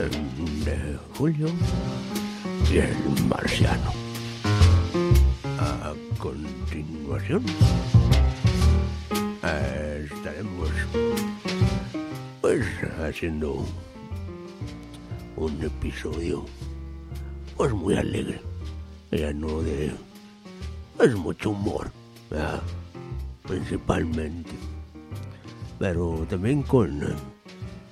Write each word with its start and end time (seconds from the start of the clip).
De 0.00 0.98
Julio 1.14 1.48
y 2.72 2.78
el 2.78 2.96
Marciano. 3.28 3.92
A 5.58 5.92
continuación, 6.18 7.44
estaremos 9.42 10.70
pues 12.40 12.66
haciendo 13.04 13.66
un 15.36 15.62
episodio 15.62 16.46
pues 17.58 17.70
muy 17.74 17.94
alegre. 17.94 18.40
Ya 19.10 19.34
no 19.34 19.60
de 19.60 19.92
pues 20.96 21.14
mucho 21.14 21.50
humor, 21.50 21.90
principalmente. 23.46 24.52
Pero 25.78 26.26
también 26.30 26.62
con 26.62 27.02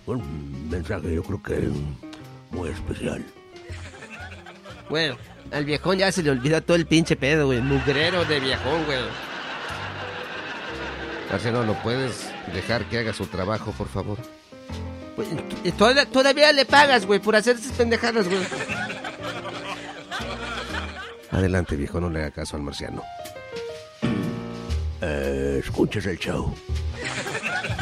un 0.07 0.71
mensaje 0.71 1.15
yo 1.15 1.23
creo 1.23 1.43
que 1.43 1.69
muy 2.51 2.71
especial. 2.71 3.25
Bueno, 4.89 5.17
al 5.53 5.65
viejón 5.65 5.99
ya 5.99 6.11
se 6.13 6.23
le 6.23 6.31
olvida 6.31 6.61
todo 6.61 6.77
el 6.77 6.87
pinche 6.87 7.17
pedo, 7.17 7.47
güey. 7.47 7.61
Mugrero 7.61 8.25
de 8.25 8.41
viejón, 8.41 8.85
güey. 8.87 8.99
Marciano, 11.31 11.65
¿no 11.65 11.75
puedes 11.83 12.31
dejar 12.55 12.85
que 12.87 12.99
haga 12.99 13.13
su 13.13 13.27
trabajo, 13.27 13.73
por 13.73 13.89
favor? 13.89 14.17
Pues, 15.15 15.29
toda- 15.77 16.07
todavía 16.07 16.53
le 16.53 16.65
pagas, 16.65 17.05
güey, 17.05 17.19
por 17.21 17.37
hacer 17.37 17.57
esas 17.57 17.73
pendejadas, 17.73 18.27
güey. 18.29 18.41
Adelante, 21.31 21.77
viejo, 21.77 22.01
no 22.01 22.09
le 22.09 22.21
haga 22.21 22.31
caso 22.31 22.57
al 22.57 22.63
marciano. 22.63 23.03
Eh, 25.03 25.61
escuchas 25.63 26.07
el 26.07 26.19
show. 26.19 26.55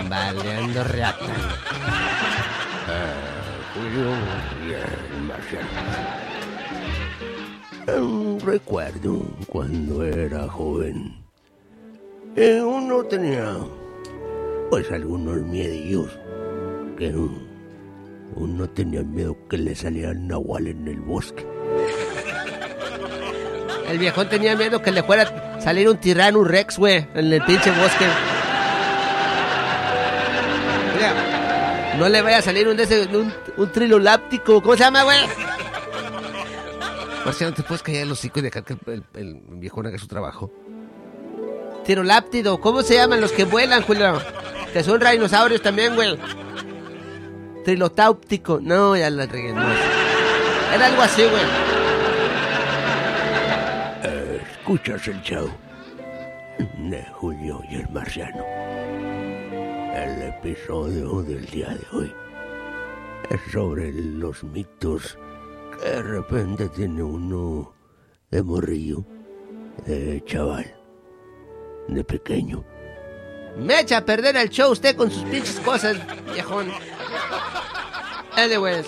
Baleando 0.08 0.84
reata. 0.84 1.24
Julio 2.86 3.25
recuerdo 8.44 9.22
cuando 9.48 10.04
era 10.04 10.48
joven. 10.48 11.14
eh, 12.36 12.60
uno 12.62 13.04
tenía 13.04 13.56
pues 14.70 14.90
algunos 14.90 15.38
miedillos. 15.42 16.10
Que 16.98 17.14
uno 18.34 18.68
tenía 18.70 19.02
miedo 19.02 19.36
que 19.48 19.58
le 19.58 19.74
salieran 19.74 20.26
nahual 20.26 20.66
en 20.68 20.88
el 20.88 21.00
bosque. 21.00 21.46
El 23.88 23.98
viejón 23.98 24.28
tenía 24.28 24.56
miedo 24.56 24.82
que 24.82 24.90
le 24.90 25.02
fuera 25.02 25.54
a 25.56 25.60
salir 25.60 25.88
un 25.88 25.98
tirano 25.98 26.42
rex, 26.42 26.78
güey, 26.78 27.06
en 27.14 27.32
el 27.32 27.42
pinche 27.42 27.70
bosque. 27.70 28.06
No 31.98 32.08
le 32.08 32.22
vaya 32.22 32.38
a 32.38 32.42
salir 32.42 32.68
un, 32.68 32.78
un, 32.80 33.34
un 33.56 33.72
triloláptico. 33.72 34.60
¿Cómo 34.62 34.74
se 34.74 34.80
llama, 34.84 35.02
güey? 35.04 35.18
Marciano, 37.24 37.54
¿te 37.54 37.62
puedes 37.62 37.82
callar 37.82 38.02
el 38.02 38.12
hocico 38.12 38.38
y 38.38 38.42
dejar 38.42 38.64
que 38.64 38.74
el, 38.74 38.80
el, 38.86 39.04
el 39.14 39.40
viejón 39.58 39.86
haga 39.86 39.98
su 39.98 40.06
trabajo? 40.06 40.52
Tiroláptido. 41.84 42.60
¿Cómo 42.60 42.82
se 42.82 42.94
llaman 42.94 43.20
los 43.20 43.32
que 43.32 43.44
vuelan, 43.44 43.82
Julio? 43.82 44.20
Que 44.72 44.82
son 44.82 45.00
dinosaurios 45.00 45.62
también, 45.62 45.94
güey. 45.94 46.16
Trilotáptico. 47.64 48.60
No, 48.62 48.96
ya 48.96 49.10
la 49.10 49.26
regué. 49.26 49.52
no. 49.52 49.66
Era 50.74 50.86
algo 50.86 51.02
así, 51.02 51.22
güey. 51.22 51.42
Eh, 54.04 54.42
escuchas 54.58 55.06
el 55.08 55.20
show 55.22 55.50
de 56.58 57.04
Julio 57.12 57.60
y 57.70 57.76
el 57.76 57.88
Marciano. 57.90 58.44
Episodio 60.42 61.22
del 61.22 61.46
día 61.46 61.68
de 61.68 61.96
hoy 61.96 62.14
es 63.30 63.40
sobre 63.52 63.90
los 63.92 64.44
mitos 64.44 65.18
que 65.80 65.88
de 65.88 66.02
repente 66.02 66.68
tiene 66.68 67.02
uno 67.02 67.72
de 68.30 68.42
morrillo, 68.42 69.04
de 69.86 70.22
chaval, 70.26 70.76
de 71.88 72.04
pequeño. 72.04 72.64
Me 73.56 73.80
echa 73.80 73.98
a 73.98 74.04
perder 74.04 74.36
el 74.36 74.50
show 74.50 74.72
usted 74.72 74.94
con 74.94 75.10
sus 75.10 75.24
pinches 75.24 75.58
cosas, 75.60 75.96
viejón. 76.32 76.70
Anyways, 78.36 78.86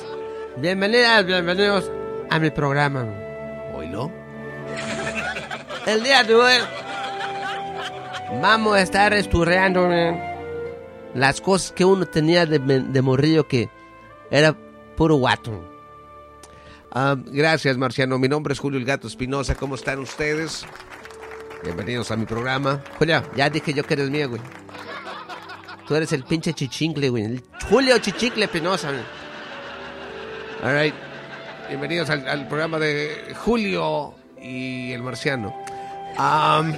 bienvenidas, 0.58 1.24
bienvenidos 1.24 1.90
a 2.30 2.38
mi 2.38 2.50
programa. 2.50 3.06
¿Oílo? 3.74 4.12
El 5.86 6.02
día 6.02 6.22
de 6.24 6.34
hoy 6.34 6.54
vamos 8.42 8.76
a 8.76 8.82
estar 8.82 9.14
esturreando 9.14 9.88
man, 9.88 10.37
las 11.18 11.40
cosas 11.40 11.72
que 11.72 11.84
uno 11.84 12.06
tenía 12.06 12.46
de, 12.46 12.58
de 12.58 13.02
morrillo 13.02 13.46
que 13.46 13.68
era 14.30 14.56
puro 14.96 15.16
guato. 15.16 15.52
Ah, 16.90 17.16
gracias, 17.26 17.76
Marciano. 17.76 18.18
Mi 18.18 18.28
nombre 18.28 18.52
es 18.54 18.58
Julio 18.60 18.78
el 18.78 18.84
Gato 18.86 19.08
Espinosa. 19.08 19.54
¿Cómo 19.54 19.74
están 19.74 19.98
ustedes? 19.98 20.64
Bienvenidos 21.62 22.10
a 22.10 22.16
mi 22.16 22.24
programa. 22.24 22.82
Julio, 22.98 23.22
ya 23.36 23.50
dije 23.50 23.74
yo 23.74 23.84
que 23.84 23.94
eres 23.94 24.10
mío, 24.10 24.28
güey. 24.30 24.40
Tú 25.86 25.94
eres 25.94 26.12
el 26.12 26.24
pinche 26.24 26.52
chichincle, 26.54 27.08
güey. 27.10 27.24
El 27.24 27.42
Julio 27.68 27.98
Chichincle 27.98 28.46
güey. 28.46 28.62
All 30.62 30.80
right. 30.80 30.94
Bienvenidos 31.68 32.10
al, 32.10 32.26
al 32.28 32.46
programa 32.48 32.78
de 32.78 33.34
Julio 33.44 34.14
y 34.40 34.92
el 34.92 35.02
Marciano. 35.02 35.54
Am, 36.16 36.74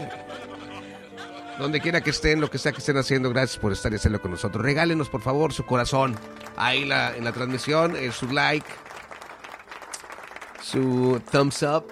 donde 1.60 1.80
quiera 1.80 2.00
que 2.00 2.10
estén, 2.10 2.40
lo 2.40 2.50
que 2.50 2.58
sea 2.58 2.72
que 2.72 2.78
estén 2.78 2.96
haciendo, 2.96 3.30
gracias 3.30 3.58
por 3.58 3.72
estar 3.72 3.92
y 3.92 3.96
hacerlo 3.96 4.20
con 4.20 4.30
nosotros. 4.30 4.64
Regálenos, 4.64 5.08
por 5.08 5.20
favor, 5.20 5.52
su 5.52 5.64
corazón. 5.64 6.16
Ahí 6.56 6.82
en 6.82 7.24
la 7.24 7.32
transmisión, 7.32 7.94
eh, 7.96 8.10
su 8.12 8.28
like, 8.28 8.66
su 10.62 11.20
thumbs 11.30 11.62
up, 11.62 11.84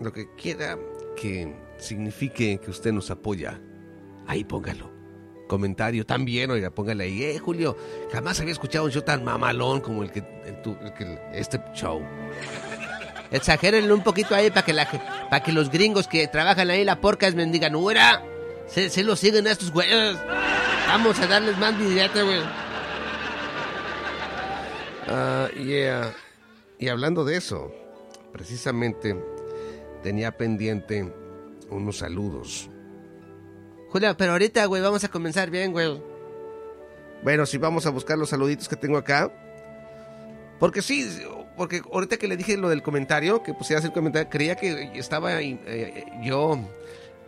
lo 0.00 0.12
que 0.12 0.28
quiera 0.36 0.78
que 1.16 1.54
signifique 1.78 2.58
que 2.58 2.70
usted 2.70 2.92
nos 2.92 3.10
apoya. 3.10 3.60
Ahí 4.26 4.44
póngalo. 4.44 4.90
Comentario 5.48 6.04
también, 6.04 6.50
oiga, 6.50 6.70
póngale 6.70 7.04
ahí. 7.04 7.22
Eh, 7.22 7.38
Julio, 7.38 7.76
jamás 8.12 8.40
había 8.40 8.52
escuchado 8.52 8.84
un 8.86 8.90
show 8.90 9.02
tan 9.02 9.24
mamalón 9.24 9.80
como 9.80 10.02
el 10.02 10.10
que, 10.10 10.18
el 10.18 11.18
este 11.32 11.60
show. 11.74 12.02
Exagérenlo 13.30 13.94
un 13.94 14.02
poquito 14.02 14.34
ahí 14.34 14.50
para 14.50 14.64
que, 14.64 14.72
la, 14.72 14.88
que 15.44 15.52
los 15.52 15.70
gringos 15.70 16.08
que 16.08 16.26
trabajan 16.28 16.70
ahí 16.70 16.84
la 16.84 17.00
porca 17.00 17.30
me 17.30 17.46
digan, 17.46 17.76
¡Ura! 17.76 18.22
Se, 18.66 18.90
se 18.90 19.02
lo 19.04 19.16
siguen 19.16 19.46
a 19.46 19.52
estos 19.52 19.70
güeyes. 19.70 20.16
Vamos 20.86 21.18
a 21.18 21.26
darles 21.26 21.58
más 21.58 21.78
billete, 21.78 22.22
güey. 22.22 22.40
Ah, 25.08 25.48
yeah. 25.56 26.14
Y 26.78 26.88
hablando 26.88 27.24
de 27.24 27.36
eso, 27.36 27.72
precisamente 28.32 29.16
tenía 30.02 30.36
pendiente 30.36 31.12
unos 31.70 31.98
saludos. 31.98 32.68
Julio, 33.88 34.16
pero 34.16 34.32
ahorita, 34.32 34.64
güey, 34.66 34.82
vamos 34.82 35.04
a 35.04 35.08
comenzar 35.08 35.50
bien, 35.50 35.72
güey. 35.72 36.00
Bueno, 37.22 37.46
si 37.46 37.58
vamos 37.58 37.86
a 37.86 37.90
buscar 37.90 38.18
los 38.18 38.28
saluditos 38.28 38.68
que 38.68 38.76
tengo 38.76 38.98
acá. 38.98 39.32
Porque 40.58 40.82
sí, 40.82 41.08
porque 41.56 41.82
ahorita 41.92 42.16
que 42.16 42.28
le 42.28 42.36
dije 42.36 42.56
lo 42.56 42.68
del 42.68 42.82
comentario, 42.82 43.42
que 43.42 43.54
pusiera 43.54 43.82
el 43.82 43.92
comentario, 43.92 44.28
creía 44.30 44.56
que 44.56 44.92
estaba 44.94 45.40
eh, 45.40 46.04
yo 46.22 46.58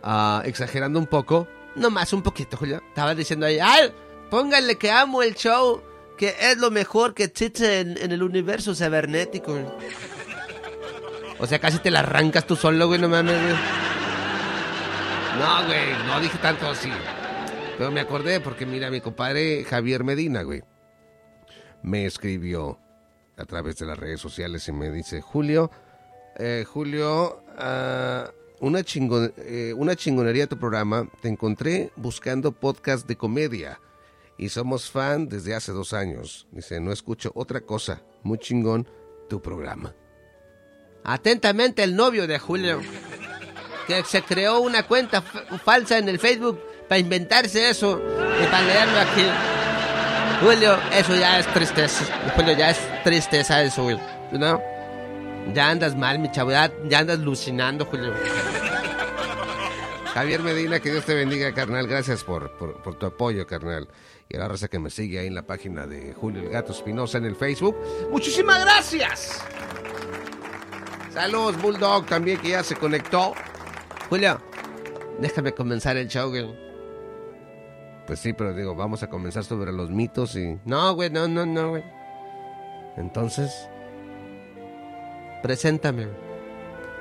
ah, 0.03 0.41
exagerando 0.45 0.99
un 0.99 1.07
poco. 1.07 1.47
No 1.75 1.89
más 1.89 2.13
un 2.13 2.21
poquito, 2.21 2.57
Julio. 2.57 2.81
Estaba 2.87 3.15
diciendo 3.15 3.45
ahí, 3.45 3.59
¡ay! 3.61 3.93
Pónganle 4.29 4.77
que 4.77 4.91
amo 4.91 5.23
el 5.23 5.35
show, 5.35 5.81
que 6.17 6.35
es 6.39 6.57
lo 6.57 6.71
mejor 6.71 7.13
que 7.13 7.23
existe 7.23 7.79
en, 7.79 8.11
el 8.11 8.21
universo 8.21 8.75
cibernético. 8.75 9.53
güey". 9.53 9.65
O 11.39 11.47
sea, 11.47 11.59
casi 11.59 11.79
te 11.79 11.89
la 11.89 11.99
arrancas 11.99 12.45
tú 12.45 12.55
solo, 12.55 12.87
güey, 12.87 12.99
no 12.99 13.09
mames, 13.09 13.41
güey. 13.41 13.55
No, 15.39 15.65
güey, 15.65 16.07
no 16.07 16.19
dije 16.19 16.37
tanto 16.39 16.67
así. 16.67 16.91
Pero 17.77 17.91
me 17.91 18.01
acordé 18.01 18.41
porque, 18.41 18.65
mira, 18.65 18.91
mi 18.91 18.99
compadre 18.99 19.63
Javier 19.63 20.03
Medina, 20.03 20.41
güey, 20.41 20.63
me 21.81 22.05
escribió 22.05 22.77
a 23.37 23.45
través 23.45 23.77
de 23.77 23.85
las 23.85 23.97
redes 23.97 24.19
sociales 24.19 24.67
y 24.67 24.73
me 24.73 24.91
dice, 24.91 25.21
Julio, 25.21 25.71
eh, 26.37 26.65
Julio, 26.67 27.41
ah, 27.57 28.29
una, 28.59 28.79
chingon- 28.81 29.33
eh, 29.37 29.73
una 29.75 29.95
chingonería 29.95 30.47
tu 30.47 30.57
programa. 30.57 31.07
Te 31.21 31.27
encontré 31.29 31.91
buscando 31.95 32.51
podcast 32.51 33.07
de 33.07 33.15
comedia. 33.17 33.79
Y 34.37 34.49
somos 34.49 34.89
fan 34.89 35.27
desde 35.27 35.53
hace 35.53 35.71
dos 35.73 35.93
años. 35.93 36.47
Dice, 36.51 36.79
no 36.79 36.91
escucho 36.93 37.31
otra 37.35 37.61
cosa. 37.61 38.01
Muy 38.23 38.37
chingón 38.37 38.87
tu 39.29 39.41
programa. 39.41 39.93
Atentamente 41.03 41.83
el 41.83 41.95
novio 41.95 42.27
de 42.27 42.39
Julio. 42.39 42.79
Que 43.87 44.03
se 44.03 44.21
creó 44.21 44.59
una 44.59 44.83
cuenta 44.87 45.21
fa- 45.21 45.57
falsa 45.57 45.97
en 45.97 46.07
el 46.09 46.19
Facebook 46.19 46.59
para 46.87 46.99
inventarse 46.99 47.69
eso 47.69 47.99
y 48.41 48.45
para 48.45 48.61
leerlo 48.61 48.99
aquí. 48.99 49.25
Julio, 50.45 50.77
eso 50.93 51.15
ya 51.15 51.39
es 51.39 51.47
tristeza. 51.53 52.05
Julio, 52.35 52.53
ya 52.57 52.69
es 52.69 52.77
tristeza 53.03 53.61
eso. 53.63 53.89
¿No? 54.31 54.61
Ya 55.53 55.69
andas 55.69 55.95
mal, 55.95 56.19
mi 56.19 56.31
chavo. 56.31 56.51
Ya, 56.51 56.71
andas 56.99 57.19
alucinando, 57.19 57.85
Julio. 57.85 58.13
Javier 60.13 60.41
Medina, 60.41 60.79
que 60.79 60.91
Dios 60.91 61.05
te 61.05 61.13
bendiga, 61.13 61.53
carnal. 61.53 61.87
Gracias 61.87 62.23
por, 62.23 62.51
por, 62.57 62.81
por 62.81 62.95
tu 62.95 63.05
apoyo, 63.05 63.45
carnal. 63.47 63.87
Y 64.27 64.35
a 64.35 64.39
la 64.39 64.47
raza 64.47 64.67
que 64.67 64.79
me 64.79 64.89
sigue 64.89 65.19
ahí 65.19 65.27
en 65.27 65.35
la 65.35 65.43
página 65.43 65.87
de 65.87 66.13
Julio 66.13 66.43
el 66.43 66.49
Gato 66.49 66.71
Espinosa 66.71 67.17
en 67.17 67.25
el 67.25 67.35
Facebook. 67.35 67.75
¡Muchísimas 68.11 68.61
gracias! 68.61 69.43
Saludos, 71.11 71.59
Bulldog, 71.59 72.05
también 72.05 72.39
que 72.39 72.49
ya 72.49 72.63
se 72.63 72.75
conectó. 72.75 73.33
Julio, 74.09 74.39
déjame 75.19 75.53
comenzar 75.53 75.97
el 75.97 76.07
show, 76.07 76.29
güey. 76.29 76.47
Pues 78.05 78.19
sí, 78.19 78.33
pero 78.33 78.53
digo, 78.53 78.75
vamos 78.75 79.03
a 79.03 79.07
comenzar 79.07 79.43
sobre 79.43 79.71
los 79.71 79.89
mitos 79.89 80.35
y... 80.35 80.59
No, 80.65 80.93
güey, 80.93 81.09
no, 81.09 81.27
no, 81.27 81.45
no, 81.45 81.69
güey. 81.71 81.83
Entonces, 82.97 83.69
Preséntame. 85.41 86.07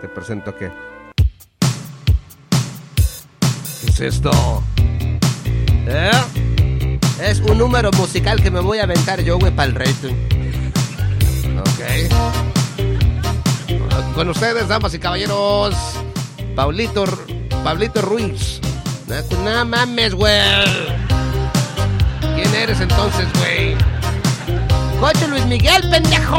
te 0.01 0.09
presento 0.09 0.55
qué. 0.57 0.71
¿Qué 3.81 3.91
es 3.91 4.01
esto? 4.01 4.63
¿Eh? 5.87 6.11
Es 7.21 7.41
un 7.41 7.59
número 7.59 7.91
musical 7.93 8.41
que 8.41 8.51
me 8.51 8.61
voy 8.61 8.79
a 8.79 8.85
aventar 8.85 9.21
yo, 9.23 9.39
güey, 9.39 9.51
para 9.55 9.71
el 9.71 9.75
rating. 9.75 10.15
Ok. 11.59 11.81
Con 14.15 14.29
ustedes, 14.29 14.69
damas 14.69 14.95
y 14.95 15.01
caballeros, 15.01 15.75
Paulito, 16.55 17.05
Pablito 17.65 18.03
Ruiz. 18.03 18.61
No, 19.09 19.17
no 19.43 19.65
mames, 19.65 20.15
güey. 20.15 20.65
¿Quién 22.37 22.55
eres 22.55 22.81
entonces, 22.81 23.27
güey? 23.39 23.75
Coche 25.01 25.27
Luis 25.27 25.45
Miguel, 25.47 25.83
pendejo. 25.91 26.39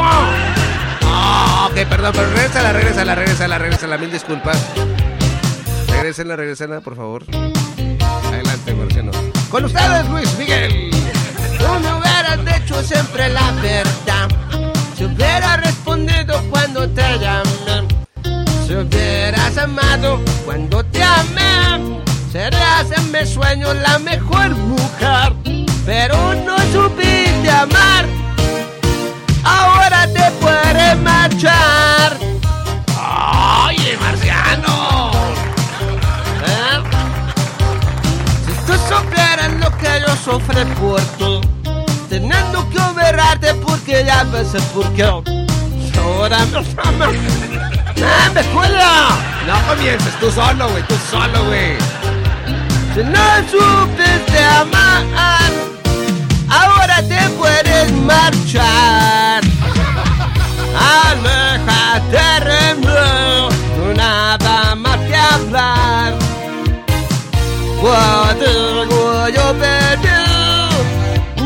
Ok, 1.66 1.74
perdón, 1.88 2.12
pero 2.14 2.30
regrésala, 2.30 2.72
regrésala, 2.72 3.14
regrésala, 3.14 3.58
regrésala, 3.58 3.98
mil 3.98 4.10
disculpas. 4.10 4.58
Regrésenla, 5.88 6.36
regrésenla, 6.36 6.80
por 6.80 6.96
favor. 6.96 7.24
Adelante, 8.26 8.74
Marciano. 8.74 9.12
Con 9.50 9.64
ustedes, 9.64 10.08
Luis 10.08 10.38
Miguel. 10.38 10.90
Tú 11.58 11.66
me 11.80 11.94
hubieras 11.94 12.44
dicho 12.44 12.82
siempre 12.82 13.28
la 13.28 13.52
verdad. 13.62 14.28
Si 14.96 15.04
hubiera 15.04 15.56
respondido 15.58 16.42
cuando 16.50 16.88
te 16.88 17.18
llamé. 17.18 17.88
Si 18.66 18.74
hubieras 18.74 19.56
amado 19.58 20.20
cuando 20.44 20.84
te 20.84 21.02
amé. 21.02 22.00
Serías 22.32 22.90
en 22.96 23.12
mis 23.12 23.28
sueños 23.28 23.76
la 23.76 23.98
mejor 23.98 24.50
mujer. 24.50 25.32
Pero 25.84 26.34
no 26.46 26.56
supiste 26.72 27.50
amar. 27.50 28.06
Te 30.14 30.30
puedes 30.40 30.96
marchar. 30.98 32.16
¡Oye, 33.66 33.96
Marciano! 34.00 35.10
¿Eh? 36.46 36.82
Si 38.46 38.52
tú 38.66 38.72
supieras 38.88 39.52
lo 39.60 39.76
que 39.78 40.02
yo 40.06 40.16
sufrí 40.16 40.64
por 40.80 41.00
ti, 41.18 41.40
teniendo 42.08 42.68
que 42.70 42.78
operarte 42.78 43.54
porque 43.54 44.04
ya 44.04 44.24
ves 44.24 44.48
por 44.74 44.88
qué. 44.94 45.04
Ahora 45.04 46.38
amas. 46.42 47.14
¡Ah, 48.02 48.30
me 48.34 48.42
cuela! 48.44 49.08
No 49.46 49.54
comiences, 49.68 50.14
tú 50.20 50.30
solo, 50.30 50.68
güey, 50.70 50.82
tú 50.84 50.94
solo, 51.10 51.44
güey. 51.46 51.76
Si 52.94 53.02
no 53.04 53.24
supiste 53.50 54.44
amar, 54.44 55.04
ahora 56.48 57.02
te 57.02 57.28
puedes 57.38 57.92
marchar. 57.92 59.49
Aléjate 60.76 62.44
de 62.44 62.74
mí, 62.76 63.94
nada 63.96 64.74
más 64.76 64.96
que 64.98 65.16
hablar. 65.16 66.14
Cuando 67.80 69.28
yo 69.28 69.54
perdí, 69.58 70.08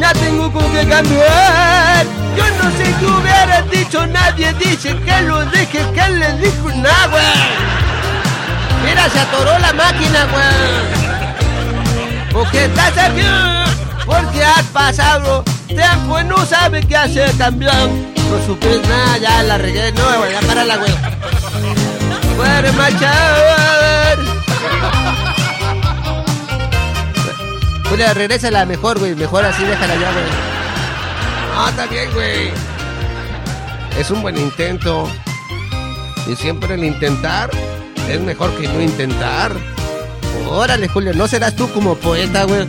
ya 0.00 0.12
tengo 0.12 0.52
con 0.52 0.70
qué 0.72 0.86
cambiar. 0.86 2.06
Yo 2.36 2.44
no 2.62 2.70
sé 2.76 2.94
qué 2.98 3.06
hubiera 3.06 3.62
dicho, 3.70 4.06
nadie 4.06 4.52
dice 4.54 4.96
que 4.96 5.22
lo 5.22 5.44
dije, 5.46 5.86
que 5.94 6.10
le 6.10 6.32
dijo 6.38 6.68
nada, 6.76 7.06
güey. 7.06 7.24
Mira, 8.84 9.08
se 9.08 9.20
atoró 9.20 9.58
la 9.58 9.72
máquina, 9.72 10.26
güey. 10.26 11.04
Porque 12.32 12.64
estás 12.64 12.98
aquí, 12.98 13.22
porque 14.04 14.44
has 14.44 14.64
pasado 14.64 15.44
tiempo 15.68 16.20
y 16.20 16.24
no 16.24 16.44
sabes 16.44 16.84
qué 16.86 16.96
hacer 16.96 17.32
también. 17.38 18.13
No 18.34 18.44
supiste 18.44 18.88
nada, 18.88 19.16
ya 19.18 19.42
la 19.44 19.58
regué, 19.58 19.92
no, 19.92 20.18
güey, 20.18 20.32
ya 20.32 20.40
para 20.40 20.64
la 20.64 20.76
güey. 20.76 20.92
Puede 22.36 22.72
marchar. 22.72 24.18
Julia, 27.88 28.12
regrésala 28.12 28.66
mejor, 28.66 28.98
güey, 28.98 29.14
mejor 29.14 29.44
así, 29.44 29.64
déjala 29.64 29.94
ya, 29.94 30.10
güey. 30.10 30.24
Ah, 31.56 31.66
está 31.70 31.86
bien, 31.86 32.12
güey. 32.12 32.50
Es 33.96 34.10
un 34.10 34.20
buen 34.20 34.36
intento. 34.36 35.08
Y 36.26 36.34
siempre 36.34 36.74
el 36.74 36.82
intentar 36.82 37.50
es 38.08 38.20
mejor 38.20 38.50
que 38.56 38.66
no 38.66 38.80
intentar. 38.80 39.52
Órale, 40.48 40.88
Julio, 40.88 41.14
¿no 41.14 41.28
serás 41.28 41.54
tú 41.54 41.70
como 41.72 41.94
poeta, 41.94 42.42
güey? 42.44 42.66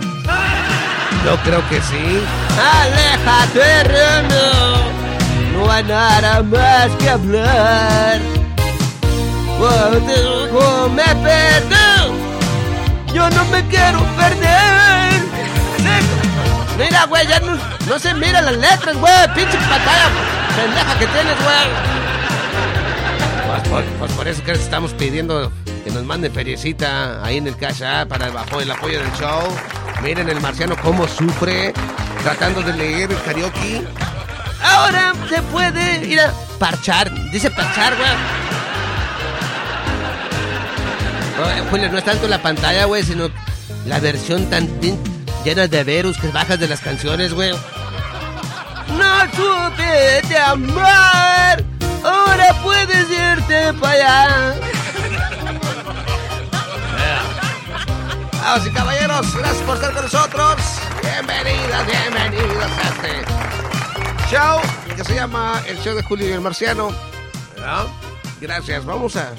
Yo 1.25 1.37
creo 1.43 1.67
que 1.69 1.81
sí. 1.81 2.21
Aléjate, 2.55 3.83
Reno. 3.85 5.04
No 5.55 5.71
hay 5.71 5.83
nada 5.83 6.43
más 6.43 6.89
que 6.99 7.09
hablar. 7.09 8.19
Cuando 9.57 10.89
me 10.89 11.15
perdí, 11.23 11.75
yo 13.13 13.29
no 13.29 13.45
me 13.45 13.65
quiero 13.67 13.99
perder. 14.17 15.21
Mira, 16.77 17.05
güey, 17.05 17.25
ya 17.25 17.39
no, 17.39 17.57
no 17.87 17.99
se 17.99 18.13
miran 18.13 18.45
las 18.45 18.57
letras, 18.57 18.97
güey. 18.97 19.33
Pinche 19.33 19.57
pantalla 19.57 20.09
pendeja 20.55 20.99
que 20.99 21.07
tienes, 21.07 21.35
güey. 21.41 21.95
Pues 23.47 23.69
por, 23.69 23.83
pues 23.99 24.11
por 24.11 24.27
eso 24.27 24.43
que 24.43 24.51
les 24.51 24.61
estamos 24.61 24.93
pidiendo 24.93 25.51
que 25.85 25.91
nos 25.91 26.03
manden 26.03 26.33
feriecita 26.33 27.23
ahí 27.23 27.37
en 27.37 27.47
el 27.47 27.55
Cash 27.55 27.81
App 27.83 28.09
para 28.09 28.27
el 28.27 28.37
apoyo, 28.37 28.63
el 28.63 28.71
apoyo 28.71 28.99
del 28.99 29.11
show. 29.13 29.41
Miren 30.03 30.27
el 30.27 30.41
marciano 30.41 30.75
cómo 30.81 31.07
sufre 31.07 31.73
tratando 32.23 32.61
de 32.61 32.73
leer 32.73 33.11
el 33.11 33.21
karaoke. 33.21 33.83
Ahora 34.65 35.13
se 35.29 35.41
puede 35.43 36.05
ir 36.05 36.19
a 36.19 36.33
parchar. 36.59 37.11
Dice 37.31 37.51
parchar, 37.51 37.95
güey. 37.95 38.09
Julio, 41.69 41.89
no 41.91 41.97
es 41.97 42.03
tanto 42.05 42.27
la 42.27 42.41
pantalla, 42.41 42.85
güey, 42.85 43.03
sino 43.03 43.29
la 43.85 43.99
versión 43.99 44.49
tan 44.49 44.69
llena 45.43 45.67
de 45.67 45.83
verus 45.83 46.17
que 46.17 46.29
bajas 46.29 46.59
de 46.59 46.67
las 46.67 46.79
canciones, 46.79 47.33
güey. 47.33 47.51
No 48.97 49.21
supe 49.35 50.21
de 50.27 50.37
amar. 50.37 51.63
Ahora 52.03 52.53
puedes 52.63 53.09
irte 53.09 53.73
para 53.73 53.93
allá. 53.93 54.55
Damas 58.45 58.67
y 58.67 58.71
caballeros, 58.71 59.35
gracias 59.35 59.63
por 59.63 59.75
estar 59.75 59.93
con 59.93 60.03
nosotros. 60.03 60.55
Bienvenidas, 61.01 61.87
bienvenidos 61.87 62.63
a 62.63 62.89
este 62.89 63.64
show 64.29 64.59
que 64.95 65.03
se 65.03 65.15
llama 65.15 65.61
El 65.67 65.77
Show 65.79 65.95
de 65.95 66.03
Julio 66.03 66.27
y 66.27 66.31
el 66.31 66.41
Marciano. 66.41 66.89
¿verdad? 67.55 67.87
Gracias, 68.41 68.85
vamos 68.85 69.15
a, 69.15 69.33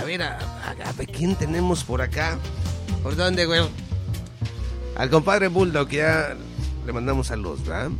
a 0.00 0.04
ver 0.04 0.22
a, 0.22 0.38
a- 0.38 0.90
a 0.90 1.06
quién 1.06 1.34
tenemos 1.36 1.84
por 1.84 2.02
acá. 2.02 2.38
¿Por 3.02 3.16
dónde, 3.16 3.46
güey? 3.46 3.62
Al 4.96 5.10
compadre 5.10 5.48
Bulldog, 5.48 5.88
ya 5.90 6.36
le 6.86 6.92
mandamos 6.92 7.28
saludos, 7.28 7.64
¿verdad? 7.64 7.90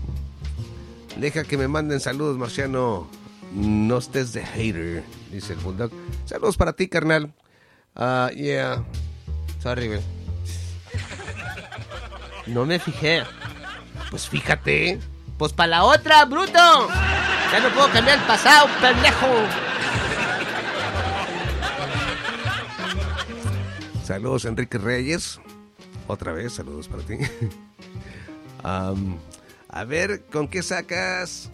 Deja 1.17 1.45
que 1.45 1.57
me 1.57 1.69
manden 1.69 2.01
saludos, 2.01 2.37
Marciano. 2.39 3.09
No 3.53 3.99
estés 3.99 4.33
de 4.33 4.45
hater, 4.45 5.05
dice 5.31 5.53
el 5.55 5.59
Bulldog. 5.61 5.91
Saludos 6.25 6.57
para 6.57 6.73
ti, 6.75 6.89
carnal. 6.89 7.33
Ah, 7.95 8.31
yeah. 8.35 8.85
Sorry, 9.63 9.87
güey. 9.89 10.01
No 12.47 12.67
me 12.67 12.79
fijé. 12.79 13.23
Pues 14.11 14.29
fíjate. 14.29 14.99
Pues 15.39 15.53
para 15.53 15.69
la 15.69 15.85
otra, 15.85 16.25
bruto. 16.25 16.89
Ya 17.53 17.61
no 17.61 17.69
puedo 17.75 17.91
cambiar 17.91 18.19
el 18.19 18.25
pasado, 18.25 18.69
pendejo. 18.81 19.27
Saludos, 24.05 24.45
Enrique 24.45 24.79
Reyes. 24.79 25.41
Otra 26.07 26.33
vez, 26.33 26.55
saludos 26.55 26.89
para 26.89 27.03
ti. 27.03 27.19
A 28.63 29.85
ver, 29.85 30.25
¿con 30.33 30.49
qué 30.49 30.63
sacas? 30.63 31.51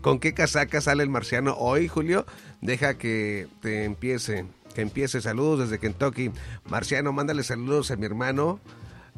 ¿Con, 0.00 0.18
qué 0.18 0.34
casaca 0.34 0.80
sale 0.80 1.02
el 1.02 1.10
marciano 1.10 1.54
hoy, 1.58 1.88
Julio? 1.88 2.26
Deja 2.60 2.94
que 2.94 3.48
te 3.60 3.84
empiece. 3.84 4.46
Que 4.74 4.80
empiece. 4.82 5.20
Saludos 5.20 5.60
desde 5.60 5.78
Kentucky. 5.78 6.30
Marciano, 6.64 7.12
mándale 7.12 7.42
saludos 7.42 7.90
a 7.90 7.96
mi 7.96 8.06
hermano. 8.06 8.60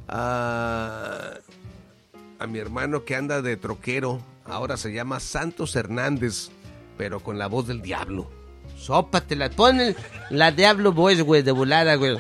A, 0.08 1.34
a 2.38 2.47
mi 2.47 2.59
hermano 2.59 3.05
que 3.05 3.16
anda 3.16 3.43
de 3.43 3.57
troquero. 3.57 4.21
Ahora 4.45 4.76
se 4.76 4.93
llama 4.93 5.21
Santos 5.21 5.75
Hernández, 5.76 6.50
pero 6.97 7.21
con 7.21 7.38
la 7.38 7.47
voz 7.49 7.66
del 7.66 7.83
diablo. 7.83 8.31
Sópatela. 8.78 9.50
Pon 9.50 9.81
el- 9.81 9.97
la 10.31 10.52
Diablo 10.52 10.93
Boys, 10.93 11.23
güey, 11.23 11.43
de 11.43 11.52
volada, 11.52 11.95
güey. 11.97 12.19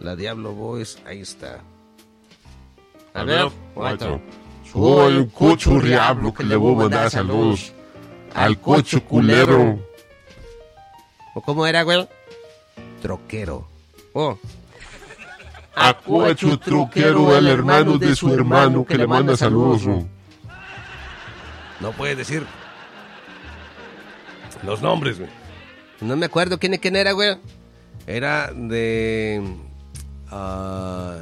La 0.00 0.14
Diablo 0.16 0.52
Boys, 0.52 0.98
ahí 1.06 1.20
está. 1.20 1.60
A 3.14 3.24
ver, 3.24 3.48
Cuatro. 3.74 4.20
Soy 4.70 5.16
un 5.16 5.26
cocho 5.30 5.80
diablo 5.80 6.34
que 6.34 6.44
le 6.44 6.54
voy 6.56 6.74
a 6.74 6.78
mandar 6.78 7.10
saludos 7.10 7.72
al 8.34 8.60
cocho 8.60 9.02
culero. 9.04 9.78
¿O 11.34 11.40
cómo 11.40 11.66
era, 11.66 11.82
güey? 11.82 12.06
Troquero. 13.00 13.66
Oh. 14.12 14.38
A 15.78 15.92
cocho 15.92 16.58
truquero, 16.58 17.36
el 17.36 17.46
hermano 17.48 17.98
de 17.98 18.16
su 18.16 18.32
hermano 18.32 18.84
que 18.84 18.96
le 18.96 19.06
manda 19.06 19.36
saludos. 19.36 19.82
No 21.80 21.92
puede 21.92 22.16
decir 22.16 22.46
los 24.62 24.80
nombres, 24.80 25.18
güey. 25.18 25.30
No 26.00 26.16
me 26.16 26.26
acuerdo 26.26 26.58
quién, 26.58 26.76
quién 26.78 26.96
era, 26.96 27.12
güey. 27.12 27.36
Era 28.06 28.50
de... 28.54 29.42
ah, 30.30 31.18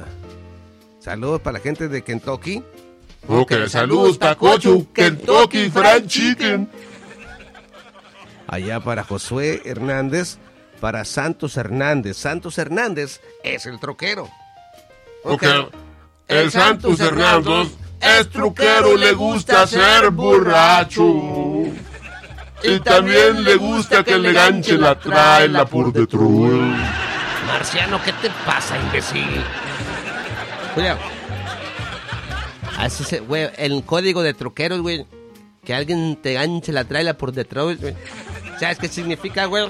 saludos 0.99 1.41
para 1.41 1.57
la 1.57 1.63
gente 1.63 1.89
de 1.89 2.01
Kentucky. 2.01 2.63
Ok, 3.27 3.53
saludos 3.67 4.17
para 4.17 4.35
cocho, 4.35 4.87
Kentucky 4.93 5.69
Fried 5.69 6.05
Chicken. 6.07 6.69
Allá 8.47 8.79
para 8.79 9.03
Josué 9.03 9.61
Hernández. 9.65 10.37
Para 10.79 11.03
Santos 11.03 11.57
Hernández. 11.57 12.15
Santos 12.15 12.57
Hernández 12.57 13.19
es 13.43 13.65
el 13.65 13.79
troquero. 13.79 14.29
Ok, 15.27 15.43
el 16.27 16.51
Santos 16.51 16.99
Hernández 16.99 17.69
es 17.99 18.29
truquero, 18.29 18.95
le 18.95 19.13
gusta 19.13 19.65
ser 19.65 20.11
borracho. 20.11 21.03
Y 22.63 22.79
también 22.79 23.43
le 23.43 23.55
gusta 23.55 24.03
que 24.03 24.17
le 24.17 24.33
ganche 24.33 24.77
la 24.77 24.99
traila 24.99 25.65
por 25.65 25.91
detrás. 25.91 26.21
Marciano, 27.47 28.01
¿qué 28.03 28.13
te 28.13 28.29
pasa, 28.45 28.77
imbécil? 28.77 29.43
Julio. 30.75 30.97
Así 32.77 33.03
se, 33.03 33.19
güey, 33.19 33.49
el 33.57 33.83
código 33.83 34.21
de 34.21 34.33
troqueros, 34.33 34.81
güey. 34.81 35.05
Que 35.63 35.73
alguien 35.73 36.17
te 36.21 36.33
ganche 36.33 36.71
la 36.71 36.83
traila 36.83 37.17
por 37.17 37.31
detrás, 37.31 37.79
güey. 37.79 37.95
¿Sabes 38.59 38.77
qué 38.77 38.87
significa, 38.87 39.45
güey? 39.45 39.69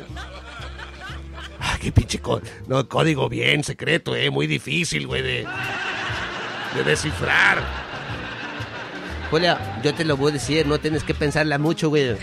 Qué 1.86 1.92
pinche 1.92 2.20
no, 2.66 2.90
código 2.90 3.30
bien 3.30 3.64
secreto, 3.64 4.16
eh. 4.16 4.32
Muy 4.32 4.48
difícil, 4.48 5.06
güey, 5.06 5.22
de, 5.22 5.46
de 6.74 6.84
descifrar. 6.84 7.60
Julio, 9.30 9.56
yo 9.84 9.94
te 9.94 10.04
lo 10.04 10.18
voy 10.18 10.32
a 10.32 10.34
decir, 10.34 10.66
no 10.66 10.80
tienes 10.80 11.04
que 11.04 11.14
pensarla 11.14 11.60
mucho, 11.60 11.90
güey. 11.90 12.18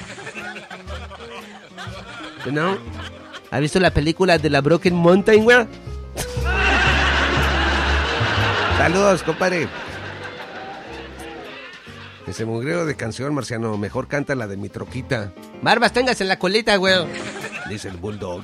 ¿No? 2.51 2.77
¿Has 3.53 3.61
visto 3.61 3.79
la 3.79 3.93
película 3.93 4.37
de 4.37 4.51
la 4.51 4.63
Broken 4.63 4.97
Mountain, 4.97 5.45
güey? 5.45 5.65
Saludos, 8.79 9.23
compadre. 9.23 9.69
Ese 12.27 12.45
mugrero 12.45 12.85
de 12.85 12.97
canción, 12.97 13.33
Marciano. 13.33 13.79
Mejor 13.79 14.09
canta 14.09 14.35
la 14.35 14.49
de 14.49 14.57
mi 14.57 14.69
troquita, 14.69 15.33
Barbas, 15.63 15.93
tengas 15.93 16.21
en 16.21 16.27
la 16.27 16.41
colita, 16.41 16.75
güey. 16.75 16.97
dice 17.69 17.87
el 17.87 17.97
bulldog. 17.99 18.43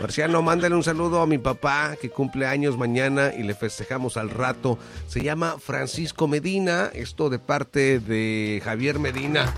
Marciano, 0.00 0.40
mándale 0.40 0.74
un 0.74 0.82
saludo 0.82 1.20
a 1.20 1.26
mi 1.26 1.36
papá 1.36 1.94
que 2.00 2.08
cumple 2.08 2.46
años 2.46 2.78
mañana 2.78 3.32
y 3.36 3.42
le 3.42 3.54
festejamos 3.54 4.16
al 4.16 4.30
rato. 4.30 4.78
Se 5.06 5.20
llama 5.20 5.56
Francisco 5.62 6.26
Medina, 6.26 6.90
esto 6.94 7.28
de 7.28 7.38
parte 7.38 8.00
de 8.00 8.62
Javier 8.64 8.98
Medina. 8.98 9.52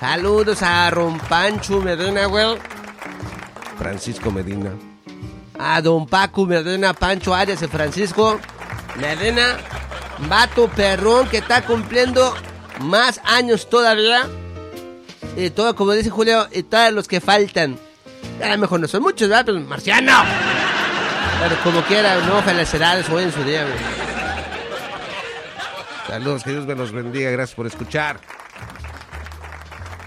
Saludos 0.00 0.62
a 0.62 0.88
Rompancho 0.90 1.82
Medina, 1.82 2.24
güey. 2.24 2.56
Francisco 3.76 4.30
Medina. 4.30 4.72
A 5.58 5.82
Don 5.82 6.06
Paco 6.06 6.46
Medina, 6.46 6.94
Pancho 6.94 7.34
Arias 7.34 7.60
y 7.60 7.66
Francisco 7.66 8.40
Medina. 8.96 9.58
Vato 10.26 10.68
perrón 10.68 11.28
que 11.28 11.38
está 11.38 11.66
cumpliendo 11.66 12.34
más 12.80 13.20
años 13.24 13.68
todavía. 13.68 14.26
Y 15.36 15.50
todo, 15.50 15.76
como 15.76 15.92
dice 15.92 16.08
Julio, 16.08 16.48
y 16.50 16.62
todos 16.62 16.92
los 16.92 17.06
que 17.06 17.20
faltan. 17.20 17.78
A 18.42 18.48
lo 18.48 18.58
mejor 18.58 18.80
no 18.80 18.88
son 18.88 19.02
muchos, 19.02 19.28
¿verdad? 19.28 19.52
Marciano. 19.54 20.12
Pero 21.40 21.56
como 21.62 21.82
quiera, 21.82 22.16
no, 22.26 22.42
felicidades 22.42 23.08
hoy 23.10 23.24
en 23.24 23.32
su 23.32 23.42
día. 23.44 23.66
Saludos, 26.06 26.42
que 26.42 26.50
Dios 26.50 26.66
me 26.66 26.74
los 26.74 26.92
bendiga. 26.92 27.30
Gracias 27.30 27.54
por 27.56 27.66
escuchar. 27.66 28.20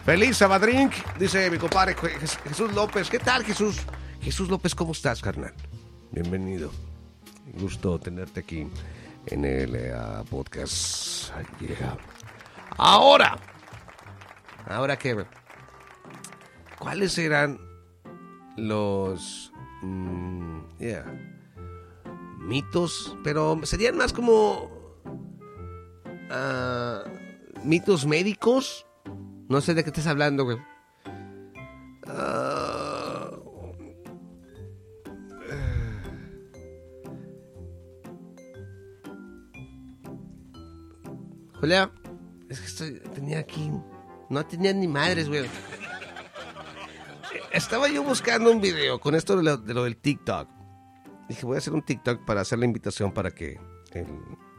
Feliz 0.06 0.38
Sabadrink, 0.38 0.94
dice 1.20 1.50
mi 1.52 1.58
compadre 1.58 1.96
Je- 1.96 2.18
Jesús 2.50 2.74
López. 2.74 3.10
¿Qué 3.10 3.20
tal, 3.20 3.44
Jesús? 3.46 3.78
Jesús 4.22 4.50
López, 4.50 4.74
¿cómo 4.74 4.94
estás, 4.94 5.22
carnal? 5.22 5.54
Bienvenido. 6.12 6.72
Gusto 7.54 8.00
tenerte 8.00 8.40
aquí 8.40 8.68
en 9.28 9.46
el 9.46 9.76
eh, 9.76 9.94
ah, 9.96 10.24
podcast. 10.30 11.30
Yeah. 11.60 11.98
Ahora, 12.78 13.38
Ahora 14.68 14.98
que. 14.98 15.26
¿cuáles 16.80 17.18
eran 17.18 17.60
los 18.58 19.52
mm, 19.82 20.60
yeah, 20.80 21.06
mitos? 22.40 23.18
Pero 23.24 23.60
serían 23.64 23.98
más 23.98 24.14
como 24.14 24.70
ah, 26.30 27.04
mitos 27.64 28.06
médicos. 28.06 28.86
No 29.50 29.60
sé 29.62 29.74
de 29.74 29.84
qué 29.84 29.90
estás 29.90 30.08
hablando, 30.08 30.46
güey. 30.46 30.58
Ah, 32.08 33.32
Julio, 41.60 41.92
es 42.50 42.60
que 42.60 42.66
estoy- 42.66 43.00
tenía 43.14 43.40
aquí. 43.40 43.72
No 44.30 44.46
tenía 44.46 44.74
ni 44.74 44.88
madres, 44.88 45.28
güey. 45.28 45.46
Estaba 47.62 47.88
yo 47.88 48.04
buscando 48.04 48.52
un 48.52 48.60
video 48.60 49.00
con 49.00 49.14
esto 49.14 49.38
de 49.38 49.44
lo, 49.44 49.56
de 49.56 49.74
lo 49.76 49.84
del 49.84 49.96
TikTok. 49.96 50.50
Dije, 51.30 51.46
voy 51.46 51.56
a 51.56 51.60
hacer 51.60 51.72
un 51.74 51.84
TikTok 51.84 52.26
para 52.26 52.42
hacer 52.42 52.58
la 52.58 52.66
invitación 52.66 53.14
para 53.14 53.32
que 53.32 53.60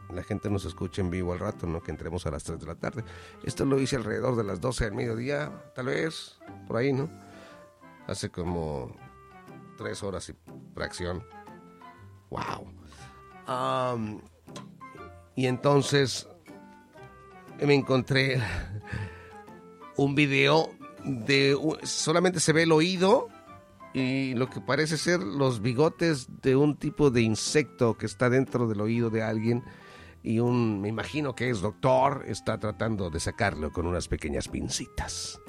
la 0.09 0.23
gente 0.23 0.49
nos 0.49 0.63
escuche 0.63 1.01
en 1.01 1.11
vivo 1.11 1.33
al 1.33 1.39
rato, 1.39 1.67
¿no? 1.67 1.83
Que 1.83 1.91
entremos 1.91 2.25
a 2.25 2.31
las 2.31 2.43
3 2.45 2.61
de 2.61 2.65
la 2.65 2.75
tarde. 2.75 3.03
Esto 3.43 3.65
lo 3.65 3.79
hice 3.79 3.97
alrededor 3.97 4.37
de 4.37 4.45
las 4.45 4.61
12 4.61 4.85
del 4.85 4.93
mediodía, 4.93 5.51
tal 5.75 5.87
vez, 5.87 6.39
por 6.65 6.77
ahí, 6.77 6.93
¿no? 6.93 7.09
Hace 8.07 8.31
como 8.31 8.95
3 9.77 10.01
horas 10.01 10.29
y 10.29 10.35
fracción. 10.73 11.23
¡Wow! 12.29 12.71
Y 15.35 15.45
entonces 15.45 16.27
me 17.61 17.75
encontré 17.75 18.41
un 19.97 20.15
video 20.15 20.71
de 21.03 21.57
solamente 21.83 22.39
se 22.39 22.53
ve 22.53 22.63
el 22.63 22.71
oído 22.71 23.29
y 23.93 24.33
lo 24.33 24.49
que 24.49 24.59
parece 24.61 24.97
ser 24.97 25.19
los 25.19 25.61
bigotes 25.61 26.27
de 26.41 26.55
un 26.55 26.77
tipo 26.77 27.11
de 27.11 27.21
insecto 27.21 27.97
que 27.97 28.05
está 28.05 28.29
dentro 28.29 28.67
del 28.67 28.81
oído 28.81 29.09
de 29.09 29.21
alguien 29.21 29.63
y 30.23 30.39
un 30.39 30.81
me 30.81 30.87
imagino 30.87 31.35
que 31.35 31.49
es 31.49 31.61
doctor 31.61 32.23
está 32.27 32.57
tratando 32.57 33.09
de 33.09 33.19
sacarlo 33.19 33.71
con 33.71 33.85
unas 33.85 34.07
pequeñas 34.07 34.47
pincitas. 34.47 35.39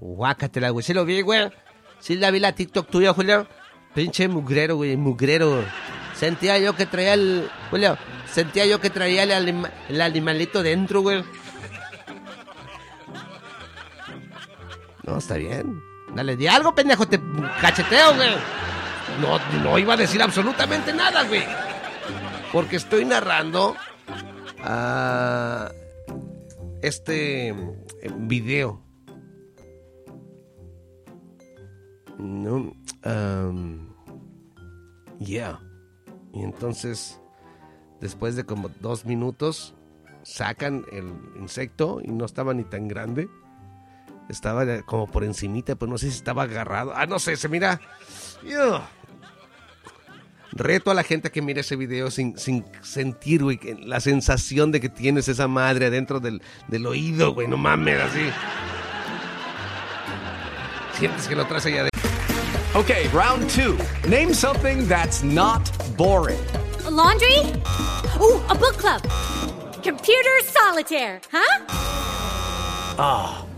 Guácatela, 0.00 0.70
güey. 0.70 0.84
¿Sí 0.84 0.94
lo 0.94 1.04
vi, 1.04 1.20
güey? 1.22 1.50
¿Sí 1.98 2.16
la 2.16 2.30
vi 2.30 2.38
la 2.38 2.54
TikTok 2.54 2.88
tuya, 2.88 3.12
Julio? 3.12 3.48
Pinche 3.94 4.28
mugrero, 4.28 4.76
güey, 4.76 4.96
mugrero. 4.96 5.64
Sentía 6.14 6.58
yo 6.58 6.76
que 6.76 6.86
traía 6.86 7.14
el... 7.14 7.48
Julio, 7.70 7.96
sentía 8.30 8.66
yo 8.66 8.80
que 8.80 8.90
traía 8.90 9.24
el, 9.24 9.66
el 9.88 10.00
animalito 10.00 10.62
dentro, 10.62 11.00
güey. 11.00 11.24
No, 15.06 15.18
está 15.18 15.36
bien. 15.36 15.82
Dale, 16.14 16.36
di 16.36 16.46
algo, 16.46 16.74
pendejo, 16.74 17.06
te 17.06 17.20
cacheteo, 17.60 18.14
güey. 18.14 18.30
No, 19.20 19.38
no 19.62 19.78
iba 19.78 19.94
a 19.94 19.96
decir 19.96 20.22
absolutamente 20.22 20.92
nada, 20.92 21.24
güey. 21.24 21.44
Porque 22.52 22.76
estoy 22.76 23.04
narrando 23.04 23.76
ah, 24.62 25.70
este 26.82 27.48
eh, 27.48 27.54
video. 28.16 28.80
No, 32.18 32.72
Yeah. 35.18 35.60
Y 36.32 36.42
entonces, 36.42 37.20
después 38.00 38.36
de 38.36 38.44
como 38.44 38.68
dos 38.80 39.04
minutos, 39.04 39.74
sacan 40.22 40.84
el 40.92 41.12
insecto 41.38 42.00
y 42.02 42.10
no 42.10 42.24
estaba 42.24 42.54
ni 42.54 42.64
tan 42.64 42.88
grande. 42.88 43.28
Estaba 44.28 44.82
como 44.82 45.06
por 45.06 45.24
encimita, 45.24 45.76
pero 45.76 45.90
no 45.90 45.98
sé 45.98 46.10
si 46.10 46.16
estaba 46.16 46.44
agarrado. 46.44 46.92
Ah, 46.94 47.06
no 47.06 47.18
sé, 47.18 47.36
se 47.36 47.48
mira... 47.48 47.80
Ew. 48.42 48.80
Reto 50.52 50.90
a 50.90 50.94
la 50.94 51.02
gente 51.02 51.32
que 51.32 51.42
mire 51.42 51.62
ese 51.62 51.74
video 51.74 52.10
sin, 52.10 52.38
sin 52.38 52.64
sentir, 52.80 53.42
güey, 53.42 53.58
la 53.84 54.00
sensación 54.00 54.70
de 54.70 54.80
que 54.80 54.88
tienes 54.88 55.26
esa 55.26 55.48
madre 55.48 55.86
adentro 55.86 56.20
del, 56.20 56.42
del 56.68 56.86
oído, 56.86 57.34
güey. 57.34 57.48
No 57.48 57.56
mames, 57.56 58.00
así. 58.00 58.30
Sientes 60.96 61.26
que 61.26 61.34
lo 61.34 61.44
traes 61.46 61.66
allá 61.66 61.84
de... 61.84 61.90
Okay, 62.74 63.08
round 63.08 63.50
two. 63.50 63.76
Name 64.08 64.32
something 64.32 64.86
that's 64.86 65.24
not 65.24 65.68
boring. 65.96 66.38
A 66.86 66.90
laundry? 66.90 67.40
Ooh, 68.20 68.40
a 68.48 68.54
book 68.54 68.76
club. 68.78 69.02
Computer 69.82 70.40
solitaire, 70.44 71.20
huh? 71.32 73.43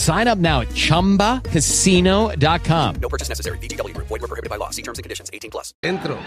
Sign 0.00 0.28
up 0.28 0.38
now 0.38 0.60
at 0.62 0.68
chumbacasino.com. 0.74 2.94
No 3.00 3.08
purchase 3.08 3.28
necessary. 3.28 3.58
VGW 3.58 3.94
Group. 3.94 4.08
Void 4.08 4.20
where 4.22 4.28
prohibited 4.28 4.48
by 4.50 4.56
law. 4.56 4.70
See 4.70 4.82
terms 4.82 4.98
and 4.98 5.04
conditions. 5.04 5.30
18 5.32 5.50
plus. 5.50 5.74
Dentro. 5.82 6.18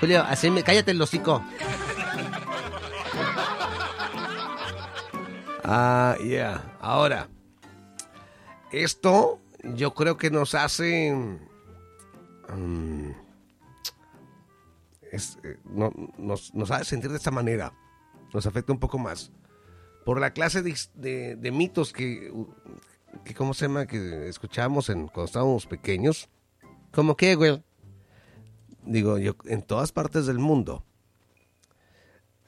Julio, 0.00 0.22
así 0.22 0.50
me... 0.50 0.62
cállate 0.62 0.90
el 0.92 1.00
hocico. 1.02 1.42
Ah, 5.64 6.16
yeah. 6.24 6.60
Ahora, 6.80 7.28
esto 8.72 9.38
yo 9.62 9.94
creo 9.94 10.16
que 10.16 10.30
nos 10.30 10.54
hace... 10.54 11.12
mm, 12.48 13.10
es, 15.12 15.38
eh, 15.44 15.58
no- 15.64 15.92
nos, 16.18 16.52
nos 16.54 16.70
hace 16.70 16.84
sentir 16.86 17.10
de 17.10 17.16
esta 17.18 17.30
manera. 17.30 17.72
Nos 18.34 18.46
afecta 18.46 18.72
un 18.72 18.80
poco 18.80 18.98
más. 18.98 19.30
Por 20.04 20.18
la 20.20 20.32
clase 20.32 20.62
de, 20.62 20.74
de- 20.94 21.36
de 21.36 21.50
mitos 21.52 21.92
que, 21.92 22.32
que, 23.24 23.34
¿cómo 23.34 23.54
se 23.54 23.66
llama? 23.66 23.86
Que 23.86 24.28
escuchábamos 24.28 24.88
en, 24.88 25.06
cuando 25.06 25.24
estábamos 25.24 25.66
pequeños. 25.66 26.28
¿Cómo 26.90 27.16
qué, 27.16 27.34
güey? 27.34 27.62
digo 28.84 29.18
yo, 29.18 29.36
en 29.44 29.62
todas 29.62 29.92
partes 29.92 30.26
del 30.26 30.38
mundo 30.38 30.84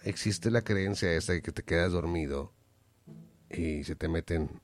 existe 0.02 0.50
la 0.50 0.62
creencia 0.62 1.12
esa 1.12 1.32
de 1.32 1.42
que 1.42 1.52
te 1.52 1.62
quedas 1.62 1.92
dormido 1.92 2.52
y 3.50 3.84
se 3.84 3.94
te 3.94 4.08
meten 4.08 4.60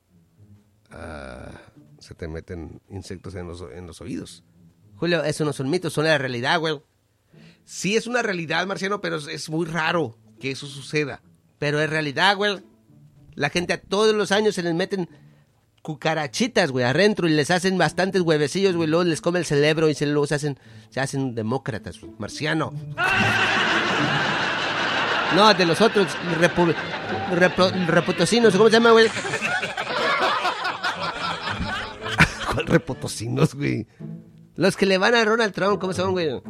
ah, 0.91 1.51
se 1.99 2.13
te 2.13 2.27
meten 2.27 2.81
insectos 2.89 3.35
en 3.35 3.47
los, 3.47 3.61
en 3.61 3.87
los 3.87 4.01
oídos. 4.01 4.43
Julio, 4.97 5.23
eso 5.23 5.45
no 5.45 5.53
son 5.53 5.69
mitos, 5.69 5.93
son 5.93 6.05
la 6.05 6.17
realidad, 6.17 6.59
güey. 6.59 6.81
Sí 7.63 7.95
es 7.95 8.07
una 8.07 8.21
realidad, 8.21 8.65
Marciano, 8.67 9.01
pero 9.01 9.17
es, 9.17 9.27
es 9.27 9.49
muy 9.49 9.65
raro 9.65 10.17
que 10.39 10.51
eso 10.51 10.67
suceda. 10.67 11.21
Pero 11.59 11.79
es 11.79 11.89
realidad, 11.89 12.35
güey. 12.35 12.59
La 13.35 13.49
gente 13.49 13.73
a 13.73 13.81
todos 13.81 14.15
los 14.15 14.31
años 14.31 14.55
se 14.55 14.63
les 14.63 14.73
meten 14.73 15.09
cucarachitas, 15.81 16.71
güey, 16.71 16.85
adentro 16.85 17.27
y 17.27 17.31
les 17.31 17.49
hacen 17.51 17.77
bastantes 17.77 18.21
huevecillos, 18.21 18.75
güey, 18.75 18.87
luego 18.87 19.03
les 19.03 19.21
come 19.21 19.39
el 19.39 19.45
cerebro 19.45 19.89
y 19.89 19.95
se, 19.95 20.05
se 20.27 20.35
hacen, 20.35 20.59
se 20.89 20.99
hacen 20.99 21.35
demócratas, 21.35 21.99
güey, 21.99 22.13
marciano. 22.19 22.71
No, 25.35 25.53
de 25.53 25.65
los 25.65 25.81
otros, 25.81 26.07
repu- 26.39 26.75
reputocinos, 27.87 28.53
¿cómo 28.53 28.65
se 28.69 28.73
llama, 28.73 28.91
güey? 28.91 29.07
¿Cuál 32.53 32.67
repotocinos, 32.67 33.55
güey? 33.55 33.87
Los 34.55 34.75
que 34.75 34.85
le 34.85 34.97
van 34.97 35.15
a 35.15 35.23
Donald 35.23 35.53
Trump, 35.53 35.79
¿cómo 35.79 35.93
se 35.93 35.99
llaman, 36.01 36.11
güey? 36.13 36.41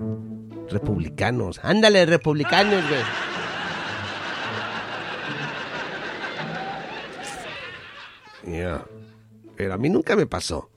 Republicanos. 0.69 1.59
Ándale, 1.63 2.05
republicanos, 2.07 2.83
güey. 2.89 3.01
Ya. 8.45 8.83
Pero 9.61 9.75
a 9.75 9.77
mí 9.77 9.91
nunca 9.91 10.15
me 10.15 10.25
pasó. 10.25 10.71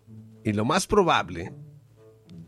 Y 0.44 0.52
lo 0.52 0.66
más 0.66 0.86
probable, 0.86 1.54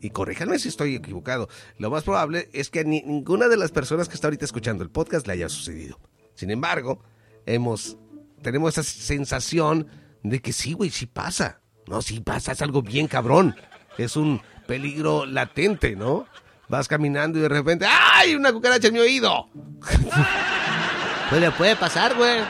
y 0.02 0.10
corríjanme 0.10 0.58
si 0.58 0.68
estoy 0.68 0.94
equivocado, 0.94 1.48
lo 1.78 1.90
más 1.90 2.04
probable 2.04 2.50
es 2.52 2.68
que 2.68 2.80
a 2.80 2.84
ni- 2.84 3.00
ninguna 3.00 3.48
de 3.48 3.56
las 3.56 3.72
personas 3.72 4.06
que 4.06 4.16
está 4.16 4.26
ahorita 4.26 4.44
escuchando 4.44 4.84
el 4.84 4.90
podcast 4.90 5.26
le 5.26 5.32
haya 5.32 5.48
sucedido. 5.48 5.98
Sin 6.34 6.50
embargo, 6.50 7.02
hemos, 7.46 7.96
tenemos 8.42 8.76
esa 8.76 8.82
sensación 8.82 9.86
de 10.22 10.42
que 10.42 10.52
sí, 10.52 10.74
güey, 10.74 10.90
sí 10.90 11.06
pasa. 11.06 11.62
No, 11.86 12.02
sí 12.02 12.20
pasa, 12.20 12.52
es 12.52 12.60
algo 12.60 12.82
bien 12.82 13.08
cabrón. 13.08 13.56
Es 13.96 14.14
un 14.14 14.42
peligro 14.66 15.24
latente, 15.24 15.96
¿no? 15.96 16.26
Vas 16.68 16.86
caminando 16.86 17.38
y 17.38 17.40
de 17.40 17.48
repente, 17.48 17.86
¡ay! 17.88 18.34
Una 18.34 18.52
cucaracha 18.52 18.88
en 18.88 18.92
mi 18.92 19.00
oído. 19.00 19.48
pues 21.30 21.40
le 21.40 21.50
puede 21.52 21.76
pasar, 21.76 22.14
güey. 22.14 22.40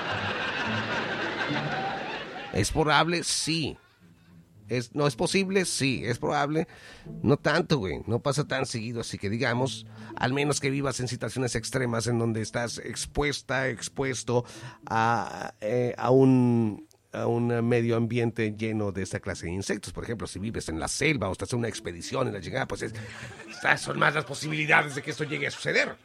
¿Es 2.56 2.72
probable? 2.72 3.22
Sí. 3.22 3.76
¿Es, 4.68 4.94
¿No 4.94 5.06
es 5.06 5.14
posible? 5.14 5.64
Sí. 5.64 6.02
¿Es 6.04 6.18
probable? 6.18 6.66
No 7.22 7.36
tanto, 7.36 7.78
güey. 7.78 8.00
No 8.06 8.20
pasa 8.20 8.48
tan 8.48 8.66
seguido. 8.66 9.02
Así 9.02 9.18
que 9.18 9.30
digamos, 9.30 9.86
al 10.16 10.32
menos 10.32 10.58
que 10.58 10.70
vivas 10.70 10.98
en 11.00 11.08
situaciones 11.08 11.54
extremas 11.54 12.06
en 12.06 12.18
donde 12.18 12.40
estás 12.40 12.78
expuesta, 12.78 13.68
expuesto 13.68 14.44
a, 14.86 15.54
eh, 15.60 15.94
a 15.98 16.10
un 16.10 16.86
a 17.12 17.26
un 17.26 17.66
medio 17.66 17.96
ambiente 17.96 18.54
lleno 18.58 18.92
de 18.92 19.02
esta 19.02 19.20
clase 19.20 19.46
de 19.46 19.52
insectos. 19.52 19.92
Por 19.92 20.04
ejemplo, 20.04 20.26
si 20.26 20.38
vives 20.38 20.68
en 20.68 20.78
la 20.78 20.88
selva 20.88 21.28
o 21.28 21.32
estás 21.32 21.52
en 21.52 21.60
una 21.60 21.68
expedición 21.68 22.28
en 22.28 22.34
la 22.34 22.40
llegada, 22.40 22.66
pues 22.66 22.82
es, 22.82 22.92
son 23.78 23.98
más 23.98 24.14
las 24.14 24.26
posibilidades 24.26 24.94
de 24.94 25.02
que 25.02 25.12
esto 25.12 25.24
llegue 25.24 25.46
a 25.46 25.50
suceder. 25.50 25.96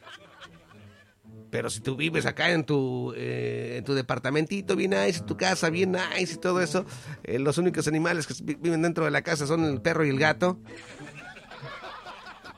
Pero 1.52 1.70
si 1.70 1.82
tú 1.82 1.96
vives 1.98 2.26
acá 2.26 2.50
en 2.52 2.64
tu, 2.64 3.14
eh, 3.16 3.76
en 3.78 3.84
tu 3.84 3.94
departamentito 3.94 4.76
bien 4.76 4.92
nice, 4.92 5.22
tu 5.22 5.36
casa 5.38 5.70
bien 5.70 5.92
nice 5.92 6.34
y 6.34 6.38
todo 6.38 6.62
eso, 6.62 6.86
eh, 7.24 7.38
los 7.40 7.58
únicos 7.60 7.88
animales 7.88 8.26
que 8.26 8.34
vi- 8.42 8.56
viven 8.56 8.82
dentro 8.82 9.06
de 9.06 9.12
la 9.12 9.22
casa 9.22 9.46
son 9.46 9.66
el 9.66 9.82
perro 9.82 10.06
y 10.06 10.10
el 10.10 10.18
gato. 10.18 10.58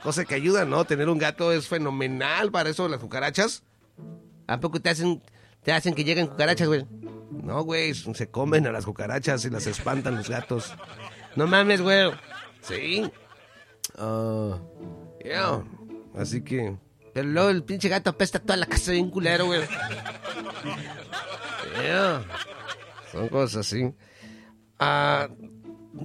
Cosa 0.04 0.26
que 0.26 0.36
ayuda, 0.36 0.66
¿no? 0.66 0.84
Tener 0.86 1.10
un 1.10 1.18
gato 1.18 1.52
es 1.54 1.68
fenomenal 1.68 2.52
para 2.52 2.70
eso 2.70 2.88
las 2.88 3.00
cucarachas. 3.00 3.64
¿A 4.48 4.60
poco 4.60 4.82
te 4.82 4.90
hacen, 4.90 5.22
te 5.64 5.72
hacen 5.72 5.94
que 5.96 6.04
lleguen 6.04 6.28
cucarachas, 6.28 6.68
güey? 6.68 6.86
No, 7.32 7.64
güey, 7.64 7.94
se 7.94 8.30
comen 8.30 8.68
a 8.68 8.72
las 8.72 8.86
cucarachas 8.86 9.44
y 9.46 9.50
las 9.50 9.66
espantan 9.66 10.16
los 10.18 10.30
gatos. 10.30 10.74
No 11.36 11.48
mames, 11.48 11.82
güey. 11.82 12.12
Sí. 12.62 13.10
Ah, 13.98 14.60
yeah. 15.24 15.64
Así 16.16 16.42
que... 16.44 16.78
Pero 17.14 17.28
luego 17.28 17.50
el 17.50 17.64
pinche 17.64 17.90
gato 17.90 18.10
apesta 18.10 18.40
toda 18.40 18.58
la 18.58 18.66
casa 18.66 18.92
bien 18.92 19.10
culero, 19.10 19.46
güey. 19.46 19.62
Yeah. 21.82 22.26
Son 23.12 23.30
cosas 23.30 23.68
así. 23.68 23.94
Ah, 24.80 25.30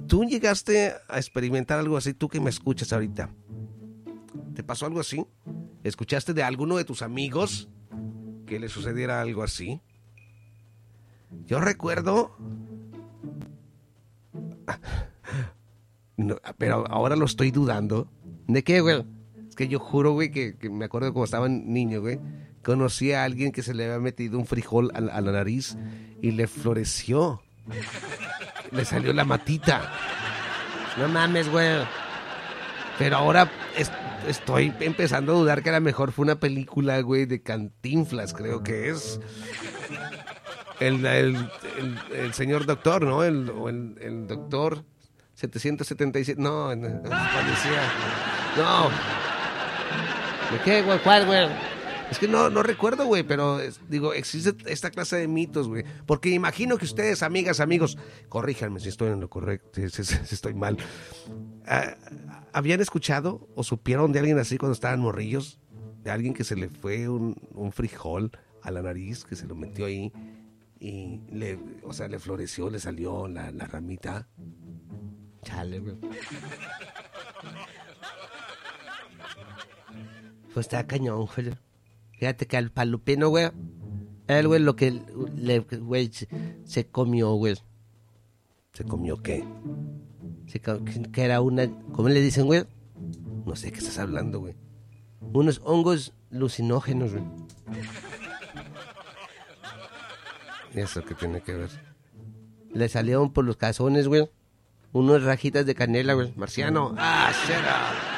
¿Tú 0.07 0.23
llegaste 0.23 0.93
a 1.07 1.17
experimentar 1.17 1.79
algo 1.79 1.97
así, 1.97 2.13
tú 2.13 2.29
que 2.29 2.39
me 2.39 2.51
escuchas 2.51 2.93
ahorita? 2.93 3.31
¿Te 4.53 4.63
pasó 4.63 4.85
algo 4.85 4.99
así? 4.99 5.25
¿Escuchaste 5.83 6.33
de 6.33 6.43
alguno 6.43 6.77
de 6.77 6.85
tus 6.85 7.01
amigos 7.01 7.69
que 8.45 8.59
le 8.59 8.69
sucediera 8.69 9.21
algo 9.21 9.41
así? 9.41 9.81
Yo 11.45 11.59
recuerdo... 11.59 12.37
Pero 16.57 16.85
ahora 16.89 17.15
lo 17.15 17.25
estoy 17.25 17.49
dudando. 17.49 18.11
¿De 18.47 18.63
qué, 18.63 18.81
güey? 18.81 19.05
Que 19.59 19.67
yo 19.67 19.77
juro, 19.77 20.13
güey, 20.13 20.31
que, 20.31 20.55
me 20.69 20.85
acuerdo 20.85 21.11
cuando 21.11 21.25
estaba 21.25 21.49
niño, 21.49 21.99
güey. 21.99 22.17
Conocí 22.63 23.11
a 23.11 23.25
alguien 23.25 23.51
que 23.51 23.61
se 23.61 23.73
le 23.73 23.83
había 23.83 23.99
metido 23.99 24.37
un 24.39 24.45
frijol 24.45 24.89
a, 24.93 24.99
a 24.99 25.19
la 25.19 25.33
nariz 25.33 25.75
y 26.21 26.31
le 26.31 26.47
floreció. 26.47 27.41
Le 28.71 28.85
salió 28.85 29.11
la 29.11 29.25
matita. 29.25 29.91
No 30.97 31.09
mames, 31.09 31.49
güey. 31.51 31.75
Pero 32.97 33.17
ahora 33.17 33.51
es- 33.77 33.91
estoy 34.29 34.73
empezando 34.79 35.33
a 35.33 35.39
dudar 35.39 35.61
que 35.61 35.71
a 35.71 35.73
lo 35.73 35.81
mejor 35.81 36.13
fue 36.13 36.23
una 36.23 36.39
película, 36.39 37.01
güey, 37.01 37.25
de 37.25 37.41
Cantinflas, 37.43 38.33
creo 38.33 38.63
que 38.63 38.87
es. 38.91 39.19
El, 40.79 41.05
el, 41.05 41.49
el- 42.15 42.33
señor 42.33 42.65
doctor, 42.65 43.03
¿no? 43.03 43.25
El, 43.25 43.51
el, 43.99 44.25
doctor 44.25 44.85
777. 45.33 46.41
No, 46.41 46.73
no, 46.77 46.87
no, 46.87 47.01
parecía. 47.09 47.81
No. 48.55 49.18
¿De 50.51 50.59
qué, 50.63 50.81
güey? 50.81 50.99
¿Cuál, 50.99 51.25
güey? 51.25 51.47
Es 52.09 52.17
que 52.17 52.27
no, 52.27 52.49
no 52.49 52.63
recuerdo, 52.63 53.05
güey, 53.05 53.21
pero 53.21 53.59
es- 53.59 53.79
digo, 53.87 54.13
existe 54.13 54.55
esta 54.71 54.89
clase 54.89 55.15
de 55.17 55.27
mitos, 55.27 55.67
güey. 55.67 55.83
Porque 56.07 56.29
imagino 56.29 56.77
que 56.79 56.85
ustedes, 56.85 57.21
amigas, 57.21 57.59
amigos, 57.59 57.97
corríjanme 58.29 58.79
si 58.79 58.89
estoy 58.89 59.09
en 59.09 59.19
lo 59.19 59.29
correcto, 59.29 59.79
si, 59.89 59.89
si- 59.89 60.03
si 60.25 60.35
estoy 60.35 60.55
mal. 60.55 60.77
Ah, 61.67 61.95
¿Habían 62.51 62.81
escuchado 62.81 63.47
o 63.55 63.63
supieron 63.63 64.11
de 64.11 64.19
alguien 64.19 64.39
así 64.39 64.57
cuando 64.57 64.73
estaban 64.73 64.99
morrillos? 64.99 65.59
De 66.03 66.09
alguien 66.09 66.33
que 66.33 66.43
se 66.43 66.55
le 66.55 66.69
fue 66.69 67.07
un, 67.09 67.35
un 67.53 67.71
frijol 67.71 68.31
a 68.63 68.71
la 68.71 68.81
nariz, 68.81 69.23
que 69.23 69.35
se 69.35 69.45
lo 69.45 69.53
metió 69.55 69.85
ahí 69.85 70.11
y 70.79 71.19
le, 71.31 71.59
o 71.83 71.93
sea, 71.93 72.07
le 72.07 72.17
floreció, 72.17 72.71
le 72.71 72.79
salió 72.79 73.27
la, 73.27 73.51
la 73.51 73.67
ramita. 73.67 74.27
Chale, 75.43 75.79
güey. 75.79 75.95
Pues 80.53 80.65
está 80.65 80.85
cañón, 80.87 81.27
güey. 81.35 81.51
Fíjate 82.11 82.47
que 82.47 82.57
al 82.57 82.71
palupino, 82.71 83.29
güey, 83.29 83.49
él, 84.27 84.47
güey, 84.47 84.61
lo 84.61 84.75
que 84.75 85.01
le, 85.35 85.59
güey, 85.59 86.11
se, 86.65 86.87
comió, 86.87 87.33
güey. 87.33 87.55
¿Se 88.73 88.83
comió 88.83 89.21
qué? 89.21 89.43
Se 90.47 90.59
que 90.59 91.11
que 91.11 91.23
era 91.23 91.41
una, 91.41 91.67
¿cómo 91.93 92.09
le 92.09 92.21
dicen, 92.21 92.45
güey? 92.45 92.65
No 93.45 93.55
sé 93.55 93.71
qué 93.71 93.79
estás 93.79 93.97
hablando, 93.99 94.39
güey. 94.39 94.55
Unos 95.21 95.61
hongos 95.63 96.13
alucinógenos, 96.31 97.13
güey. 97.13 97.23
¿Y 100.75 100.79
eso 100.79 101.03
qué 101.03 101.15
tiene 101.15 101.41
que 101.41 101.53
ver? 101.53 101.69
Le 102.71 102.87
salieron 102.89 103.33
por 103.33 103.45
los 103.45 103.57
calzones, 103.57 104.07
güey. 104.07 104.29
Unas 104.91 105.23
rajitas 105.23 105.65
de 105.65 105.75
canela, 105.75 106.13
güey. 106.13 106.33
Marciano. 106.35 106.93
Ah, 106.97 107.31
será. 107.47 108.08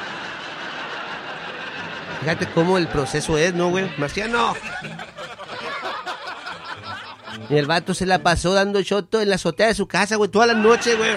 Fíjate 2.22 2.46
cómo 2.54 2.78
el 2.78 2.86
proceso 2.88 3.36
es, 3.36 3.52
¿no, 3.54 3.68
güey? 3.70 3.90
Marciano. 3.98 4.54
Y 7.50 7.56
el 7.56 7.66
vato 7.66 7.94
se 7.94 8.06
la 8.06 8.20
pasó 8.22 8.54
dando 8.54 8.80
shoto 8.80 9.20
en 9.20 9.28
la 9.28 9.34
azotea 9.34 9.66
de 9.66 9.74
su 9.74 9.86
casa, 9.88 10.16
güey, 10.16 10.30
toda 10.30 10.46
la 10.46 10.54
noche, 10.54 10.94
güey. 10.94 11.10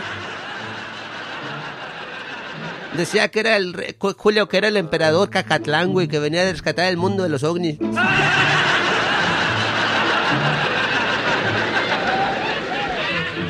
Decía 2.94 3.30
que 3.30 3.42
era 3.42 3.58
el 3.58 3.74
re- 3.74 3.96
Ju- 4.00 4.16
Julio, 4.18 4.48
que 4.48 4.58
era 4.58 4.70
el 4.70 4.78
emperador 4.78 5.30
Cacatlán, 5.30 5.92
güey, 5.92 6.08
que 6.08 6.18
venía 6.20 6.42
a 6.48 6.52
rescatar 6.52 6.86
el 6.86 6.98
mundo 6.98 7.24
de 7.24 7.30
los 7.30 7.44
ovnis. 7.44 7.78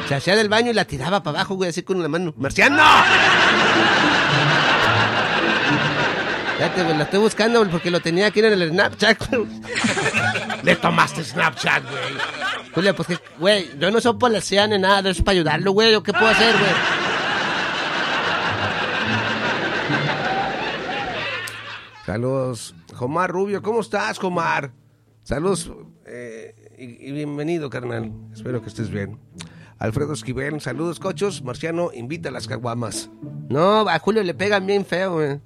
Se 0.07 0.15
hacía 0.15 0.35
del 0.35 0.49
baño 0.49 0.69
y 0.71 0.73
la 0.73 0.85
tiraba 0.85 1.23
para 1.23 1.39
abajo, 1.39 1.55
güey, 1.55 1.69
así 1.69 1.81
con 1.81 2.01
la 2.01 2.07
mano. 2.07 2.33
¡Marciano! 2.37 2.83
Fíjate, 6.57 6.83
güey, 6.83 6.97
lo 6.97 7.03
estoy 7.03 7.19
buscando 7.19 7.69
porque 7.69 7.91
lo 7.91 7.99
tenía 7.99 8.27
aquí 8.27 8.39
en 8.39 8.45
el 8.45 8.69
Snapchat. 8.69 9.17
Le 10.63 10.75
tomaste 10.77 11.23
Snapchat, 11.23 11.83
güey. 11.83 12.03
Julio, 12.73 12.95
pues 12.95 13.07
que, 13.09 13.17
güey, 13.39 13.77
yo 13.77 13.91
no 13.91 13.99
soy 13.99 14.15
policía 14.15 14.65
ni 14.67 14.79
nada 14.79 15.09
eso 15.09 15.23
para 15.23 15.35
ayudarlo, 15.35 15.71
güey. 15.71 15.91
¿Yo 15.91 16.01
qué 16.01 16.13
puedo 16.13 16.27
hacer, 16.27 16.55
güey? 16.57 16.71
Saludos, 22.05 22.75
Jomar 22.93 23.31
Rubio. 23.31 23.61
¿Cómo 23.61 23.81
estás, 23.81 24.17
Jomar? 24.17 24.71
Saludos 25.23 25.71
eh, 26.05 26.55
y, 26.77 27.09
y 27.09 27.11
bienvenido, 27.11 27.69
carnal. 27.69 28.11
Espero 28.33 28.61
que 28.61 28.69
estés 28.69 28.89
bien. 28.89 29.19
Alfredo 29.77 30.13
Esquivel, 30.13 30.61
saludos, 30.61 30.99
cochos. 30.99 31.41
Marciano, 31.43 31.91
invita 31.93 32.29
a 32.29 32.31
las 32.31 32.47
caguamas. 32.47 33.09
No, 33.49 33.87
a 33.87 33.99
Julio 33.99 34.23
le 34.23 34.33
pegan 34.33 34.65
bien 34.65 34.85
feo, 34.85 35.13
güey. 35.15 35.39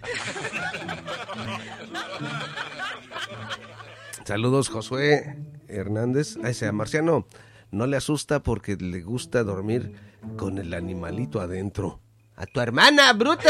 Saludos, 4.23 4.69
Josué 4.69 5.37
Hernández. 5.67 6.37
Ahí 6.43 6.53
sea, 6.53 6.71
Marciano, 6.71 7.25
no 7.71 7.87
le 7.87 7.97
asusta 7.97 8.41
porque 8.41 8.75
le 8.75 9.01
gusta 9.01 9.43
dormir 9.43 9.93
con 10.37 10.57
el 10.59 10.73
animalito 10.73 11.41
adentro. 11.41 11.99
¡A 12.35 12.45
tu 12.45 12.61
hermana, 12.61 13.11
bruto! 13.13 13.49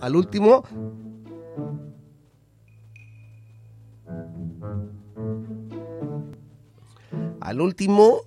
Al 0.00 0.16
último. 0.16 0.64
Al 7.40 7.60
último. 7.60 8.22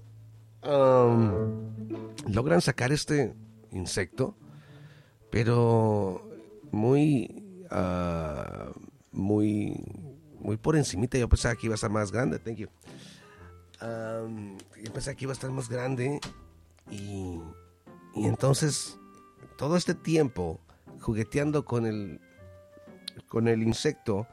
logran 2.28 2.62
sacar 2.62 2.92
este 2.92 3.34
insecto. 3.72 4.36
Pero 5.30 6.30
muy. 6.72 7.66
ah, 7.70 8.72
muy. 9.12 9.84
Muy 10.40 10.58
por 10.58 10.76
encimita. 10.76 11.18
Yo 11.18 11.30
pensaba 11.30 11.56
que 11.56 11.68
iba 11.68 11.74
a 11.74 11.76
estar 11.76 11.92
más 11.92 12.12
grande. 12.12 12.40
Thank 12.40 12.58
you. 12.58 12.68
Am, 13.80 14.58
yo 14.84 14.92
pensaba 14.92 15.16
que 15.16 15.26
iba 15.26 15.32
a 15.32 15.34
estar 15.34 15.52
más 15.52 15.70
grande. 15.70 16.20
Y. 16.90 17.40
Y 18.16 18.26
entonces. 18.26 18.98
Todo 19.58 19.78
este 19.78 19.94
tiempo 19.94 20.60
jugueteando 21.00 21.66
con 21.66 21.86
el. 21.86 22.20
Con 23.28 23.48
el 23.48 23.62
insecto. 23.64 24.28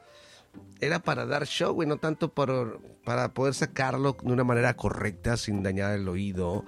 Era 0.81 0.99
para 0.99 1.25
dar 1.25 1.45
show, 1.45 1.73
güey, 1.73 1.87
no 1.87 1.97
tanto 1.97 2.33
por, 2.33 2.79
para 3.03 3.33
poder 3.33 3.53
sacarlo 3.53 4.15
de 4.21 4.31
una 4.31 4.43
manera 4.43 4.75
correcta 4.75 5.35
sin 5.35 5.61
dañar 5.61 5.91
el 5.93 6.07
oído 6.07 6.63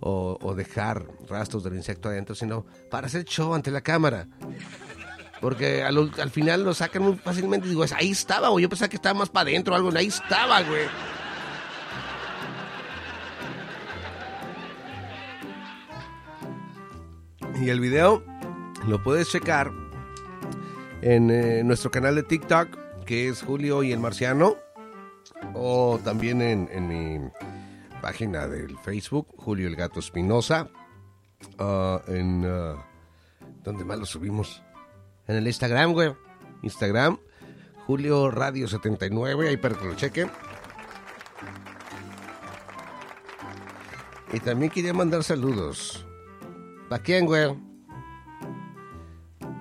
o, 0.00 0.54
dejar 0.54 1.06
rastros 1.28 1.64
del 1.64 1.74
insecto 1.74 2.08
adentro, 2.08 2.34
sino 2.34 2.66
para 2.90 3.06
hacer 3.06 3.24
show 3.24 3.54
ante 3.54 3.70
la 3.70 3.80
cámara. 3.80 4.28
Porque 5.40 5.82
al 5.82 6.30
final 6.30 6.64
lo 6.64 6.74
sacan 6.74 7.02
muy 7.02 7.16
fácilmente 7.16 7.66
y 7.66 7.70
digo, 7.70 7.84
ahí 7.94 8.10
estaba, 8.10 8.48
güey. 8.48 8.62
Yo 8.62 8.68
pensaba 8.68 8.88
que 8.88 8.96
estaba 8.96 9.18
más 9.18 9.28
para 9.28 9.50
adentro 9.50 9.74
o 9.74 9.76
algo. 9.76 9.90
Ahí 9.94 10.06
estaba, 10.06 10.62
güey. 10.62 10.86
Y 17.60 17.70
el 17.70 17.80
video 17.80 18.22
lo 18.86 19.02
puedes 19.02 19.30
checar 19.30 19.72
en 21.00 21.30
eh, 21.30 21.62
nuestro 21.64 21.90
canal 21.90 22.14
de 22.14 22.22
TikTok, 22.22 22.76
que 23.06 23.28
es 23.28 23.42
Julio 23.42 23.82
y 23.82 23.92
el 23.92 24.00
Marciano, 24.00 24.56
o 25.54 25.98
también 26.04 26.42
en, 26.42 26.68
en 26.72 26.88
mi 26.88 27.30
página 28.02 28.46
del 28.46 28.76
Facebook, 28.78 29.28
Julio 29.36 29.68
el 29.68 29.76
Gato 29.76 30.00
Espinosa, 30.00 30.68
ah, 31.58 32.02
en... 32.08 32.44
ah, 32.46 32.84
¿Dónde 33.66 33.84
más 33.84 33.98
lo 33.98 34.06
subimos? 34.06 34.62
En 35.26 35.34
el 35.34 35.46
Instagram, 35.48 35.92
güey. 35.92 36.14
Instagram, 36.62 37.18
Julio 37.84 38.30
Radio 38.30 38.68
79, 38.68 39.48
ahí 39.48 39.56
para 39.56 39.76
que 39.76 39.86
lo 39.86 39.96
chequen. 39.96 40.30
Y 44.32 44.38
también 44.38 44.70
quería 44.70 44.94
mandar 44.94 45.24
saludos. 45.24 46.06
¿Para 46.88 47.02
quién, 47.02 47.26
güey? 47.26 47.56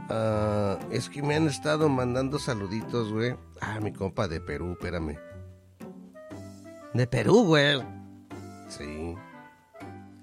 Ah, 0.09 0.77
es 0.91 1.09
que 1.09 1.21
me 1.21 1.35
han 1.35 1.47
estado 1.47 1.89
mandando 1.89 2.39
saluditos, 2.39 3.11
güey. 3.11 3.35
Ah, 3.61 3.79
mi 3.79 3.91
compa 3.91 4.27
de 4.27 4.39
Perú, 4.39 4.73
espérame. 4.73 5.17
¿De 6.93 7.07
Perú, 7.07 7.45
güey? 7.45 7.81
Sí. 8.69 9.15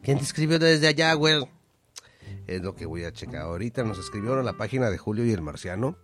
¿Quién 0.03 0.19
te 0.19 0.25
escribió 0.25 0.59
desde 0.59 0.89
allá, 0.89 1.13
güey? 1.15 1.49
Es 2.47 2.63
lo 2.63 2.75
que 2.75 2.87
voy 2.87 3.05
a 3.05 3.13
checar 3.13 3.43
ahorita. 3.43 3.85
Nos 3.85 3.99
escribieron 3.99 4.39
a 4.39 4.43
la 4.43 4.57
página 4.57 4.91
de 4.91 4.99
Julio 4.99 5.25
y 5.25 5.33
el 5.33 5.43
Marciano. 5.43 5.97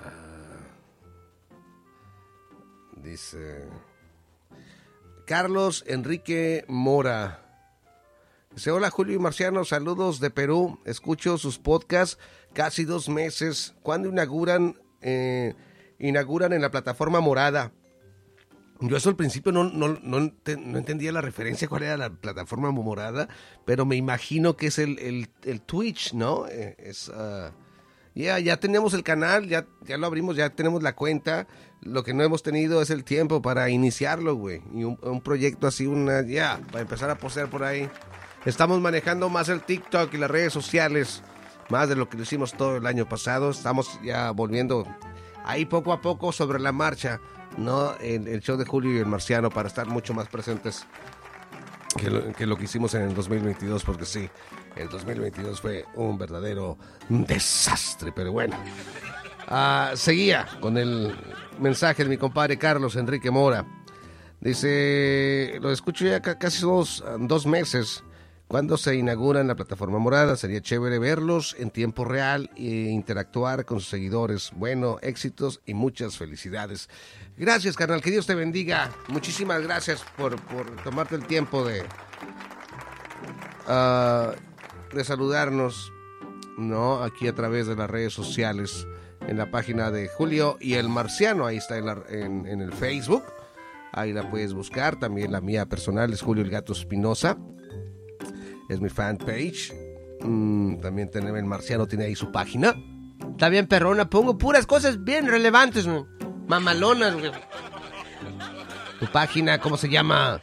Ah, 0.00 0.60
dice... 2.96 3.68
Carlos 5.26 5.82
Enrique 5.88 6.64
Mora. 6.68 7.45
Hola 8.64 8.90
Julio 8.90 9.14
y 9.14 9.18
Marciano, 9.18 9.64
saludos 9.64 10.18
de 10.18 10.30
Perú. 10.30 10.80
Escucho 10.86 11.36
sus 11.36 11.58
podcasts 11.58 12.18
casi 12.52 12.84
dos 12.84 13.08
meses. 13.08 13.74
¿Cuándo 13.82 14.08
inauguran, 14.08 14.80
eh, 15.02 15.54
inauguran 15.98 16.52
en 16.52 16.62
la 16.62 16.70
plataforma 16.70 17.20
morada? 17.20 17.70
Yo 18.80 18.96
eso 18.96 19.10
al 19.10 19.16
principio 19.16 19.52
no, 19.52 19.64
no, 19.64 19.88
no, 20.02 20.20
no 20.20 20.78
entendía 20.78 21.12
la 21.12 21.20
referencia, 21.20 21.68
cuál 21.68 21.84
era 21.84 21.96
la 21.96 22.10
plataforma 22.10 22.70
morada, 22.72 23.28
pero 23.64 23.84
me 23.84 23.94
imagino 23.94 24.56
que 24.56 24.68
es 24.68 24.78
el, 24.78 24.98
el, 24.98 25.28
el 25.44 25.60
Twitch, 25.60 26.14
¿no? 26.14 26.46
Eh, 26.48 26.76
es, 26.78 27.10
ah, 27.14 27.52
ya, 28.14 28.38
ya 28.40 28.58
tenemos 28.58 28.94
el 28.94 29.04
canal, 29.04 29.46
ya, 29.48 29.66
ya 29.82 29.96
lo 29.96 30.06
abrimos, 30.06 30.34
ya 30.34 30.50
tenemos 30.50 30.82
la 30.82 30.96
cuenta. 30.96 31.46
Lo 31.82 32.02
que 32.02 32.14
no 32.14 32.24
hemos 32.24 32.42
tenido 32.42 32.82
es 32.82 32.90
el 32.90 33.04
tiempo 33.04 33.42
para 33.42 33.68
iniciarlo, 33.68 34.34
güey. 34.34 34.62
Y 34.74 34.84
un, 34.84 34.98
un 35.02 35.20
proyecto 35.20 35.66
así, 35.66 35.86
una, 35.86 36.26
ya, 36.26 36.60
para 36.72 36.80
empezar 36.80 37.10
a 37.10 37.18
postear 37.18 37.48
por 37.48 37.62
ahí. 37.62 37.88
Estamos 38.46 38.80
manejando 38.80 39.28
más 39.28 39.48
el 39.48 39.60
TikTok 39.62 40.14
y 40.14 40.18
las 40.18 40.30
redes 40.30 40.52
sociales, 40.52 41.22
más 41.68 41.88
de 41.88 41.96
lo 41.96 42.08
que 42.08 42.16
lo 42.16 42.22
hicimos 42.22 42.52
todo 42.52 42.76
el 42.76 42.86
año 42.86 43.08
pasado. 43.08 43.50
Estamos 43.50 43.98
ya 44.02 44.30
volviendo 44.30 44.86
ahí 45.44 45.64
poco 45.66 45.92
a 45.92 46.00
poco 46.00 46.30
sobre 46.32 46.60
la 46.60 46.70
marcha, 46.72 47.20
¿no? 47.58 47.94
En 48.00 48.28
el 48.28 48.40
show 48.40 48.56
de 48.56 48.64
Julio 48.64 48.94
y 48.94 48.98
el 48.98 49.06
Marciano 49.06 49.50
para 49.50 49.68
estar 49.68 49.86
mucho 49.88 50.14
más 50.14 50.28
presentes 50.28 50.86
que 52.36 52.46
lo 52.46 52.56
que, 52.58 52.64
hicimos 52.64 52.94
en 52.94 53.02
el 53.02 53.14
2022, 53.14 53.82
porque 53.82 54.04
sí, 54.04 54.28
el 54.76 54.88
2022 54.90 55.60
fue 55.60 55.86
un 55.94 56.18
verdadero 56.18 56.76
desastre, 57.08 58.12
pero 58.12 58.32
bueno. 58.32 58.54
Ah, 59.48 59.92
seguía 59.94 60.46
con 60.60 60.76
el 60.76 61.16
mensaje 61.58 62.02
de 62.04 62.10
mi 62.10 62.18
compadre 62.18 62.58
Carlos 62.58 62.96
Enrique 62.96 63.30
Mora. 63.30 63.64
Dice, 64.40 65.58
lo 65.62 65.72
escucho 65.72 66.04
ya 66.04 66.20
ca- 66.20 66.38
casi 66.38 66.60
dos, 66.62 67.02
dos 67.20 67.46
meses. 67.46 68.04
Cuando 68.48 68.76
se 68.76 68.94
inaugura 68.94 69.42
la 69.42 69.56
plataforma 69.56 69.98
morada, 69.98 70.36
sería 70.36 70.60
chévere 70.60 71.00
verlos 71.00 71.56
en 71.58 71.70
tiempo 71.70 72.04
real 72.04 72.48
e 72.56 72.62
interactuar 72.90 73.64
con 73.64 73.80
sus 73.80 73.88
seguidores. 73.88 74.52
Bueno, 74.54 74.98
éxitos 75.02 75.60
y 75.66 75.74
muchas 75.74 76.16
felicidades. 76.16 76.88
Gracias, 77.36 77.74
carnal. 77.74 78.02
Que 78.02 78.12
Dios 78.12 78.24
te 78.26 78.36
bendiga. 78.36 78.92
Muchísimas 79.08 79.62
gracias 79.62 80.04
por, 80.16 80.40
por 80.42 80.70
tomarte 80.84 81.16
el 81.16 81.26
tiempo 81.26 81.64
de, 81.64 81.82
ah, 83.66 84.32
saludarnos, 85.02 85.92
¿no? 86.56 87.02
Aquí 87.02 87.26
a 87.26 87.34
través 87.34 87.66
de 87.66 87.74
las 87.74 87.90
redes 87.90 88.12
sociales, 88.14 88.86
en 89.26 89.38
la 89.38 89.50
página 89.50 89.90
de 89.90 90.06
Julio 90.08 90.56
y 90.60 90.74
el 90.74 90.88
Marciano. 90.88 91.46
Ahí 91.46 91.56
está 91.56 91.78
en, 91.78 91.86
la- 91.86 92.04
en 92.08 92.60
el 92.60 92.72
Facebook. 92.72 93.24
Ahí 93.92 94.12
la 94.12 94.30
puedes 94.30 94.52
buscar. 94.54 95.00
También 95.00 95.32
la 95.32 95.40
mía 95.40 95.66
personal 95.66 96.12
es 96.12 96.22
Julio 96.22 96.44
el 96.44 96.50
Gato 96.50 96.72
Espinosa. 96.72 97.36
Es 98.68 98.80
mi 98.80 98.88
fanpage. 98.88 99.72
Mm, 100.20 100.76
también 100.80 101.10
tenemos 101.10 101.38
el 101.38 101.44
Marciano, 101.44 101.86
tiene 101.86 102.04
ahí 102.06 102.14
su 102.16 102.32
página. 102.32 102.74
Está 103.30 103.48
bien, 103.48 103.66
perrona. 103.66 104.08
Pongo 104.10 104.38
puras 104.38 104.66
cosas 104.66 105.02
bien 105.04 105.26
relevantes, 105.26 105.86
güey. 105.86 106.04
Mamalonas, 106.48 107.14
güey. 107.14 107.30
Tu 109.00 109.06
página, 109.06 109.58
¿cómo 109.60 109.76
se 109.76 109.88
llama? 109.88 110.40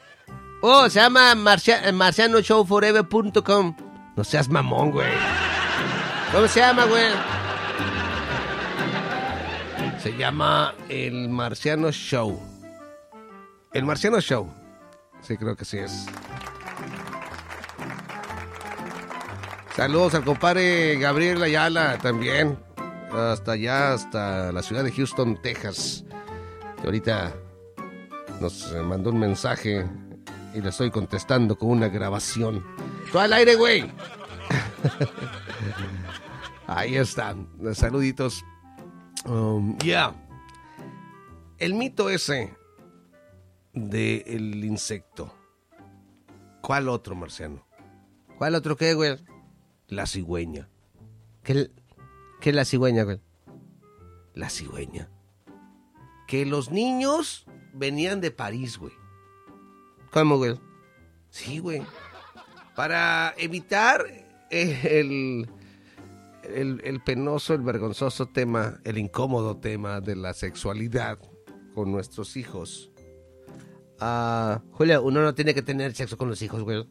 Oh, 0.62 0.88
se 0.90 1.00
llama 1.00 1.34
Marcia- 1.36 1.88
eh, 1.88 1.92
marcianoshowforever.com. 1.92 3.76
No 4.16 4.24
seas 4.24 4.48
mamón, 4.48 4.92
güey. 4.92 5.12
¿Cómo 6.32 6.48
se 6.48 6.60
llama, 6.60 6.86
güey? 6.86 7.06
Se 10.02 10.16
llama 10.18 10.74
El 10.90 11.30
Marciano 11.30 11.92
Show. 11.92 12.40
El 13.74 13.86
Marciano 13.86 14.20
Show. 14.20 14.52
Sí, 15.22 15.38
creo 15.38 15.56
que 15.56 15.66
sí 15.66 15.78
es. 15.78 16.06
Saludos 19.76 20.14
al 20.14 20.24
compadre 20.24 21.00
Gabriel 21.00 21.42
Ayala 21.42 21.98
también. 21.98 22.60
Hasta 23.12 23.54
allá, 23.54 23.94
hasta 23.94 24.52
la 24.52 24.62
ciudad 24.62 24.84
de 24.84 24.92
Houston, 24.92 25.42
Texas. 25.42 26.06
Que 26.76 26.84
ahorita 26.84 27.34
nos 28.40 28.72
mandó 28.84 29.10
un 29.10 29.20
mensaje 29.20 29.84
y 30.54 30.62
le 30.62 30.70
estoy 30.70 30.92
contestando 30.92 31.58
con 31.58 31.70
una 31.72 31.90
grabación. 31.90 32.64
Todo 33.12 33.24
al 33.24 33.34
aire, 33.34 33.56
güey. 33.56 33.92
Ahí 36.68 36.96
están. 36.96 37.50
Saluditos. 37.74 38.46
Um, 39.26 39.76
ya. 39.80 40.14
El 41.58 41.74
mito 41.74 42.12
ese 42.12 42.56
del 43.74 44.64
insecto. 44.64 45.34
¿Cuál 46.62 46.90
otro, 46.90 47.16
Marciano? 47.16 47.66
¿Cuál 48.38 48.54
otro 48.54 48.78
qué, 48.78 48.94
güey? 48.94 49.33
La 49.94 50.08
cigüeña. 50.08 50.70
¿Qué, 51.44 51.70
qué 52.42 52.50
es 52.50 52.56
la 52.56 52.66
cigüeña, 52.66 53.04
güey? 53.04 53.20
La 54.34 54.50
cigüeña. 54.50 55.10
Que 56.28 56.46
los 56.46 56.72
niños 56.72 57.46
venían 57.74 58.20
de 58.20 58.32
París, 58.32 58.78
güey. 58.78 58.94
¿Cómo, 60.12 60.38
güey? 60.38 60.60
Sí, 61.30 61.60
güey. 61.60 61.84
Para 62.76 63.34
evitar 63.38 64.06
eh, 64.50 65.00
el, 65.00 65.50
el, 66.44 66.82
el 66.84 67.04
penoso, 67.04 67.54
el 67.54 67.62
vergonzoso 67.62 68.26
tema, 68.28 68.80
el 68.84 68.98
incómodo 68.98 69.58
tema 69.58 70.02
de 70.02 70.16
la 70.16 70.34
sexualidad 70.34 71.20
con 71.76 71.92
nuestros 71.92 72.36
hijos. 72.36 72.92
Ah, 74.00 74.62
Julio, 74.72 75.04
uno 75.04 75.22
no 75.22 75.36
tiene 75.36 75.54
que 75.54 75.62
tener 75.62 75.94
sexo 75.94 76.18
con 76.18 76.30
los 76.30 76.42
hijos, 76.42 76.64
güey. 76.64 76.88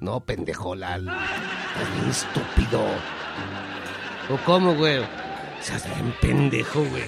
No, 0.00 0.24
pendejo, 0.24 0.74
Lal. 0.74 1.08
Estás 1.80 2.24
estúpido. 2.24 2.82
¿O 4.30 4.36
cómo, 4.44 4.74
güey? 4.74 5.02
Estás 5.60 5.84
bien 5.86 6.14
pendejo, 6.20 6.84
güey. 6.84 7.04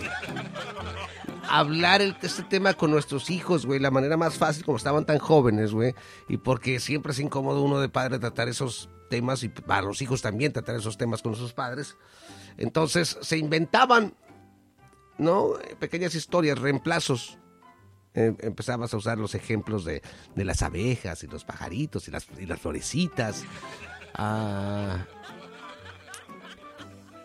Hablar 1.48 2.00
el- 2.02 2.16
este 2.22 2.42
tema 2.42 2.74
con 2.74 2.90
nuestros 2.90 3.30
hijos, 3.30 3.66
güey, 3.66 3.78
la 3.78 3.90
manera 3.90 4.16
más 4.16 4.36
fácil 4.38 4.64
como 4.64 4.78
estaban 4.78 5.04
tan 5.04 5.18
jóvenes, 5.18 5.72
güey, 5.72 5.94
y 6.28 6.38
porque 6.38 6.80
siempre 6.80 7.12
es 7.12 7.18
incómodo 7.20 7.62
uno 7.62 7.80
de 7.80 7.88
padre 7.88 8.18
tratar 8.18 8.48
esos 8.48 8.88
temas 9.10 9.42
y 9.42 9.48
para 9.50 9.82
los 9.82 10.00
hijos 10.02 10.22
también 10.22 10.52
tratar 10.52 10.76
esos 10.76 10.96
temas 10.96 11.22
con 11.22 11.34
sus 11.36 11.52
padres. 11.52 11.96
Entonces 12.56 13.18
se 13.20 13.36
inventaban, 13.36 14.14
¿no? 15.18 15.50
Pequeñas 15.78 16.14
historias, 16.14 16.58
reemplazos. 16.58 17.38
Eh, 18.14 18.32
empezabas 18.40 18.94
a 18.94 18.96
usar 18.96 19.18
los 19.18 19.34
ejemplos 19.34 19.84
de, 19.84 20.00
las 20.36 20.62
abejas 20.62 21.22
y 21.24 21.26
los 21.26 21.44
pajaritos 21.44 22.08
y 22.08 22.10
las 22.46 22.60
florecitas. 22.60 23.44
Ah, 24.14 25.04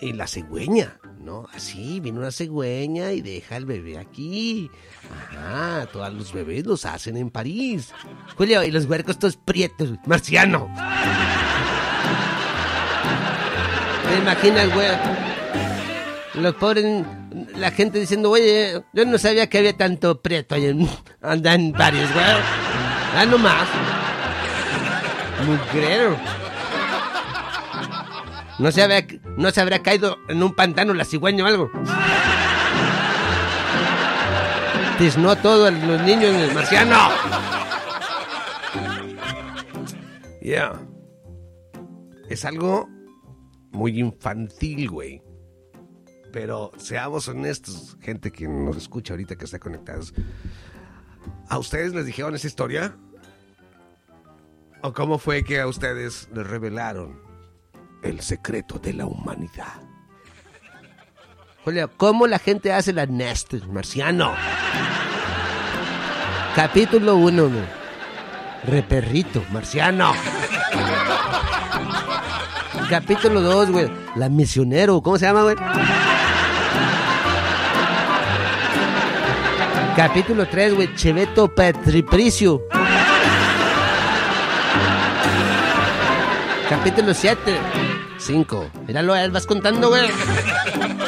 y 0.02 0.14
la 0.14 0.28
cigüeña, 0.28 0.98
¿no? 1.20 1.46
Así, 1.54 2.00
viene 2.00 2.20
una 2.20 2.32
cigüeña 2.32 3.12
y 3.12 3.22
deja 3.22 3.58
al 3.58 3.66
bebé 3.66 3.98
aquí. 3.98 4.72
Ajá, 5.12 5.88
todos 5.92 6.14
los 6.14 6.34
bebés 6.34 6.66
los 6.66 6.86
hacen 6.86 7.18
en 7.18 7.30
París. 7.30 7.94
Julio, 8.38 8.64
y 8.64 8.72
los 8.72 8.86
huercos 8.86 9.20
todos 9.20 9.38
prietos. 9.38 9.92
Marciano. 10.06 10.74
¿Te 14.08 14.18
imaginas, 14.18 14.74
güey? 14.74 14.88
Los 16.36 16.56
pobres, 16.56 17.06
la 17.56 17.72
gente 17.72 18.00
diciendo, 18.00 18.32
oye, 18.32 18.82
yo 18.94 19.06
no 19.06 19.18
sabía 19.18 19.48
que 19.48 19.58
había 19.58 19.76
tanto 19.76 20.22
prieto 20.22 20.56
ahí 20.56 20.66
en, 20.66 20.90
anda 21.22 21.54
en 21.54 21.72
varios, 21.74 22.12
güey. 22.14 22.26
Ah, 22.26 23.26
no 23.30 23.38
más. 23.38 23.68
Mugrero. 25.46 26.39
No 28.60 28.74
se, 28.74 28.84
había, 28.84 29.08
no 29.38 29.52
se 29.52 29.62
habrá 29.62 29.82
caído 29.82 30.18
en 30.28 30.44
un 30.44 30.54
pantano 30.54 30.94
la 30.94 31.06
cigüeña 31.06 31.46
o 31.46 31.48
algo. 31.48 31.72
Tiznó 34.98 35.38
todo 35.38 35.68
a 35.68 35.72
los 35.72 36.02
niños 36.02 36.26
en 36.26 36.42
el 36.42 36.54
marciano. 36.54 36.98
Ya. 40.42 40.74
Es 42.28 42.44
algo 42.44 42.90
muy 43.72 43.98
infantil, 43.98 44.90
güey. 44.90 45.24
Pero 46.34 46.72
seamos 46.78 47.30
honestos, 47.30 47.98
gente 48.02 48.30
que 48.30 48.46
nos 48.46 48.76
escucha 48.76 49.14
ahorita 49.14 49.38
que 49.38 49.46
está 49.46 49.58
conectados. 49.60 50.14
¿A 51.48 51.58
ustedes 51.58 51.94
les 51.94 52.06
dijeron 52.06 52.36
esa 52.36 52.48
historia? 52.48 52.98
¿O 54.82 54.92
cómo 54.92 55.18
fue 55.18 55.46
que 55.46 55.62
a 55.62 55.68
ustedes 55.68 56.28
les 56.34 56.46
revelaron 56.46 57.29
el 58.02 58.22
secreto 58.22 58.80
de 58.80 58.94
la 58.94 59.06
humanidad? 59.06 59.82
Julio, 61.64 61.90
¿cómo 61.98 62.28
la 62.28 62.40
gente 62.40 62.72
hace 62.72 62.94
la 62.94 63.06
nest, 63.06 63.54
marciano? 63.72 64.34
Capítulo 66.56 67.16
1, 67.18 67.50
Reperrito, 68.66 69.44
marciano. 69.52 70.14
Capítulo 72.90 73.42
2, 73.42 73.72
güey. 73.72 73.92
La 74.16 74.30
misionero, 74.30 75.02
¿cómo 75.02 75.18
se 75.18 75.26
llama, 75.26 75.44
güey? 75.44 75.56
Capítulo 79.96 80.48
3, 80.48 80.76
güey. 80.76 80.96
Cheveto 80.96 81.54
Patripricio. 81.54 82.62
Capítulo 86.70 87.14
7. 87.14 87.40
5. 88.20 88.70
Míralo, 88.88 89.16
él 89.16 89.32
vas 89.32 89.46
contando, 89.48 89.90
güey. 89.90 90.08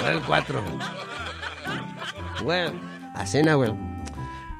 El 0.07 0.21
4. 0.25 0.61
Güey. 2.43 2.71
A 3.13 3.25
cena, 3.25 3.55
güey. 3.55 3.71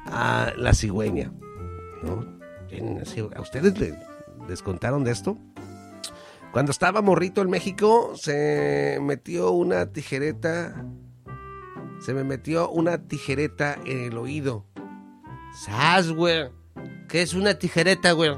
A 0.06 0.52
la 0.56 0.72
cigüeña. 0.74 1.32
¿No? 2.02 2.24
¿A 3.36 3.40
ustedes 3.40 3.78
le- 3.78 3.98
les 4.48 4.62
contaron 4.62 5.04
de 5.04 5.10
esto? 5.10 5.38
Cuando 6.52 6.70
estaba 6.70 7.02
morrito 7.02 7.40
en 7.42 7.50
México, 7.50 8.12
se 8.16 8.98
metió 9.02 9.50
una 9.50 9.86
tijereta. 9.86 10.84
Se 12.00 12.14
me 12.14 12.24
metió 12.24 12.68
una 12.70 12.98
tijereta 13.08 13.76
en 13.84 14.04
el 14.12 14.18
oído. 14.18 14.66
Sas, 15.64 16.10
güey. 16.12 16.50
¿Qué 17.08 17.22
es 17.22 17.34
una 17.34 17.54
tijereta, 17.54 18.12
güey? 18.12 18.32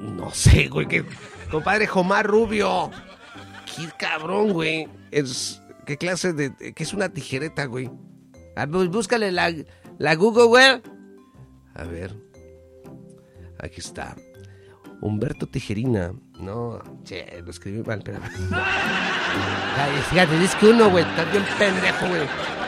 No 0.00 0.30
sé, 0.30 0.68
güey. 0.68 0.86
Que, 0.86 1.04
compadre 1.50 1.86
Jomar 1.86 2.26
Rubio. 2.26 2.90
Qué 3.66 3.88
cabrón, 3.98 4.52
güey. 4.52 4.88
Es, 5.10 5.62
¿Qué 5.86 5.96
clase 5.96 6.32
de...? 6.32 6.54
¿Qué 6.74 6.82
es 6.82 6.92
una 6.92 7.08
tijereta, 7.08 7.66
güey? 7.66 7.90
A 8.56 8.66
búscale 8.66 9.30
la, 9.30 9.52
la 9.98 10.14
Google, 10.16 10.46
güey. 10.46 10.82
A 11.74 11.84
ver. 11.84 12.14
Aquí 13.58 13.80
está. 13.80 14.16
Humberto 15.00 15.46
Tijerina. 15.46 16.12
No, 16.38 16.82
che, 17.04 17.42
lo 17.44 17.50
escribí 17.50 17.82
mal, 17.82 18.02
pero... 18.04 18.18
Ay, 18.52 19.92
fíjate, 20.10 20.44
es 20.44 20.54
que 20.54 20.66
uno, 20.68 20.90
güey, 20.90 21.04
está 21.04 21.24
bien 21.24 21.44
pendejo, 21.58 22.08
güey. 22.08 22.59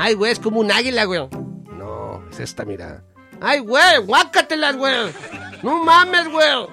Ay, 0.00 0.14
güey, 0.14 0.30
es 0.30 0.38
como 0.38 0.60
un 0.60 0.70
águila, 0.70 1.04
güey. 1.06 1.28
No, 1.76 2.22
es 2.30 2.38
esta, 2.38 2.64
mira. 2.64 3.02
Ay, 3.40 3.58
güey, 3.58 3.98
guácatelas, 4.06 4.76
güey. 4.76 5.12
No 5.62 5.82
mames, 5.84 6.28
güey. 6.30 6.66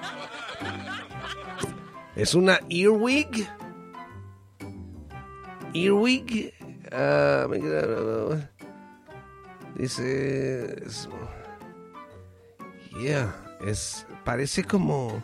Es 2.14 2.34
una 2.34 2.60
earwig. 2.70 3.48
Earwig. 5.74 6.54
ah, 6.92 7.46
dice. 9.74 10.84
es- 10.86 11.08
yeah, 13.00 13.34
es. 13.66 14.06
Parece 14.24 14.64
como. 14.64 15.22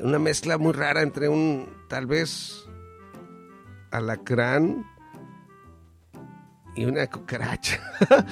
Una 0.00 0.18
mezcla 0.18 0.56
muy 0.58 0.72
rara 0.72 1.02
entre 1.02 1.28
un. 1.28 1.68
Tal 1.88 2.06
vez. 2.06 2.64
Alacrán. 3.90 4.84
Y 6.76 6.84
una 6.84 7.06
cucaracha. 7.08 7.80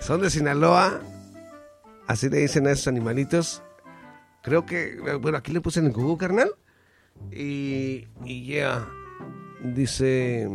Son 0.00 0.20
de 0.20 0.30
Sinaloa. 0.30 1.00
Así 2.06 2.28
le 2.28 2.38
dicen 2.38 2.66
a 2.66 2.70
esos 2.72 2.88
animalitos. 2.88 3.62
Creo 4.42 4.64
que, 4.64 4.96
bueno, 5.20 5.38
aquí 5.38 5.52
le 5.52 5.60
puse 5.60 5.80
en 5.80 5.86
el 5.86 5.92
Google, 5.92 6.18
carnal. 6.18 6.50
Y, 7.32 8.06
y 8.24 8.44
yeah, 8.44 8.86
dice 9.64 10.48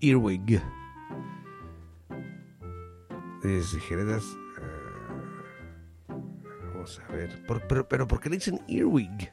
Earwig. 0.00 0.60
Dice 3.42 3.76
tijeretas. 3.76 4.24
ah, 4.58 6.12
vamos 6.74 7.00
a 7.08 7.12
ver. 7.12 7.46
Por- 7.46 7.66
pero, 7.68 7.88
pero, 7.88 8.08
¿por 8.08 8.20
qué 8.20 8.28
le 8.28 8.36
dicen 8.36 8.60
Earwig? 8.68 9.32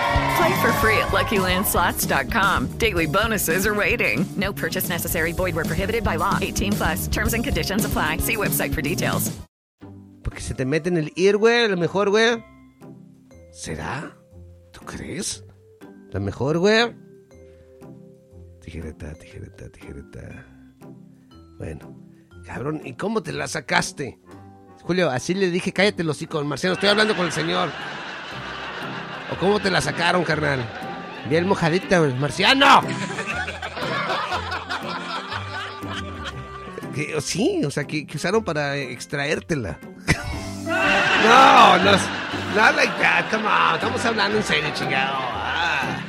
Play 0.37 0.61
for 0.61 0.71
free 0.73 0.97
at 0.97 1.09
LuckyLandSlots.com. 1.11 2.77
Daily 2.77 3.07
bonuses 3.07 3.65
are 3.65 3.73
waiting. 3.73 4.25
No 4.37 4.53
purchase 4.53 4.89
necessary. 4.89 5.33
Void 5.33 5.55
where 5.55 5.65
prohibited 5.65 6.03
by 6.03 6.17
law. 6.17 6.37
18 6.41 6.73
plus. 6.73 7.07
Terms 7.07 7.33
and 7.33 7.43
conditions 7.43 7.85
apply. 7.85 8.17
See 8.17 8.37
website 8.37 8.73
for 8.73 8.81
details. 8.81 9.31
Porque 10.23 10.39
se 10.39 10.53
te 10.53 10.65
mete 10.65 10.89
en 10.89 10.97
el 10.97 11.11
ear, 11.15 11.37
güey, 11.37 11.65
a 11.65 11.67
lo 11.69 11.77
mejor, 11.77 12.09
güey. 12.09 12.43
¿Será? 13.51 14.15
¿Tú 14.71 14.81
crees? 14.85 15.43
¿La 16.11 16.19
mejor, 16.19 16.59
güey? 16.59 16.95
Tijereta, 18.61 19.13
tijereta, 19.15 19.69
tijereta. 19.69 20.45
Bueno, 21.57 21.97
cabrón, 22.45 22.81
¿y 22.85 22.93
cómo 22.93 23.23
te 23.23 23.33
la 23.33 23.47
sacaste? 23.47 24.19
Julio, 24.83 25.09
así 25.09 25.33
le 25.33 25.49
dije, 25.49 25.73
cállate 25.73 26.03
los 26.03 26.17
hocico, 26.17 26.43
Marciano, 26.43 26.75
estoy 26.75 26.89
hablando 26.89 27.15
con 27.15 27.25
el 27.25 27.31
señor. 27.31 27.69
¿O 29.31 29.35
cómo 29.37 29.59
te 29.59 29.71
la 29.71 29.81
sacaron, 29.81 30.23
carnal? 30.23 30.63
Bien 31.29 31.47
mojadita, 31.47 31.99
güey. 31.99 32.13
Marciano. 32.13 32.81
Sí, 37.21 37.63
o 37.65 37.71
sea, 37.71 37.85
que, 37.85 38.05
usaron 38.13 38.43
para 38.43 38.75
extraértela. 38.77 39.79
No, 40.65 41.77
no, 41.77 41.91
like 42.75 42.93
that, 42.99 43.29
come 43.31 43.47
on, 43.47 43.75
estamos 43.75 44.05
hablando 44.05 44.37
en 44.37 44.43
serio, 44.43 44.69
chingado. 44.73 45.15
Ah. 45.17 46.01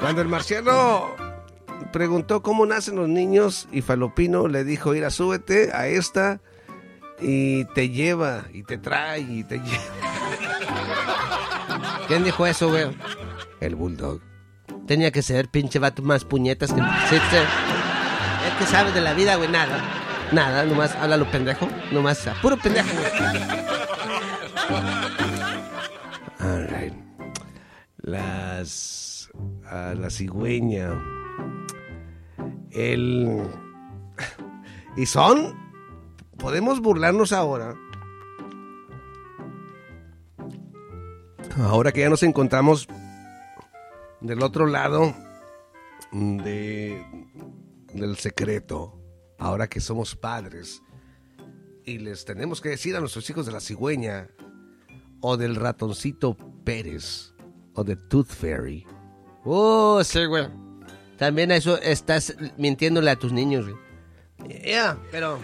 Cuando 0.00 0.22
el 0.22 0.28
marciano 0.28 1.14
preguntó 1.92 2.42
cómo 2.42 2.66
nacen 2.66 2.96
los 2.96 3.08
niños 3.08 3.68
y 3.72 3.82
Falopino 3.82 4.48
le 4.48 4.64
dijo, 4.64 4.94
ir 4.94 5.04
a 5.04 5.10
súbete 5.10 5.70
a 5.72 5.86
esta 5.86 6.40
y 7.20 7.64
te 7.66 7.88
lleva 7.90 8.44
y 8.52 8.62
te 8.62 8.78
trae 8.78 9.20
y 9.20 9.44
te 9.44 9.58
lleva. 9.58 9.82
¿Quién 12.06 12.24
dijo 12.24 12.46
eso, 12.46 12.68
güey? 12.68 12.86
El 13.60 13.74
bulldog. 13.74 14.20
Tenía 14.86 15.10
que 15.10 15.22
ser 15.22 15.48
pinche 15.50 15.78
vato 15.78 16.02
más 16.02 16.24
puñetas 16.24 16.72
que... 16.72 16.80
Sí. 16.80 17.16
Es 17.16 18.54
que 18.58 18.64
sabe 18.64 18.92
de 18.92 19.00
la 19.02 19.12
vida, 19.12 19.36
güey, 19.36 19.50
nada. 19.50 19.82
Nada, 20.32 20.64
nomás 20.64 20.94
habla 20.96 21.16
lo 21.16 21.30
pendejo. 21.30 21.68
Nomás 21.92 22.26
a 22.26 22.34
puro 22.40 22.56
pendejo. 22.56 22.88
All 26.40 26.66
right. 26.68 26.94
Las... 27.98 29.30
la 29.70 30.08
cigüeña. 30.08 30.90
El... 32.70 33.42
Y 34.96 35.04
son... 35.04 35.67
Podemos 36.38 36.80
burlarnos 36.80 37.32
ahora. 37.32 37.74
Ahora 41.58 41.92
que 41.92 42.00
ya 42.00 42.08
nos 42.08 42.22
encontramos 42.22 42.86
del 44.20 44.42
otro 44.42 44.66
lado 44.66 45.14
de, 46.12 47.04
del 47.92 48.16
secreto, 48.16 49.00
ahora 49.38 49.68
que 49.68 49.80
somos 49.80 50.14
padres 50.14 50.82
y 51.84 51.98
les 51.98 52.24
tenemos 52.24 52.60
que 52.60 52.68
decir 52.68 52.94
a 52.96 53.00
nuestros 53.00 53.28
hijos 53.30 53.46
de 53.46 53.52
la 53.52 53.60
cigüeña 53.60 54.28
o 55.20 55.36
del 55.36 55.56
ratoncito 55.56 56.36
Pérez 56.64 57.32
o 57.74 57.82
de 57.82 57.96
Tooth 57.96 58.28
Fairy. 58.28 58.86
Oh, 59.44 60.02
sí, 60.04 60.26
güey. 60.26 60.48
También 61.16 61.50
a 61.50 61.56
eso 61.56 61.78
estás 61.78 62.36
mintiéndole 62.56 63.10
a 63.10 63.16
tus 63.16 63.32
niños, 63.32 63.66
güey. 63.68 64.62
Ya, 64.64 64.98
pero 65.10 65.40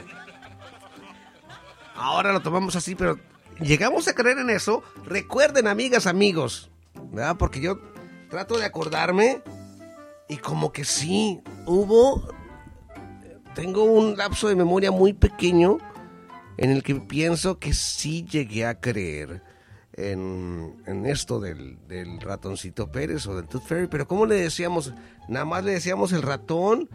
ahora 1.95 2.33
lo 2.33 2.41
tomamos 2.41 2.77
así, 2.77 2.95
pero 2.95 3.19
llegamos 3.61 4.09
a 4.09 4.15
creer 4.15 4.39
en 4.39 4.51
eso. 4.51 4.83
Recuerden, 5.05 5.69
amigas, 5.69 6.07
amigos, 6.07 6.71
¿verdad? 7.13 7.37
Porque 7.37 7.61
yo 7.61 7.79
trato 8.29 8.59
de 8.59 8.65
acordarme 8.65 9.43
y 10.29 10.37
como 10.39 10.73
que 10.73 10.85
sí, 10.85 11.41
hubo... 11.67 12.29
Tengo 13.55 13.85
un 13.85 14.17
lapso 14.17 14.49
de 14.49 14.57
memoria 14.57 14.91
muy 14.91 15.13
pequeño 15.13 15.79
en 16.57 16.71
el 16.71 16.83
que 16.83 16.97
pienso 16.97 17.61
que 17.61 17.73
sí 17.73 18.25
llegué 18.25 18.67
a 18.67 18.81
creer 18.81 19.43
en, 19.93 20.83
en 20.87 21.07
esto 21.07 21.39
del, 21.39 21.79
del 21.87 22.21
ratoncito 22.21 22.91
Pérez 22.91 23.27
o 23.29 23.37
del 23.37 23.47
Tooth 23.47 23.65
Fairy, 23.65 23.87
pero 23.87 24.09
¿cómo 24.09 24.27
le 24.27 24.35
decíamos? 24.35 24.93
Nada 25.29 25.45
más 25.45 25.65
le 25.65 25.73
decíamos 25.73 26.13
el 26.13 26.23
ratón. 26.23 26.89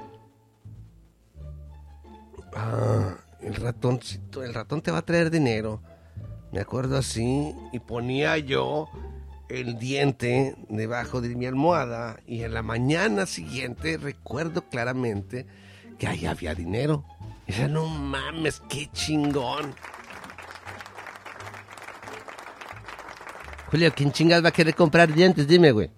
Ah, 2.54 3.16
el 3.42 3.56
el 3.56 4.54
ratón 4.54 4.82
te 4.82 4.92
va 4.92 4.98
a 5.00 5.06
traer 5.06 5.32
dinero. 5.32 5.82
Me 6.52 6.60
acuerdo 6.62 6.98
así 6.98 7.54
y 7.72 7.80
ponía 7.80 8.38
yo 8.38 8.90
el 9.50 9.78
diente 9.80 10.56
debajo 10.70 11.22
de 11.22 11.36
mi 11.36 11.46
almohada 11.46 12.20
y 12.26 12.44
en 12.44 12.54
la 12.54 12.62
mañana 12.62 13.26
siguiente 13.26 13.98
recuerdo 13.98 14.68
claramente 14.70 15.46
que 15.98 16.08
ahí 16.08 16.26
había 16.26 16.56
dinero 16.56 17.04
Y 17.46 17.52
decía, 17.52 17.68
no 17.68 17.88
mames, 17.88 18.62
qué 18.70 18.90
chingón. 18.92 19.76
Julio, 23.70 23.94
¿quién 23.96 24.12
chingas 24.12 24.44
va 24.44 24.50
a 24.50 24.54
querer 24.54 24.74
comprar 24.74 25.14
dientes? 25.14 25.48
Dime, 25.48 25.72
güey. 25.72 25.92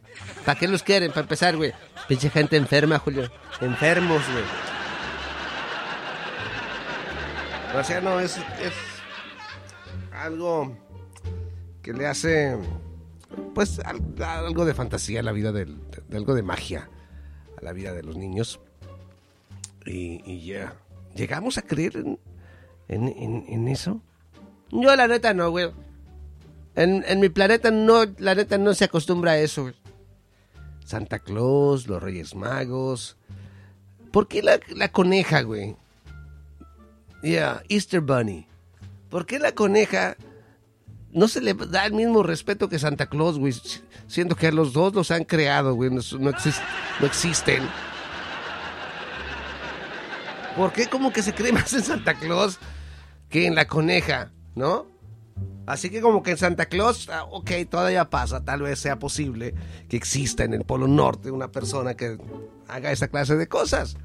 ¿Para 0.45 0.59
qué 0.59 0.67
los 0.67 0.83
quieren? 0.83 1.09
Para 1.11 1.21
empezar, 1.21 1.55
güey. 1.55 1.71
Pinche 2.07 2.29
gente 2.29 2.57
enferma, 2.57 2.99
Julio. 2.99 3.31
Enfermos, 3.61 4.21
güey. 4.33 4.70
O 7.77 7.83
sea, 7.83 8.01
no, 8.01 8.19
es, 8.19 8.37
es 8.37 8.73
algo 10.13 10.75
que 11.81 11.93
le 11.93 12.05
hace, 12.05 12.57
pues, 13.55 13.79
al- 13.79 14.01
algo 14.23 14.65
de 14.65 14.73
fantasía 14.73 15.21
a 15.21 15.23
la 15.23 15.31
vida 15.31 15.51
del, 15.51 15.77
de 16.09 16.17
algo 16.17 16.35
de 16.35 16.43
magia 16.43 16.89
a 17.57 17.63
la 17.63 17.71
vida 17.73 17.93
de 17.93 18.03
los 18.03 18.17
niños. 18.17 18.59
Y, 19.85 20.45
ya, 20.45 20.75
llegamos 21.15 21.57
a 21.57 21.61
creer 21.63 21.97
en, 21.97 23.47
en, 23.47 23.67
eso. 23.67 24.01
Yo, 24.69 24.95
la 24.95 25.07
neta, 25.07 25.33
no, 25.33 25.49
güey. 25.49 25.71
En, 26.75 27.19
mi 27.19 27.29
planeta, 27.29 27.71
no, 27.71 28.03
la 28.19 28.35
neta, 28.35 28.57
no 28.57 28.73
se 28.73 28.85
acostumbra 28.85 29.31
a 29.31 29.37
eso. 29.39 29.71
Santa 30.85 31.19
Claus, 31.19 31.87
los 31.87 32.03
Reyes 32.03 32.35
Magos. 32.35 33.17
¿Por 34.11 34.27
qué 34.27 34.43
la, 34.43 34.59
la 34.75 34.91
coneja, 34.91 35.41
güey? 35.41 35.75
Yeah, 37.21 37.63
Easter 37.69 38.01
Bunny. 38.01 38.47
¿Por 39.09 39.25
qué 39.25 39.39
la 39.39 39.51
coneja 39.53 40.15
no 41.11 41.27
se 41.27 41.41
le 41.41 41.53
da 41.53 41.85
el 41.85 41.93
mismo 41.93 42.23
respeto 42.23 42.69
que 42.69 42.79
Santa 42.79 43.07
Claus, 43.07 43.37
güey? 43.37 43.53
Siendo 44.07 44.35
que 44.35 44.47
a 44.47 44.51
los 44.51 44.73
dos 44.73 44.93
los 44.93 45.11
han 45.11 45.23
creado, 45.23 45.75
güey. 45.75 45.89
No, 45.89 46.01
no 46.19 46.31
no 46.31 47.05
existen. 47.05 47.63
¿Por 50.55 50.73
qué 50.73 50.87
como 50.87 51.13
que 51.13 51.23
se 51.23 51.33
cree 51.33 51.51
más 51.53 51.73
en 51.73 51.83
Santa 51.83 52.15
Claus 52.15 52.59
que 53.29 53.45
en 53.45 53.55
la 53.55 53.67
coneja, 53.67 54.31
no? 54.55 54.87
Así 55.65 55.89
que 55.89 56.01
como 56.01 56.23
que 56.23 56.31
en 56.31 56.37
Santa 56.37 56.65
Claus, 56.65 57.07
ah, 57.09 57.23
ok, 57.29 57.51
todavía 57.69 58.09
pasa, 58.09 58.43
tal 58.43 58.63
vez 58.63 58.79
sea 58.79 58.99
posible 58.99 59.53
que 59.87 59.95
exista 59.95 60.43
en 60.43 60.53
el 60.53 60.65
Polo 60.65 60.87
Norte 60.87 61.31
una 61.31 61.51
persona 61.51 61.95
que 61.95 62.17
haga 62.67 62.91
esa 62.91 63.07
clase 63.07 63.35
de 63.35 63.47
cosas. 63.47 63.95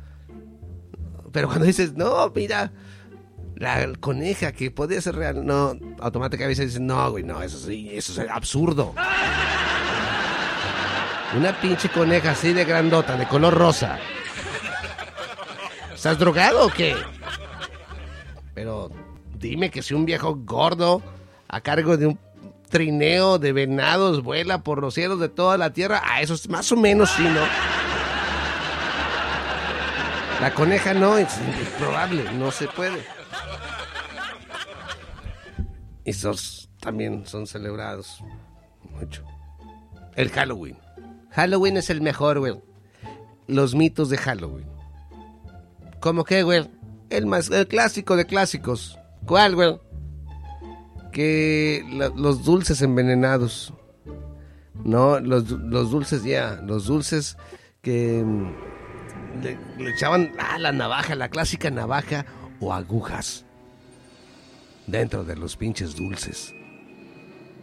Pero 1.33 1.49
cuando 1.49 1.67
dices, 1.67 1.95
no, 1.95 2.31
mira, 2.35 2.73
la 3.57 3.91
coneja 4.01 4.53
que 4.53 4.71
podría 4.71 5.01
ser 5.01 5.17
real, 5.17 5.45
no, 5.45 5.75
automáticamente 6.01 6.67
dices, 6.67 6.81
no, 6.81 7.11
güey, 7.11 7.25
no, 7.25 7.43
eso 7.43 7.59
sí, 7.59 7.89
eso 7.91 8.23
es 8.23 8.31
absurdo. 8.31 8.95
Una 11.37 11.59
pinche 11.61 11.89
coneja 11.89 12.33
así 12.33 12.53
de 12.53 12.65
grandota, 12.65 13.17
de 13.17 13.27
color 13.27 13.55
rosa. 13.55 13.99
¿Estás 15.95 16.19
drogado 16.19 16.67
o 16.67 16.71
qué? 16.71 16.95
Pero 18.55 18.91
dime 19.39 19.71
que 19.71 19.83
si 19.83 19.95
un 19.95 20.05
viejo 20.05 20.37
gordo 20.37 21.03
a 21.49 21.61
cargo 21.63 21.97
de 21.97 22.07
un 22.09 22.19
trineo 22.69 23.39
de 23.39 23.53
venados 23.53 24.23
vuela 24.23 24.63
por 24.63 24.83
los 24.83 24.95
cielos 24.95 25.19
de 25.19 25.31
toda 25.31 25.57
la 25.57 25.73
tierra, 25.73 26.03
a 26.05 26.21
eso 26.21 26.35
es 26.35 26.49
más 26.49 26.71
o 26.73 26.77
menos 26.77 27.11
sí, 27.11 27.23
¿no? 27.23 27.41
La 30.43 30.53
coneja 30.53 30.93
no, 30.93 31.17
es 31.17 31.29
improbable, 31.39 32.25
no 32.35 32.51
se 32.51 32.69
puede. 32.69 33.17
Esos 36.07 36.71
también 36.79 37.27
son 37.27 37.49
celebrados 37.49 38.23
mucho. 38.93 39.25
El 40.15 40.31
Halloween. 40.31 40.79
Halloween 41.31 41.77
es 41.79 41.91
el 41.91 42.01
mejor, 42.01 42.39
güey. 42.39 42.55
Los 43.49 43.75
mitos 43.75 44.09
de 44.09 44.17
Halloween. 44.17 44.69
¿Cómo 45.99 46.23
qué, 46.23 46.45
güey? 46.45 46.71
El 47.11 47.27
más, 47.27 47.51
el 47.51 47.67
clásico 47.67 48.15
de 48.15 48.25
clásicos. 48.25 48.97
¿Cuál, 49.27 49.57
güey? 49.57 49.81
Que 51.13 51.85
los 52.15 52.45
dulces 52.45 52.83
envenenados. 52.83 53.75
No, 54.85 55.19
los, 55.19 55.51
los 55.51 55.91
dulces, 55.91 56.23
ya, 56.23 56.61
los 56.63 56.87
dulces 56.87 57.37
que 57.83 58.23
mm, 58.25 59.83
le 59.83 59.91
echaban 59.91 60.33
ah, 60.39 60.57
la 60.61 60.71
navaja, 60.71 61.17
la 61.17 61.31
clásica 61.31 61.69
navaja 61.69 62.27
o 62.61 62.73
agujas 62.73 63.46
dentro 64.87 65.25
de 65.25 65.37
los 65.37 65.57
pinches 65.57 65.95
dulces. 65.97 66.53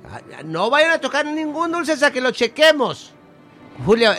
Ah, 0.10 0.22
No 0.44 0.70
vayan 0.70 0.92
a 0.92 0.98
tocar 1.00 1.26
ningún 1.26 1.72
dulce 1.72 1.94
hasta 1.94 2.12
que 2.12 2.22
lo 2.22 2.32
chequemos. 2.32 3.14
Julio, 3.86 4.12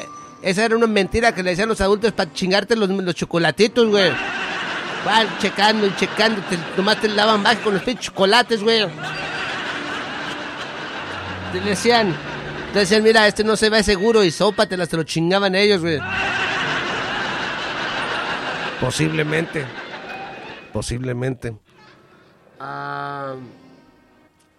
esa 0.42 0.64
era 0.64 0.76
una 0.76 0.86
mentira 0.86 1.34
que 1.34 1.42
le 1.42 1.50
decían 1.50 1.68
los 1.68 1.80
adultos 1.80 2.12
para 2.12 2.32
chingarte 2.32 2.76
los, 2.76 2.88
los 2.88 3.14
chocolatitos, 3.14 3.88
güey. 3.88 4.10
Van 5.04 5.26
checando 5.38 5.86
y 5.86 5.94
checando, 5.96 6.40
te, 6.48 6.58
nomás 6.76 7.00
te 7.00 7.08
lavan 7.08 7.42
baja 7.42 7.60
con 7.60 7.74
los 7.74 7.82
pinches 7.82 8.06
chocolates, 8.06 8.62
güey. 8.62 8.86
Te 11.52 11.60
decían, 11.60 12.14
te 12.72 12.80
decían, 12.80 13.02
mira, 13.02 13.26
este 13.28 13.44
no 13.44 13.56
se 13.56 13.68
ve 13.68 13.82
seguro 13.82 14.24
y 14.24 14.30
sópatelas, 14.30 14.88
te 14.88 14.96
lo 14.96 15.04
chingaban 15.04 15.54
ellos, 15.54 15.82
güey. 15.82 16.00
Posiblemente. 18.80 19.64
Posiblemente. 20.72 21.54
Ah, 22.66 23.36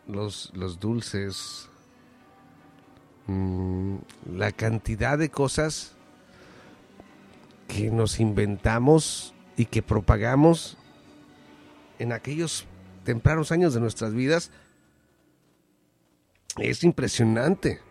los, 0.08 0.52
los 0.54 0.80
dulces. 0.80 1.68
Mm, 3.26 3.96
la 4.32 4.52
cantidad 4.52 5.18
de 5.18 5.30
cosas 5.30 5.96
que 7.68 7.90
nos 7.90 8.20
inventamos 8.20 9.34
y 9.58 9.66
que 9.66 9.82
propagamos 9.82 10.78
en 11.98 12.12
aquellos 12.12 12.68
tempranos 13.06 13.52
años 13.52 13.74
de 13.74 13.80
nuestras 13.80 14.14
vidas 14.14 14.52
es 16.60 16.84
impresionante, 16.84 17.82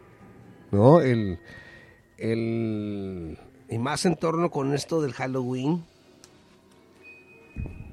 ¿no? 0.71 1.01
El, 1.01 1.41
el, 2.19 3.37
y 3.69 3.79
más 3.79 4.07
en 4.07 4.15
torno 4.15 4.53
con 4.53 4.75
esto 4.75 5.03
del 5.03 5.13
Halloween, 5.13 5.85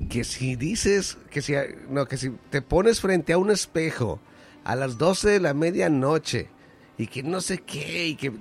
que 0.10 0.24
si 0.24 0.56
dices, 0.56 1.18
que 1.30 1.42
si, 1.42 1.54
no, 1.90 2.06
que 2.06 2.18
si 2.18 2.32
te 2.50 2.62
pones 2.62 3.00
frente 3.00 3.34
a 3.34 3.38
un 3.38 3.52
espejo 3.52 4.20
a 4.64 4.76
las 4.76 4.98
12 4.98 5.30
de 5.30 5.40
la 5.40 5.54
medianoche 5.54 6.50
y 6.98 7.08
que 7.08 7.24
no 7.24 7.42
sé 7.42 7.60
qué, 7.60 8.08
y 8.08 8.16
que 8.16 8.32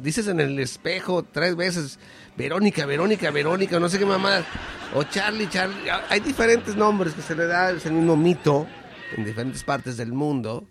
dices 0.00 0.28
en 0.28 0.40
el 0.40 0.58
espejo 0.58 1.24
tres 1.24 1.56
veces, 1.56 1.98
Verónica, 2.36 2.86
Verónica, 2.86 3.30
Verónica, 3.30 3.78
no 3.78 3.88
sé 3.88 3.98
qué 3.98 4.06
mamá, 4.06 4.44
o 4.94 5.02
Charlie, 5.04 5.48
Charlie, 5.48 5.90
hay 6.08 6.20
diferentes 6.20 6.74
nombres 6.74 7.12
que 7.12 7.22
se 7.22 7.34
le 7.34 7.46
da, 7.46 7.70
es 7.70 7.84
el 7.84 7.92
mismo 7.92 8.16
mito 8.16 8.66
en 9.16 9.24
diferentes 9.24 9.62
partes 9.62 9.96
del 9.96 10.12
mundo, 10.12 10.64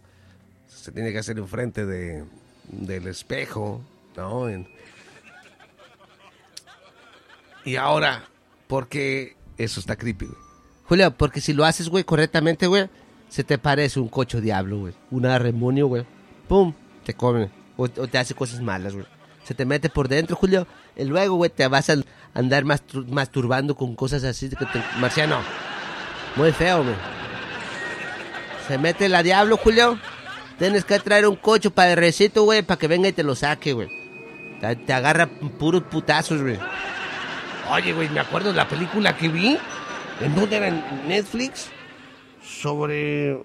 se 0.68 0.92
tiene 0.92 1.12
que 1.12 1.20
hacer 1.20 1.38
enfrente 1.38 1.86
de, 1.86 2.24
del 2.72 3.08
espejo, 3.08 3.84
¿no? 4.16 4.48
Y 7.64 7.76
ahora, 7.76 8.24
porque 8.72 9.36
eso 9.58 9.82
está 9.82 9.98
creepy, 9.98 10.28
güey. 10.28 10.38
Julio, 10.86 11.12
porque 11.12 11.42
si 11.42 11.52
lo 11.52 11.66
haces, 11.66 11.90
güey, 11.90 12.06
correctamente, 12.06 12.68
güey, 12.68 12.90
se 13.28 13.44
te 13.44 13.58
parece 13.58 14.00
un 14.00 14.08
cocho 14.08 14.40
diablo, 14.40 14.80
güey. 14.80 14.94
Un 15.12 15.26
arremonio, 15.26 15.88
güey. 15.88 16.06
Pum, 16.48 16.74
te 17.04 17.14
come. 17.14 17.50
O, 17.76 17.90
te 17.90 18.18
hace 18.18 18.34
cosas 18.34 18.62
malas, 18.62 18.94
güey. 18.94 19.06
Se 19.44 19.54
te 19.54 19.66
mete 19.66 19.90
por 19.90 20.08
dentro, 20.08 20.38
Julio. 20.38 20.68
Y 20.96 21.04
luego, 21.04 21.36
güey, 21.36 21.50
te 21.50 21.68
vas 21.68 21.90
a 21.90 21.96
andar 22.34 22.64
mastur- 22.64 23.06
masturbando 23.10 23.76
con 23.76 23.94
cosas 23.94 24.24
así. 24.24 24.48
Que 24.48 24.66
te... 24.66 24.82
Marciano, 25.00 25.40
muy 26.38 26.54
feo, 26.54 26.82
güey. 26.84 26.96
Se 28.70 28.78
mete 28.78 29.10
la 29.10 29.22
diablo, 29.22 29.58
Julio. 29.58 30.00
Tienes 30.58 30.86
que 30.86 30.98
traer 31.00 31.28
un 31.28 31.36
cocho 31.36 31.72
para 31.72 31.92
el 31.92 31.98
recito, 31.98 32.44
güey, 32.44 32.62
para 32.62 32.80
que 32.80 32.88
venga 32.88 33.10
y 33.10 33.12
te 33.12 33.24
lo 33.24 33.36
saque, 33.36 33.74
güey. 33.74 33.90
Te 34.62 34.94
agarra 34.94 35.28
puros 35.60 35.84
putazos, 35.84 36.42
güey. 36.42 36.58
Oye, 37.70 37.94
güey, 37.94 38.10
me 38.10 38.20
acuerdo 38.20 38.50
de 38.50 38.56
la 38.58 38.68
película 38.68 39.16
que 39.16 39.28
vi. 39.30 39.58
¿En 40.20 40.36
dónde 40.36 40.58
era? 40.58 40.68
¿En 40.68 41.08
Netflix? 41.08 41.70
Sobre... 42.44 43.42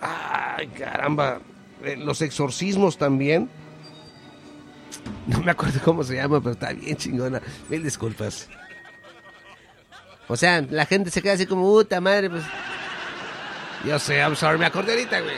Ay, 0.00 0.66
caramba. 0.68 1.40
Eh, 1.82 1.96
Los 1.96 2.22
exorcismos 2.22 2.98
también. 2.98 3.48
No 5.26 5.40
me 5.40 5.50
acuerdo 5.50 5.80
cómo 5.84 6.02
se 6.02 6.16
llama, 6.16 6.40
pero 6.40 6.52
está 6.52 6.72
bien 6.72 6.96
chingona. 6.96 7.40
Mil 7.68 7.82
disculpas. 7.82 8.48
O 10.26 10.36
sea, 10.36 10.60
la 10.62 10.84
gente 10.86 11.10
se 11.10 11.22
queda 11.22 11.34
así 11.34 11.46
como, 11.46 11.62
puta 11.62 12.00
madre, 12.00 12.28
pues. 12.28 12.42
Yo 13.86 13.98
sé, 13.98 14.18
I'm 14.18 14.36
sorry. 14.36 14.58
Me 14.58 14.66
acordé 14.66 14.92
ahorita, 14.92 15.20
güey. 15.20 15.36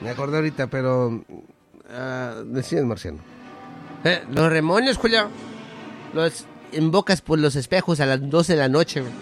Me 0.00 0.10
acordé 0.10 0.36
ahorita, 0.36 0.66
pero... 0.68 1.24
ah, 1.90 2.42
decían 2.46 2.88
marciano. 2.88 3.18
Eh, 4.04 4.22
los 4.30 4.50
demonios, 4.52 4.96
Julio. 4.98 5.28
Los 6.12 6.44
invocas 6.72 7.20
por 7.20 7.38
los 7.38 7.56
espejos 7.56 8.00
a 8.00 8.06
las 8.06 8.28
12 8.28 8.52
de 8.54 8.58
la 8.58 8.68
noche, 8.68 9.00
güey. 9.00 9.12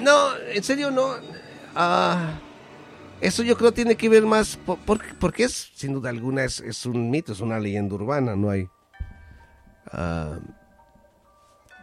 No, 0.00 0.36
en 0.52 0.62
serio, 0.62 0.90
no. 0.90 1.14
Ah, 1.74 2.32
eso 3.20 3.42
yo 3.42 3.56
creo 3.56 3.72
tiene 3.72 3.96
que 3.96 4.08
ver 4.08 4.22
más, 4.24 4.56
por- 4.56 4.78
por- 4.78 5.18
porque 5.18 5.44
es, 5.44 5.70
sin 5.74 5.92
duda 5.94 6.10
alguna, 6.10 6.44
es, 6.44 6.60
es 6.60 6.84
un 6.86 7.10
mito, 7.10 7.32
es 7.32 7.40
una 7.40 7.58
leyenda 7.58 7.94
urbana, 7.94 8.36
no 8.36 8.50
hay... 8.50 8.68
ah, 9.92 10.38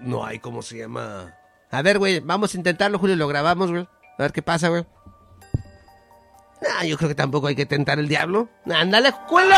no 0.02 0.26
hay, 0.26 0.40
¿cómo 0.40 0.62
se 0.62 0.78
llama? 0.78 1.34
A 1.72 1.82
ver, 1.82 1.98
güey, 2.00 2.20
vamos 2.20 2.54
a 2.54 2.58
intentarlo, 2.58 3.00
Julio, 3.00 3.16
lo 3.16 3.28
grabamos, 3.28 3.70
güey. 3.72 3.88
A 4.18 4.22
ver 4.24 4.32
qué 4.34 4.42
pasa, 4.42 4.70
güey. 4.70 4.86
Nah, 6.62 6.84
yo 6.86 6.98
creo 6.98 7.10
que 7.10 7.16
tampoco 7.16 7.48
hay 7.48 7.56
que 7.56 7.66
tentar 7.66 7.98
el 8.00 8.08
diablo. 8.08 8.50
¡Ándale, 8.72 9.12
culo! 9.28 9.56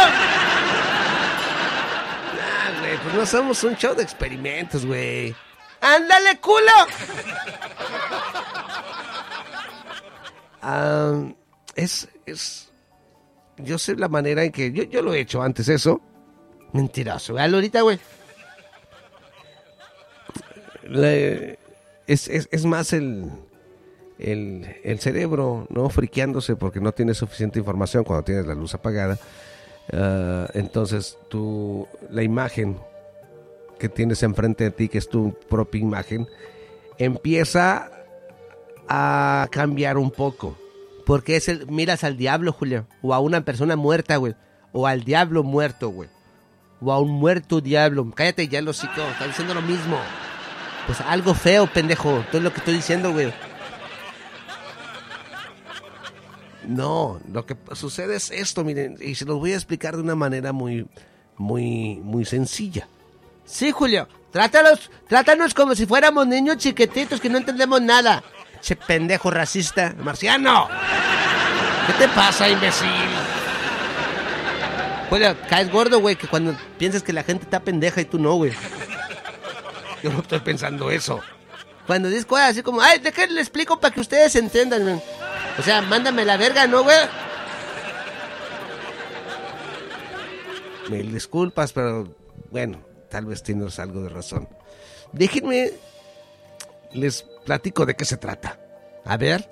Pues 3.04 3.16
no 3.16 3.26
somos 3.26 3.64
un 3.64 3.76
show 3.76 3.94
de 3.96 4.04
experimentos, 4.04 4.86
güey. 4.86 5.36
¡Ándale, 5.82 6.40
culo! 6.40 6.72
Es, 11.76 12.08
es... 12.26 12.72
Yo 13.58 13.78
sé 13.78 13.96
la 13.96 14.08
manera 14.08 14.44
en 14.46 14.52
que... 14.52 14.72
Yo, 14.72 14.84
yo 14.84 15.02
lo 15.02 15.14
he 15.14 15.20
hecho 15.20 15.42
antes 15.44 15.68
eso. 15.68 16.02
Mentiroso. 16.72 17.34
Véalo 17.34 17.58
ahorita, 17.58 17.82
güey. 17.82 18.00
Es, 22.08 22.28
es, 22.28 22.48
es 22.52 22.66
más 22.66 22.94
el, 22.94 23.32
el, 24.20 24.78
el 24.84 25.00
cerebro, 25.00 25.68
¿no? 25.70 25.90
Friqueándose 25.90 26.56
porque 26.56 26.80
no 26.80 26.94
tiene 26.94 27.14
suficiente 27.14 27.60
información 27.60 28.04
cuando 28.04 28.24
tienes 28.24 28.46
la 28.46 28.56
luz 28.56 28.74
apagada. 28.74 29.20
Ah, 29.92 30.48
entonces, 30.54 31.18
tú, 31.30 31.88
la 32.10 32.24
imagen 32.24 32.80
que 33.84 33.90
tienes 33.90 34.24
enfrente 34.24 34.64
de 34.64 34.72
ti, 34.72 34.88
que 34.88 34.98
es 34.98 35.10
tu 35.10 35.38
propia 35.50 35.82
imagen, 35.82 36.26
empieza 36.98 37.92
a 38.88 39.50
cambiar 39.52 39.98
un 39.98 40.10
poco. 40.10 40.58
Porque 41.06 41.36
es 41.36 41.50
el, 41.50 41.68
miras 41.68 42.06
al 42.06 42.16
diablo, 42.16 42.54
Julio, 42.54 42.88
o 43.02 43.14
a 43.14 43.20
una 43.20 43.44
persona 43.44 43.76
muerta, 43.76 44.16
güey, 44.16 44.36
o 44.72 44.88
al 44.88 45.04
diablo 45.04 45.44
muerto, 45.44 45.90
güey, 45.90 46.08
o 46.80 46.94
a 46.94 47.00
un 47.02 47.12
muerto 47.12 47.60
diablo. 47.60 48.10
Cállate 48.16 48.48
ya, 48.48 48.62
los 48.62 48.80
chicos, 48.80 49.04
está 49.12 49.28
diciendo 49.28 49.54
lo 49.54 49.62
mismo. 49.62 50.00
Pues 50.88 51.02
algo 51.02 51.34
feo, 51.34 51.68
pendejo, 51.68 52.24
todo 52.32 52.40
lo 52.40 52.54
que 52.54 52.60
estoy 52.60 52.76
diciendo, 52.76 53.12
güey. 53.12 53.34
No, 56.66 57.20
lo 57.30 57.46
que 57.46 57.58
sucede 57.74 58.16
es 58.16 58.32
esto, 58.32 58.64
miren, 58.64 58.96
y 59.02 59.16
se 59.16 59.26
los 59.26 59.40
voy 59.40 59.52
a 59.52 59.56
explicar 59.56 59.98
de 59.98 60.04
una 60.04 60.16
manera 60.16 60.54
muy, 60.54 60.88
muy, 61.36 62.00
muy 62.02 62.24
sencilla. 62.24 62.88
Sí, 63.46 63.72
Julio, 63.72 64.08
trátalos, 64.32 64.90
trátanos 65.08 65.54
como 65.54 65.76
si 65.76 65.86
fuéramos 65.86 66.26
niños 66.28 66.58
chiquititos 66.58 67.20
que 67.20 67.30
no 67.30 67.38
entendemos 67.38 67.82
nada. 67.82 68.24
Che 68.62 68.76
pendejo 68.76 69.30
racista, 69.30 69.94
marciano. 70.00 70.70
¿Qué 71.88 71.94
te 71.94 72.08
pasa, 72.10 72.48
imbécil? 72.48 72.90
Julio, 75.10 75.36
caes 75.50 75.70
gordo, 75.72 76.00
güey, 76.00 76.16
que 76.16 76.28
cuando 76.28 76.56
piensas 76.78 77.04
que 77.04 77.14
la 77.14 77.24
gente 77.24 77.44
está 77.44 77.60
pendeja 77.60 78.02
y 78.02 78.06
tú 78.06 78.18
no, 78.18 78.36
güey. 78.36 78.54
Yo 80.02 80.12
no 80.12 80.20
estoy 80.20 80.40
pensando 80.40 80.90
eso. 80.90 81.22
Cuando 81.86 82.08
dices 82.08 82.26
cosas 82.26 82.52
así 82.52 82.64
como, 82.64 82.82
ay, 82.82 83.00
déjenle 83.00 83.42
explico 83.42 83.80
para 83.80 83.94
que 83.94 84.00
ustedes 84.00 84.36
entiendan, 84.36 84.86
man. 84.86 85.02
O 85.60 85.62
sea, 85.62 85.82
mándame 85.82 86.24
la 86.26 86.38
verga, 86.38 86.66
¿no, 86.66 86.84
güey? 86.84 86.98
Me 90.90 91.04
disculpas, 91.04 91.74
pero 91.74 92.08
bueno, 92.50 92.80
tal 93.14 93.26
vez 93.28 93.44
tienes 93.44 93.78
algo 93.78 94.02
de 94.02 94.10
razón. 94.10 94.50
Déjenme, 95.12 95.70
les 96.94 97.22
platico 97.46 97.86
de 97.86 97.96
qué 97.96 98.06
se 98.06 98.18
trata. 98.18 98.58
A 99.06 99.18
ver. 99.18 99.48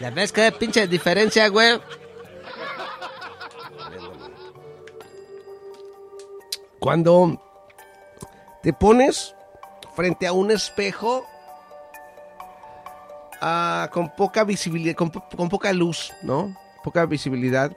¿Ya 0.00 0.10
ves 0.10 0.32
qué 0.32 0.50
pinche 0.50 0.88
diferencia, 0.88 1.46
güey? 1.48 1.80
Cuando 6.80 7.40
te 8.62 8.72
pones 8.72 9.34
frente 9.94 10.26
a 10.26 10.32
un 10.32 10.50
espejo 10.50 11.24
ah, 13.40 13.88
con 13.92 14.10
poca 14.16 14.44
visibilidad, 14.44 14.94
con, 14.96 15.10
po- 15.10 15.24
con 15.36 15.48
poca 15.48 15.72
luz, 15.72 16.12
¿no? 16.22 16.54
Poca 16.82 17.06
visibilidad. 17.06 17.72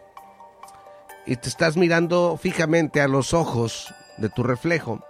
Y 1.28 1.36
te 1.36 1.50
estás 1.50 1.76
mirando 1.78 2.40
fijamente 2.42 3.02
a 3.02 3.08
los 3.08 3.34
ojos 3.34 3.94
de 4.18 4.30
tu 4.30 4.42
reflejo. 4.44 5.04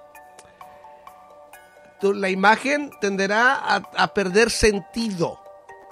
tu- 2.00 2.14
la 2.14 2.30
imagen 2.30 2.92
tenderá 3.02 3.56
a, 3.96 4.08
perder 4.14 4.52
sentido. 4.52 5.40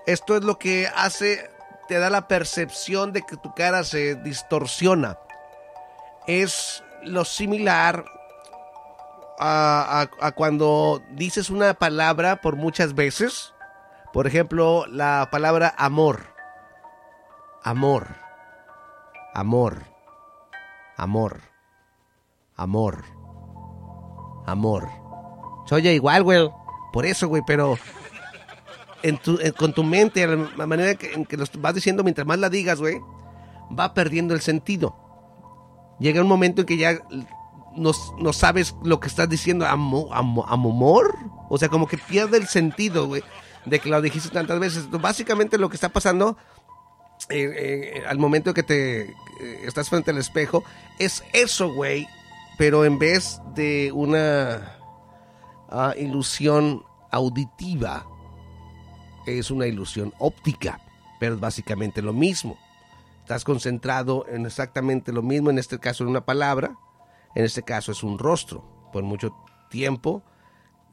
Esto 0.06 0.38
es 0.38 0.44
lo 0.44 0.60
que 0.60 0.88
hace, 0.96 1.50
te 1.88 1.98
da 1.98 2.12
la 2.12 2.28
percepción 2.28 3.12
de 3.12 3.24
que 3.24 3.38
tu 3.38 3.56
cara 3.56 3.84
se 3.84 4.14
distorsiona. 4.14 5.18
Es 6.28 6.84
lo 7.04 7.26
similar 7.26 8.06
a 9.40 10.32
cuando 10.36 11.02
dices 11.14 11.50
una 11.50 11.74
palabra 11.74 12.40
por 12.40 12.56
muchas 12.56 12.94
veces. 12.94 13.56
Por 14.14 14.28
ejemplo, 14.28 14.86
la 14.88 15.30
palabra 15.32 15.74
amor. 15.76 16.22
Amor. 17.64 18.08
Amor. 19.34 19.95
Amor. 20.98 21.42
Amor. 22.56 23.04
Amor. 24.46 24.88
Se 25.68 25.76
oye 25.76 25.94
igual, 25.94 26.24
güey. 26.24 26.50
Por 26.94 27.06
eso, 27.06 27.28
güey, 27.28 27.42
pero 27.46 27.78
en 29.04 29.18
tu, 29.18 29.40
en- 29.40 29.52
con 29.54 29.74
tu 29.74 29.84
mente, 29.84 30.26
la 30.28 30.66
manera 30.68 30.96
que, 30.96 31.14
en 31.14 31.26
que 31.26 31.38
lo 31.38 31.46
vas 31.60 31.76
diciendo 31.76 32.04
mientras 32.04 32.26
más 32.26 32.40
la 32.40 32.50
digas, 32.50 32.80
güey, 32.80 33.00
va 33.78 33.94
perdiendo 33.94 34.34
el 34.34 34.42
sentido. 34.42 34.96
Llega 36.00 36.22
un 36.22 36.28
momento 36.28 36.62
en 36.62 36.68
que 36.68 36.78
ya 36.78 37.00
no, 37.76 37.92
no 38.20 38.34
sabes 38.34 38.76
lo 38.84 39.00
que 39.00 39.08
estás 39.08 39.28
diciendo. 39.28 39.66
¿Amo, 39.66 40.10
amo, 40.14 40.46
amor? 40.48 41.16
O 41.50 41.58
sea, 41.58 41.70
como 41.70 41.88
que 41.88 41.98
pierde 41.98 42.38
el 42.38 42.48
sentido, 42.48 43.08
güey, 43.08 43.24
de 43.66 43.80
que 43.80 43.90
lo 43.90 44.02
dijiste 44.02 44.30
tantas 44.30 44.60
veces. 44.60 44.90
Básicamente 44.92 45.58
lo 45.58 45.70
que 45.70 45.76
está 45.76 45.90
pasando 45.90 46.38
eh, 47.30 47.94
eh, 47.98 48.04
al 48.08 48.20
momento 48.20 48.54
que 48.54 48.64
te 48.64 49.02
eh, 49.02 49.16
estás 49.64 49.90
frente 49.90 50.12
al 50.12 50.18
espejo 50.18 50.64
es 51.00 51.24
eso, 51.34 51.74
güey, 51.74 52.08
pero 52.58 52.86
en 52.86 53.00
vez 53.00 53.42
de 53.56 53.92
una 53.92 54.78
ah, 55.70 55.94
ilusión 55.98 56.84
auditiva, 57.12 58.06
es 59.26 59.50
una 59.50 59.66
ilusión 59.66 60.14
óptica, 60.20 60.80
pero 61.20 61.36
es 61.36 61.40
básicamente 61.40 62.02
lo 62.02 62.14
mismo. 62.14 62.58
Estás 63.22 63.44
concentrado 63.44 64.26
en 64.30 64.46
exactamente 64.46 65.12
lo 65.12 65.24
mismo, 65.24 65.50
en 65.50 65.58
este 65.58 65.80
caso 65.80 66.04
en 66.04 66.12
una 66.12 66.26
palabra, 66.26 66.78
en 67.34 67.44
este 67.44 67.64
caso 67.64 67.92
es 67.92 68.04
un 68.04 68.20
rostro. 68.20 68.64
Por 68.94 69.04
mucho 69.04 69.36
tiempo 69.70 70.24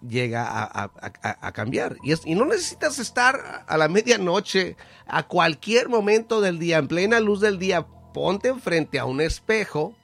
llega 0.09 0.46
a, 0.48 1.53
cambiar. 1.53 1.96
Y, 2.03 2.12
es- 2.12 2.26
y 2.26 2.34
no 2.34 2.44
necesitas 2.44 2.98
estar 2.98 3.64
a 3.66 3.76
la 3.76 3.88
medianoche, 3.88 4.76
a 5.07 5.22
cualquier 5.24 5.88
momento 5.88 6.40
del 6.40 6.59
día, 6.59 6.78
en 6.78 6.88
plena 6.88 7.20
luz 7.20 7.40
del 7.40 7.59
día, 7.59 7.86
ponte 8.14 8.48
enfrente 8.48 8.98
a 8.98 9.05
un 9.05 9.20
espejo, 9.20 9.94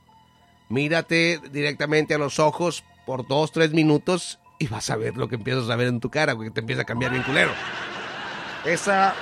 mírate 0.68 1.40
directamente 1.50 2.14
a 2.14 2.18
los 2.18 2.38
ojos 2.38 2.84
por 3.06 3.26
dos, 3.26 3.52
tres 3.52 3.72
minutos 3.72 4.38
y 4.58 4.66
vas 4.66 4.90
a 4.90 4.96
ver 4.96 5.16
lo 5.16 5.28
que 5.28 5.36
empiezas 5.36 5.70
a 5.70 5.76
ver 5.76 5.88
en 5.88 6.00
tu 6.00 6.10
cara, 6.10 6.32
güey, 6.32 6.48
que 6.48 6.54
te 6.54 6.60
empieza 6.60 6.82
a 6.82 6.84
cambiar 6.84 7.12
bien 7.12 7.22
culero. 7.22 7.50
Esa 8.64 9.14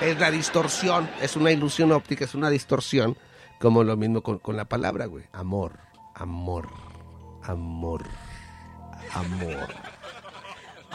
es 0.00 0.18
la 0.18 0.30
distorsión, 0.30 1.08
es 1.20 1.36
una 1.36 1.50
ilusión 1.50 1.92
óptica, 1.92 2.24
es 2.24 2.34
una 2.34 2.50
distorsión, 2.50 3.16
como 3.60 3.84
lo 3.84 3.96
mismo 3.96 4.22
con, 4.22 4.38
con 4.38 4.56
la 4.56 4.64
palabra, 4.64 5.06
güey. 5.06 5.24
Amor, 5.32 5.78
amor, 6.14 6.68
amor, 7.42 8.04
amor, 9.14 9.68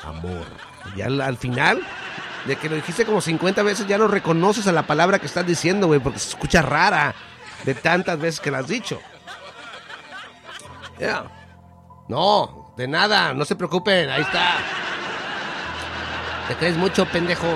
amor. 0.03 0.45
Y 0.95 1.01
al, 1.01 1.21
al 1.21 1.37
final, 1.37 1.81
de 2.45 2.55
que 2.55 2.69
lo 2.69 2.75
dijiste 2.75 3.05
como 3.05 3.21
50 3.21 3.61
veces, 3.63 3.87
ya 3.87 3.97
no 3.97 4.07
reconoces 4.07 4.67
a 4.67 4.71
la 4.71 4.83
palabra 4.83 5.19
que 5.19 5.25
estás 5.25 5.45
diciendo, 5.45 5.87
güey, 5.87 5.99
porque 5.99 6.19
se 6.19 6.29
escucha 6.29 6.61
rara 6.61 7.13
de 7.65 7.75
tantas 7.75 8.19
veces 8.19 8.39
que 8.39 8.51
la 8.51 8.59
has 8.59 8.67
dicho. 8.67 8.99
Ya. 10.99 11.25
No, 12.07 12.73
de 12.77 12.87
nada, 12.87 13.33
no 13.33 13.43
se 13.45 13.55
preocupen, 13.55 14.09
ahí 14.09 14.21
está. 14.21 14.57
Te 16.47 16.55
crees 16.55 16.77
mucho, 16.77 17.05
pendejo. 17.05 17.47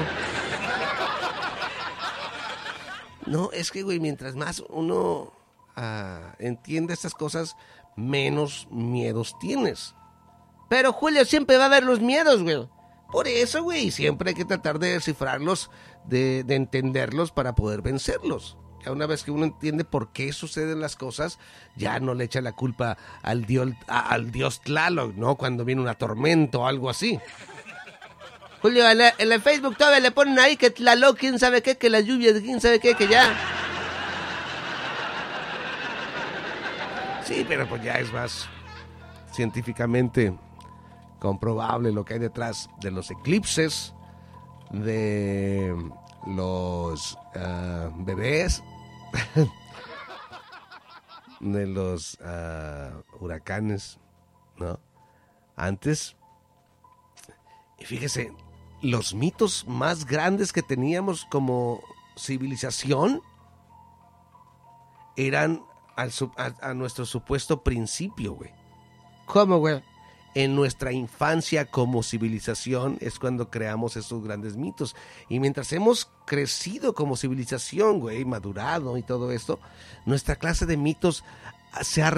No, 3.26 3.50
es 3.54 3.72
que, 3.72 3.84
güey, 3.84 4.00
mientras 4.00 4.36
más 4.36 4.62
uno 4.70 5.32
ah, 5.78 6.34
entiende 6.40 6.94
estas 6.94 7.14
cosas, 7.14 7.56
menos 7.96 8.68
miedos 8.70 9.40
tienes. 9.40 9.96
Pero, 10.72 10.94
Julio, 10.94 11.26
siempre 11.26 11.58
va 11.58 11.64
a 11.64 11.68
haber 11.68 11.84
los 11.84 12.00
miedos, 12.00 12.44
güey. 12.44 12.66
Por 13.12 13.28
eso, 13.28 13.62
güey, 13.62 13.92
siempre 13.92 14.30
hay 14.30 14.36
que 14.36 14.46
tratar 14.46 14.80
de 14.80 14.94
descifrarlos, 14.94 15.70
de, 16.06 16.46
de 16.46 16.56
entenderlos 16.56 17.34
para 17.34 17.56
poder 17.56 17.82
vencerlos. 17.82 18.56
Ya 18.86 18.94
una 18.94 19.06
vez 19.06 19.24
que 19.24 19.32
uno 19.32 19.44
entiende 19.44 19.84
por 19.84 20.14
qué 20.14 20.32
suceden 20.32 20.80
las 20.80 20.96
cosas, 20.96 21.40
ya 21.76 22.00
no 22.00 22.14
le 22.14 22.24
echa 22.24 22.40
la 22.40 22.54
culpa 22.54 22.98
al 23.22 23.44
dios, 23.46 23.72
a- 23.90 24.14
al 24.14 24.32
dios 24.32 24.62
Tlaloc, 24.62 25.14
¿no? 25.16 25.36
Cuando 25.36 25.66
viene 25.66 25.82
una 25.82 25.96
tormenta 25.96 26.58
o 26.60 26.66
algo 26.68 26.90
así. 26.90 27.20
Julio, 28.62 28.90
en, 28.90 29.02
en 29.02 29.30
el 29.34 29.42
Facebook 29.42 29.76
todavía 29.76 30.00
le 30.00 30.12
ponen 30.12 30.40
ahí 30.40 30.56
que 30.56 30.70
Tlaloc, 30.72 31.18
quién 31.18 31.38
sabe 31.38 31.62
qué, 31.62 31.78
que 31.78 31.90
la 31.90 32.00
lluvia, 32.00 32.32
quién 32.40 32.62
sabe 32.62 32.80
qué, 32.80 32.96
que 32.96 33.10
ya. 33.10 33.36
Sí, 37.26 37.46
pero 37.46 37.68
pues 37.68 37.84
ya 37.84 37.96
es 37.96 38.12
más. 38.14 38.48
científicamente 39.34 40.34
comprobable 41.22 41.92
lo 41.92 42.04
que 42.04 42.16
hay 42.16 42.20
detrás 42.20 42.68
de 42.82 42.90
los 42.90 43.12
eclipses, 43.12 43.94
de 44.72 45.72
los 46.26 47.16
ah, 47.36 47.92
bebés, 47.96 48.64
de 51.40 51.68
los 51.68 52.18
ah, 52.26 53.04
huracanes, 53.20 54.00
¿no? 54.58 54.80
Antes, 55.56 56.18
y 57.78 57.86
fíjese, 57.86 58.34
los 58.82 59.14
mitos 59.14 59.68
más 59.68 60.08
grandes 60.08 60.52
que 60.52 60.64
teníamos 60.64 61.26
como 61.26 61.84
civilización 62.18 63.22
eran 65.16 65.64
al 65.96 66.12
a, 66.36 66.70
a 66.70 66.74
nuestro 66.74 67.06
supuesto 67.06 67.62
principio, 67.62 68.34
güey. 68.34 68.52
¿Cómo, 69.28 69.60
güey? 69.60 69.84
En 70.34 70.56
nuestra 70.56 70.94
infancia 70.94 71.66
como 71.66 72.04
civilización 72.04 72.98
es 73.02 73.20
cuando 73.20 73.50
creamos 73.50 73.98
esos 73.98 74.24
grandes 74.24 74.56
mitos. 74.56 74.96
Y 75.28 75.40
mientras 75.40 75.74
hemos 75.74 76.10
crecido 76.26 76.94
como 76.94 77.18
civilización, 77.18 78.00
güey, 78.00 78.24
madurado 78.24 78.98
y 78.98 79.04
todo 79.04 79.32
esto, 79.32 79.60
nuestra 80.06 80.38
clase 80.38 80.66
de 80.66 80.78
mitos 80.78 81.26
se 81.82 82.02
ha, 82.02 82.12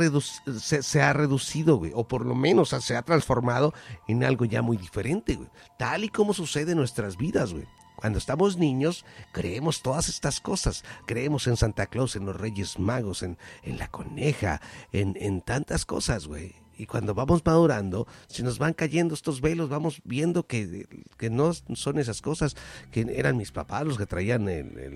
reducido, 1.13 1.77
güey, 1.77 1.91
o 1.95 2.07
por 2.07 2.25
lo 2.25 2.35
menos 2.35 2.69
se 2.69 2.95
ha 2.95 3.01
transformado 3.01 3.73
en 4.07 4.23
algo 4.23 4.45
ya 4.45 4.61
muy 4.61 4.77
diferente, 4.77 5.35
güey. 5.35 5.49
Tal 5.77 6.03
y 6.03 6.09
como 6.09 6.33
sucede 6.33 6.71
en 6.71 6.77
nuestras 6.77 7.17
vidas, 7.17 7.53
güey. 7.53 7.67
Cuando 7.95 8.17
estamos 8.19 8.57
niños, 8.57 9.05
creemos 9.31 9.81
todas 9.81 10.09
estas 10.09 10.39
cosas. 10.41 10.83
Creemos 11.05 11.47
en 11.47 11.55
Santa 11.55 11.85
Claus, 11.85 12.15
en 12.15 12.25
los 12.25 12.35
Reyes 12.35 12.77
Magos, 12.77 13.23
en, 13.23 13.37
en 13.61 13.77
la 13.77 13.87
coneja, 13.87 14.59
en, 14.91 15.15
en 15.19 15.41
tantas 15.41 15.85
cosas, 15.85 16.27
güey. 16.27 16.62
Y 16.77 16.87
cuando 16.87 17.13
vamos 17.13 17.45
madurando, 17.45 18.07
se 18.27 18.41
nos 18.41 18.57
van 18.57 18.73
cayendo 18.73 19.13
estos 19.13 19.41
velos, 19.41 19.69
vamos 19.69 20.01
viendo 20.03 20.47
que, 20.47 20.87
que 21.17 21.29
no 21.29 21.53
son 21.53 21.99
esas 21.99 22.21
cosas, 22.21 22.55
que 22.91 23.05
eran 23.15 23.37
mis 23.37 23.51
papás 23.51 23.85
los 23.85 23.97
que 23.97 24.07
traían 24.07 24.47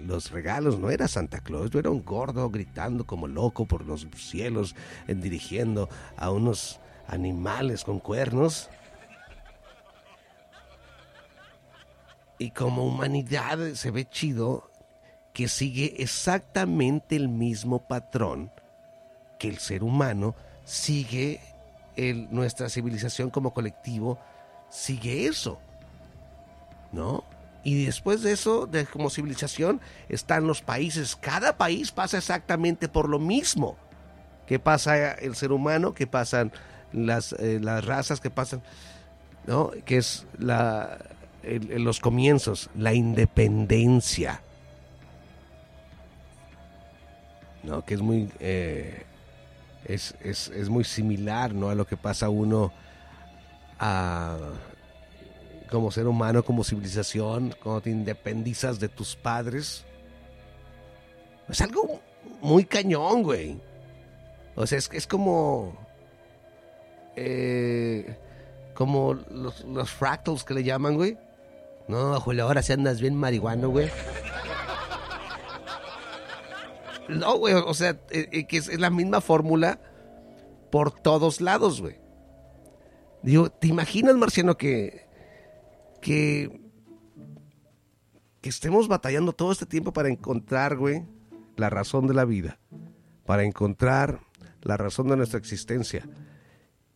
los 0.08 0.32
regalos, 0.32 0.80
no 0.80 0.90
era 0.90 1.08
Santa 1.08 1.40
Claus, 1.40 1.70
yo 1.70 1.80
era 1.80 1.92
un 1.92 2.04
gordo 2.04 2.50
gritando 2.50 3.06
como 3.06 3.28
loco 3.28 3.66
por 3.66 3.86
los 3.86 4.08
cielos, 4.16 4.76
eh, 5.08 5.14
dirigiendo 5.14 5.88
a 6.16 6.32
unos 6.32 6.80
animales 7.08 7.84
con 7.84 8.00
cuernos. 8.00 8.70
Y 12.40 12.52
como 12.52 12.86
humanidad 12.86 13.74
se 13.74 13.92
ve 13.92 14.06
chido 14.06 14.70
que 15.34 15.48
sigue 15.48 15.96
exactamente 16.00 17.16
el 17.16 17.30
mismo 17.30 17.88
patrón 17.88 18.52
que 19.38 19.48
el 19.48 19.60
ser 19.60 19.84
humano 19.84 20.36
sigue 20.66 21.40
nuestra 22.30 22.70
civilización 22.70 23.30
como 23.30 23.54
colectivo 23.54 24.20
sigue 24.70 25.28
eso 25.28 25.60
¿no? 26.92 27.24
y 27.64 27.86
después 27.86 28.22
de 28.22 28.32
eso 28.32 28.68
de 28.68 28.86
como 28.86 29.10
civilización 29.10 29.82
están 30.10 30.48
los 30.48 30.62
países 30.62 31.16
cada 31.16 31.58
país 31.58 31.92
pasa 31.92 32.18
exactamente 32.18 32.88
por 32.88 33.10
lo 33.10 33.20
mismo 33.20 33.78
que 34.46 34.60
pasa 34.60 35.14
el 35.14 35.36
ser 35.36 35.52
humano 35.52 35.94
que 35.94 36.08
pasan 36.08 36.52
las, 36.94 37.34
eh, 37.34 37.60
las 37.62 37.84
razas 37.84 38.20
que 38.20 38.30
pasan 38.30 38.62
¿no? 39.46 39.72
que 39.86 39.98
es 39.98 40.26
la 40.38 41.00
los 41.44 42.00
comienzos 42.00 42.70
la 42.76 42.94
independencia 42.94 44.42
¿no? 47.64 47.84
que 47.86 47.96
es 47.96 48.02
muy 48.02 48.30
eh, 48.40 49.07
es, 49.88 50.16
es, 50.22 50.50
es 50.50 50.70
muy 50.70 50.84
similar 50.84 51.54
¿no? 51.54 51.70
a 51.70 51.76
lo 51.76 51.88
que 51.88 51.98
pasa 51.98 52.30
uno 52.30 52.72
a, 53.80 54.38
como 55.72 55.92
ser 55.92 56.08
humano, 56.08 56.44
como 56.44 56.64
civilización, 56.64 57.56
cuando 57.64 57.82
te 57.82 57.90
independizas 57.90 58.80
de 58.80 58.90
tus 58.90 59.16
padres. 59.16 59.86
Es 61.50 61.62
algo 61.62 62.02
muy 62.42 62.66
cañón, 62.66 63.24
güey. 63.24 63.60
O 64.56 64.68
sea, 64.68 64.78
es, 64.78 64.90
es 64.92 65.08
como... 65.08 65.78
eh, 67.16 68.18
como 68.74 69.16
los, 69.16 69.64
los 69.66 69.90
fractals 69.90 70.44
que 70.44 70.54
le 70.54 70.64
llaman, 70.64 70.96
güey. 70.96 71.18
No, 71.88 72.20
Julio, 72.20 72.44
ahora 72.44 72.62
sí 72.62 72.74
andas 72.74 73.02
bien 73.02 73.16
marihuano, 73.16 73.70
güey. 73.70 73.90
No, 77.10 77.38
güey, 77.38 77.54
o 77.54 77.74
sea, 77.74 77.92
eh, 78.12 78.30
eh, 78.32 78.48
que 78.48 78.58
es, 78.58 78.68
es 78.68 78.80
la 78.80 78.90
misma 78.90 79.22
fórmula 79.22 79.80
por 80.72 80.92
todos 80.92 81.42
lados, 81.42 81.82
güey. 81.82 81.96
Digo, 83.24 83.50
¿te 83.50 83.68
imaginas, 83.68 84.16
Marciano, 84.16 84.58
que, 84.58 85.08
que, 86.02 86.62
que 88.42 88.50
estemos 88.50 88.88
batallando 88.88 89.34
todo 89.34 89.52
este 89.52 89.66
tiempo 89.66 89.94
para 89.94 90.10
encontrar, 90.10 90.78
güey, 90.78 91.06
la 91.56 91.70
razón 91.70 92.08
de 92.08 92.14
la 92.14 92.26
vida, 92.26 92.60
para 93.26 93.44
encontrar 93.44 94.20
la 94.62 94.78
razón 94.78 95.08
de 95.08 95.18
nuestra 95.18 95.40
existencia, 95.40 96.08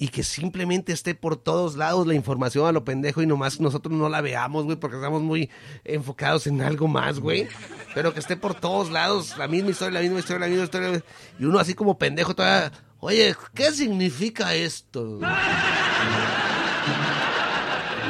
y 0.01 0.07
que 0.07 0.23
simplemente 0.23 0.93
esté 0.93 1.13
por 1.13 1.37
todos 1.37 1.75
lados 1.75 2.07
la 2.07 2.15
información 2.15 2.65
a 2.65 2.71
lo 2.71 2.83
pendejo 2.83 3.21
y 3.21 3.27
nomás 3.27 3.59
nosotros 3.59 3.93
no 3.93 4.09
la 4.09 4.19
veamos, 4.21 4.65
güey, 4.65 4.75
porque 4.75 4.95
estamos 4.95 5.21
muy 5.21 5.51
enfocados 5.83 6.47
en 6.47 6.59
algo 6.63 6.87
más, 6.87 7.19
güey. 7.19 7.47
Pero 7.93 8.11
que 8.11 8.19
esté 8.19 8.35
por 8.35 8.55
todos 8.55 8.89
lados 8.89 9.37
la 9.37 9.47
misma 9.47 9.69
historia, 9.69 9.99
la 9.99 10.01
misma 10.01 10.17
historia, 10.17 10.39
la 10.39 10.47
misma 10.47 10.63
historia. 10.63 11.03
Y 11.37 11.45
uno 11.45 11.59
así 11.59 11.75
como 11.75 11.99
pendejo 11.99 12.33
todavía, 12.33 12.71
oye, 12.99 13.35
¿qué 13.53 13.71
significa 13.71 14.55
esto? 14.55 15.19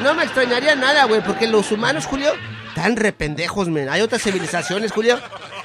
No 0.02 0.14
me 0.14 0.22
extrañaría 0.22 0.74
nada, 0.74 1.04
güey, 1.04 1.22
porque 1.22 1.46
los 1.46 1.70
humanos, 1.72 2.06
Julio, 2.06 2.32
tan 2.74 2.96
rependejos, 2.96 3.68
men. 3.68 3.90
Hay 3.90 4.00
otras 4.00 4.22
civilizaciones, 4.22 4.92
Julio, 4.92 5.18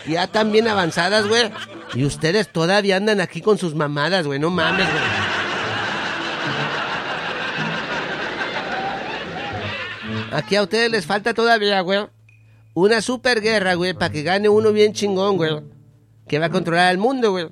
ya 0.06 0.28
tan 0.28 0.52
bien 0.52 0.68
avanzadas, 0.68 1.26
güey. 1.26 1.50
Y 1.94 2.04
ustedes 2.04 2.52
todavía 2.52 2.98
andan 2.98 3.22
aquí 3.22 3.40
con 3.42 3.58
sus 3.58 3.76
mamadas, 3.76 4.28
güey, 4.28 4.40
no 4.40 4.50
mames, 4.50 4.92
güey. 4.92 5.47
Aquí 10.32 10.56
a 10.56 10.64
ustedes 10.64 10.92
les 10.92 11.06
falta 11.06 11.34
todavía, 11.34 11.82
güey. 11.82 12.08
Una 12.74 13.02
super 13.02 13.42
guerra, 13.42 13.74
güey, 13.74 13.94
para 13.94 14.12
que 14.12 14.24
gane 14.24 14.50
uno 14.50 14.72
bien 14.72 14.94
chingón, 14.94 15.38
güey. 15.38 15.64
Que 16.28 16.40
va 16.40 16.48
a 16.48 16.50
controlar 16.52 16.92
el 16.92 16.98
mundo, 16.98 17.32
güey. 17.32 17.48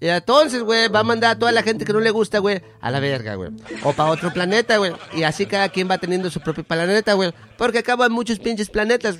Y 0.00 0.08
entonces, 0.08 0.62
güey, 0.62 0.88
va 0.88 1.00
a 1.00 1.04
mandar 1.04 1.30
a 1.30 1.38
toda 1.38 1.52
la 1.52 1.62
gente 1.62 1.84
que 1.84 1.92
no 1.92 2.00
le 2.00 2.10
gusta, 2.10 2.38
güey, 2.38 2.60
a 2.80 2.90
la 2.90 3.00
verga, 3.00 3.36
güey. 3.36 3.50
O 3.84 3.92
para 3.92 4.10
otro 4.10 4.32
planeta, 4.32 4.76
güey. 4.78 4.92
Y 5.14 5.22
así 5.22 5.46
cada 5.46 5.68
quien 5.68 5.88
va 5.88 5.98
teniendo 5.98 6.30
su 6.30 6.40
propio 6.40 6.64
planeta, 6.64 7.12
güey. 7.14 7.32
Porque 7.56 7.78
acaban 7.78 8.12
muchos 8.12 8.38
pinches 8.38 8.68
planetas. 8.68 9.18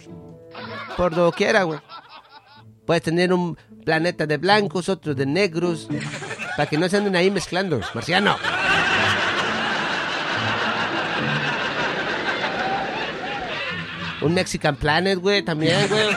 Por 0.96 1.14
doquiera, 1.14 1.62
güey. 1.62 1.80
Puedes 2.86 3.02
tener 3.02 3.32
un 3.32 3.56
planeta 3.84 4.26
de 4.26 4.36
blancos, 4.36 4.88
otro 4.88 5.14
de 5.14 5.24
negros. 5.24 5.88
Para 6.56 6.68
que 6.68 6.76
no 6.76 6.88
se 6.88 6.96
anden 6.96 7.16
ahí 7.16 7.30
mezclando. 7.30 7.80
Marciano. 7.94 8.36
Un 14.24 14.32
Mexican 14.32 14.76
Planet, 14.76 15.18
güey, 15.18 15.42
también, 15.42 15.86
güey. 15.88 16.08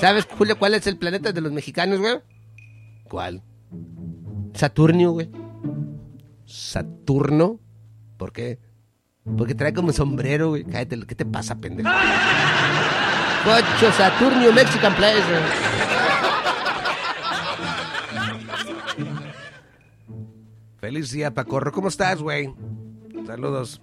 ¿Sabes, 0.00 0.26
Julio, 0.36 0.58
cuál 0.58 0.72
es 0.72 0.86
el 0.86 0.96
planeta 0.96 1.32
de 1.32 1.40
los 1.42 1.52
mexicanos, 1.52 2.00
güey? 2.00 2.20
¿Cuál? 3.04 3.42
Saturnio, 4.54 5.10
güey. 5.12 5.30
¿Saturno? 6.46 7.60
¿Por 8.16 8.32
qué? 8.32 8.58
Porque 9.36 9.54
trae 9.54 9.74
como 9.74 9.92
sombrero, 9.92 10.48
güey. 10.48 10.64
Cállate, 10.64 10.98
¿qué 11.06 11.14
te 11.14 11.26
pasa, 11.26 11.54
pendejo? 11.56 11.90
Cocho, 13.44 13.92
Saturnio, 13.92 14.54
Mexican 14.54 14.94
Planet, 14.94 15.22
güey. 15.28 15.42
Feliz 20.78 21.10
día, 21.10 21.34
Pacorro. 21.34 21.72
¿Cómo 21.72 21.88
estás, 21.88 22.22
güey? 22.22 22.54
Saludos. 23.26 23.82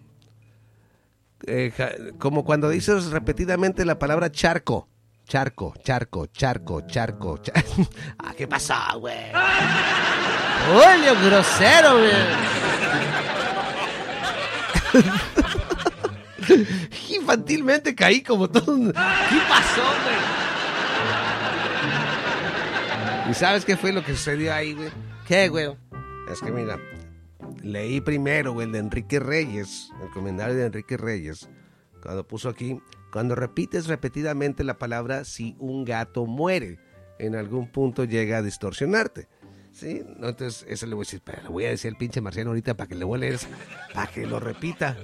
Eh, 1.45 1.73
como 2.19 2.45
cuando 2.45 2.69
dices 2.69 3.07
repetidamente 3.07 3.83
la 3.85 3.99
palabra 3.99 4.31
charco. 4.31 4.87
Charco, 5.25 5.73
charco, 5.83 6.25
charco, 6.27 6.81
charco. 6.87 7.37
cha- 7.37 7.53
ah, 8.19 8.33
¿qué 8.35 8.45
pasa, 8.47 8.93
güey? 8.99 9.31
Julio, 10.67 11.15
grosero, 11.23 11.97
güey. 11.97 12.11
Infantilmente 17.15 17.95
caí 17.95 18.21
como 18.21 18.49
todo. 18.49 18.91
¿Qué 18.91 19.39
pasó, 19.49 19.81
güey? 20.03 20.15
¿Y 23.31 23.33
sabes 23.33 23.63
qué 23.65 23.77
fue 23.77 23.93
lo 23.93 24.03
que 24.03 24.11
sucedió 24.11 24.53
ahí, 24.53 24.73
güey? 24.73 24.89
¿Qué, 25.25 25.47
güey? 25.47 25.69
Es 26.31 26.41
que 26.41 26.51
mira, 26.51 26.77
leí 27.61 28.01
primero, 28.01 28.61
el 28.61 28.71
de 28.71 28.79
Enrique 28.79 29.19
Reyes, 29.19 29.89
el 30.01 30.09
comentario 30.11 30.55
de 30.55 30.65
Enrique 30.65 30.97
Reyes, 30.97 31.49
cuando 32.01 32.27
puso 32.27 32.49
aquí, 32.49 32.79
cuando 33.11 33.35
repites 33.35 33.87
repetidamente 33.87 34.63
la 34.63 34.77
palabra 34.77 35.23
si 35.25 35.55
un 35.59 35.85
gato 35.85 36.25
muere, 36.25 36.79
en 37.19 37.35
algún 37.35 37.71
punto 37.71 38.03
llega 38.03 38.37
a 38.37 38.41
distorsionarte. 38.41 39.27
Sí, 39.71 40.03
entonces 40.05 40.65
eso 40.69 40.85
le 40.85 40.93
voy 40.93 41.03
a 41.03 41.05
decir, 41.05 41.21
pero 41.23 41.49
voy 41.49 41.65
a 41.65 41.69
decir 41.69 41.89
al 41.89 41.97
pinche 41.97 42.21
marciano 42.21 42.51
ahorita 42.51 42.75
para 42.75 42.87
que 42.87 42.95
le 42.95 43.05
vuele 43.05 43.35
para 43.93 44.11
que 44.11 44.27
lo 44.27 44.39
repita. 44.39 44.95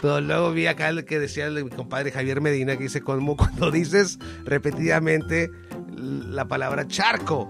Pero 0.00 0.20
luego 0.20 0.52
vi 0.52 0.66
acá 0.66 0.88
el 0.88 1.04
que 1.04 1.18
decía 1.18 1.50
mi 1.50 1.68
compadre 1.70 2.12
Javier 2.12 2.40
Medina 2.40 2.76
que 2.76 2.84
dice 2.84 3.00
como 3.00 3.36
cuando 3.36 3.70
dices 3.70 4.18
repetidamente 4.44 5.50
la 5.96 6.46
palabra 6.46 6.86
charco 6.86 7.48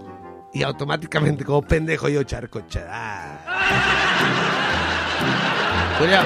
y 0.52 0.62
automáticamente 0.62 1.44
como 1.44 1.62
pendejo 1.62 2.08
yo 2.08 2.22
charco. 2.24 2.62
Char 2.68 2.88
ah. 2.90 3.38
Julia. 5.98 6.24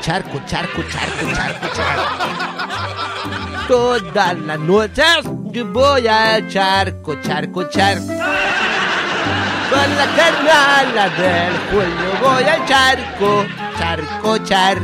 Charco, 0.00 0.40
charco, 0.48 0.82
charco, 0.88 1.26
charco, 1.32 1.66
charco. 1.74 2.26
Todas 3.68 4.38
las 4.40 4.58
noches 4.58 5.24
yo 5.52 5.66
voy 5.66 6.06
al 6.08 6.48
charco, 6.48 7.14
charco, 7.22 7.68
charco. 7.68 8.06
Con 9.70 9.96
la 9.96 10.06
carnala 10.16 11.08
del 11.10 11.52
Julio 11.70 12.10
voy 12.20 12.44
al 12.44 12.66
charco, 12.66 13.44
charco, 13.78 14.38
char. 14.38 14.80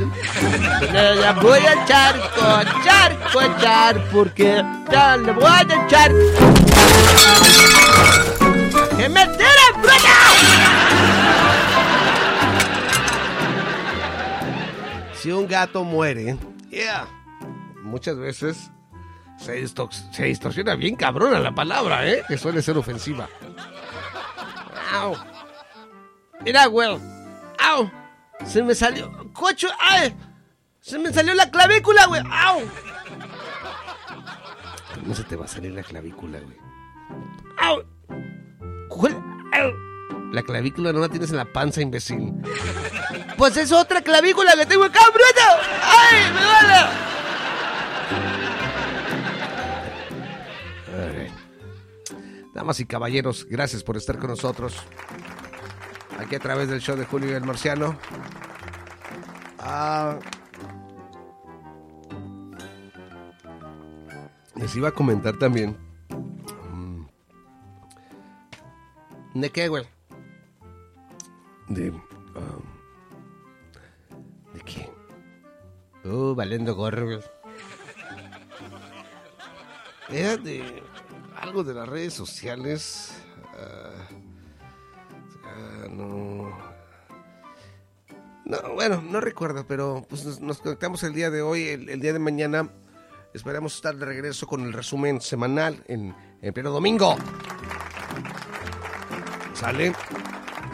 Voy 1.43 1.67
al 1.67 1.85
charco, 1.87 2.71
charco, 2.85 3.41
char, 3.61 4.05
porque 4.13 4.65
ya 4.91 5.17
le 5.17 5.33
voy 5.33 5.45
a 5.45 5.63
echar. 5.63 6.13
¡Que 8.97 9.09
me 9.09 9.27
tiren, 9.27 9.73
Si 15.15 15.31
un 15.31 15.47
gato 15.47 15.85
muere, 15.85 16.37
yeah, 16.69 17.07
muchas 17.85 18.17
veces 18.17 18.73
se 19.39 20.25
distorsiona 20.25 20.75
bien 20.75 20.97
cabrona 20.97 21.39
la 21.39 21.53
palabra, 21.55 22.09
¿eh? 22.09 22.23
Que 22.27 22.37
suele 22.37 22.61
ser 22.61 22.77
ofensiva. 22.77 23.29
¡Au! 24.93 25.17
Mira, 26.45 26.67
güey. 26.67 26.99
¡Au! 27.61 28.02
Se 28.47 28.63
me 28.63 28.75
salió. 28.75 29.11
¡Cocho! 29.33 29.69
¡Ay! 29.79 30.15
Se 30.81 30.99
me 30.99 31.13
salió 31.13 31.35
la 31.35 31.51
clavícula, 31.51 32.07
güey. 32.07 32.23
¡Au! 32.31 32.63
No 35.05 35.15
se 35.15 35.25
te 35.25 35.37
va 35.37 35.47
a 35.47 35.49
salir 35.49 35.73
la 35.73 35.83
clavícula, 35.83 36.39
güey. 36.41 36.57
¡Au! 37.59 37.85
¿Cuál? 38.89 39.15
¡Au! 39.53 39.73
La 40.33 40.43
clavícula 40.43 40.93
no 40.93 41.01
la 41.01 41.09
tienes 41.09 41.31
en 41.31 41.37
la 41.37 41.45
panza, 41.45 41.81
imbécil. 41.81 42.33
Pues 43.37 43.57
es 43.57 43.73
otra 43.73 44.03
clavícula 44.03 44.55
que 44.57 44.67
tengo 44.67 44.85
acá, 44.85 45.01
bruto. 45.09 45.47
¡Ay! 45.83 46.33
¡Me 46.33 46.41
duele! 46.41 47.03
Damas 52.55 52.81
y 52.81 52.87
caballeros, 52.87 53.47
gracias 53.49 53.83
por 53.83 53.97
estar 53.97 54.19
con 54.19 54.31
nosotros. 54.31 54.75
Aquí 56.19 56.37
a 56.37 56.41
través 56.41 56.69
del 56.69 56.81
show 56.81 56.97
de 56.97 57.05
Julio 57.05 57.31
y 57.31 57.35
el 57.35 57.45
Marciano. 57.45 57.97
Ah, 59.59 60.19
les 64.57 64.75
iba 64.77 64.89
a 64.89 64.93
comentar 64.93 65.37
también. 65.39 65.77
mm, 66.71 67.05
¿De 69.35 69.51
qué, 69.51 69.69
güey? 69.69 69.85
De. 71.69 71.93
ah, 72.37 72.59
¿De 74.55 74.61
qué? 74.61 74.91
Uh, 76.05 76.35
valiendo 76.35 76.75
gorro, 76.75 77.05
güey. 77.07 77.21
Era 80.09 80.37
de 80.37 80.83
algo 81.41 81.65
de 81.65 81.75
las 81.75 81.89
redes 81.89 82.13
sociales. 82.15 83.13
ah, 83.57 84.02
ah, 85.55 85.89
no. 85.91 86.73
No, 88.45 88.75
bueno, 88.75 89.01
no 89.03 89.21
recuerdo, 89.21 89.65
pero 89.67 90.05
pues 90.09 90.41
nos, 90.41 90.59
conectamos 90.59 91.03
el 91.05 91.15
día 91.15 91.31
de 91.31 91.43
hoy, 91.43 91.69
el, 91.69 91.89
el 91.89 92.01
día 92.01 92.13
de 92.13 92.19
mañana. 92.19 92.69
Esperamos 93.35 93.75
estar 93.77 93.97
de 93.97 94.05
regreso 94.05 94.47
con 94.47 94.63
el 94.63 94.73
resumen 94.73 95.21
semanal 95.21 95.83
en, 95.89 96.15
en 96.43 96.53
pleno 96.53 96.71
domingo. 96.71 97.17
Sale 99.55 99.93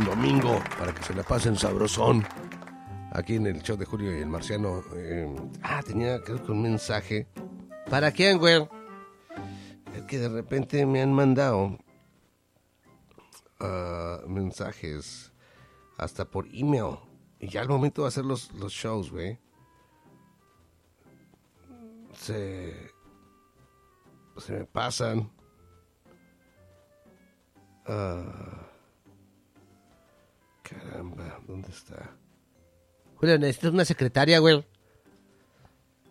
domingo 0.04 0.60
para 0.78 0.92
que 0.94 1.02
se 1.02 1.14
la 1.14 1.22
pasen 1.22 1.56
sabrosón. 1.56 2.26
Aquí 3.12 3.36
en 3.36 3.46
el 3.46 3.62
show 3.62 3.76
de 3.76 3.84
Julio 3.84 4.16
y 4.16 4.20
el 4.20 4.28
Marciano. 4.28 4.82
eh, 4.96 5.34
ah, 5.62 5.82
tenía 5.86 6.20
creo 6.22 6.42
que 6.42 6.52
un 6.52 6.62
mensaje. 6.62 7.26
¿Para 7.88 8.10
quién, 8.10 8.38
güey? 8.38 8.68
Es 9.94 10.02
que 10.02 10.18
de 10.18 10.28
repente 10.28 10.84
me 10.84 11.00
han 11.00 11.12
mandado 11.12 11.78
ah, 13.60 14.20
mensajes 14.26 15.32
hasta 15.96 16.24
por 16.24 16.46
email. 16.52 16.98
Y 17.40 17.48
ya 17.48 17.60
al 17.60 17.68
momento 17.68 18.02
de 18.02 18.08
hacer 18.08 18.24
los, 18.24 18.52
los 18.54 18.72
shows, 18.72 19.10
güey. 19.10 19.38
Se. 22.14 22.92
Se 24.38 24.52
me 24.52 24.64
pasan. 24.64 25.30
Ah, 27.86 28.68
caramba, 30.62 31.40
¿dónde 31.46 31.70
está? 31.70 32.16
Julio, 33.16 33.38
necesito 33.38 33.70
una 33.70 33.84
secretaria, 33.84 34.38
güey. 34.38 34.64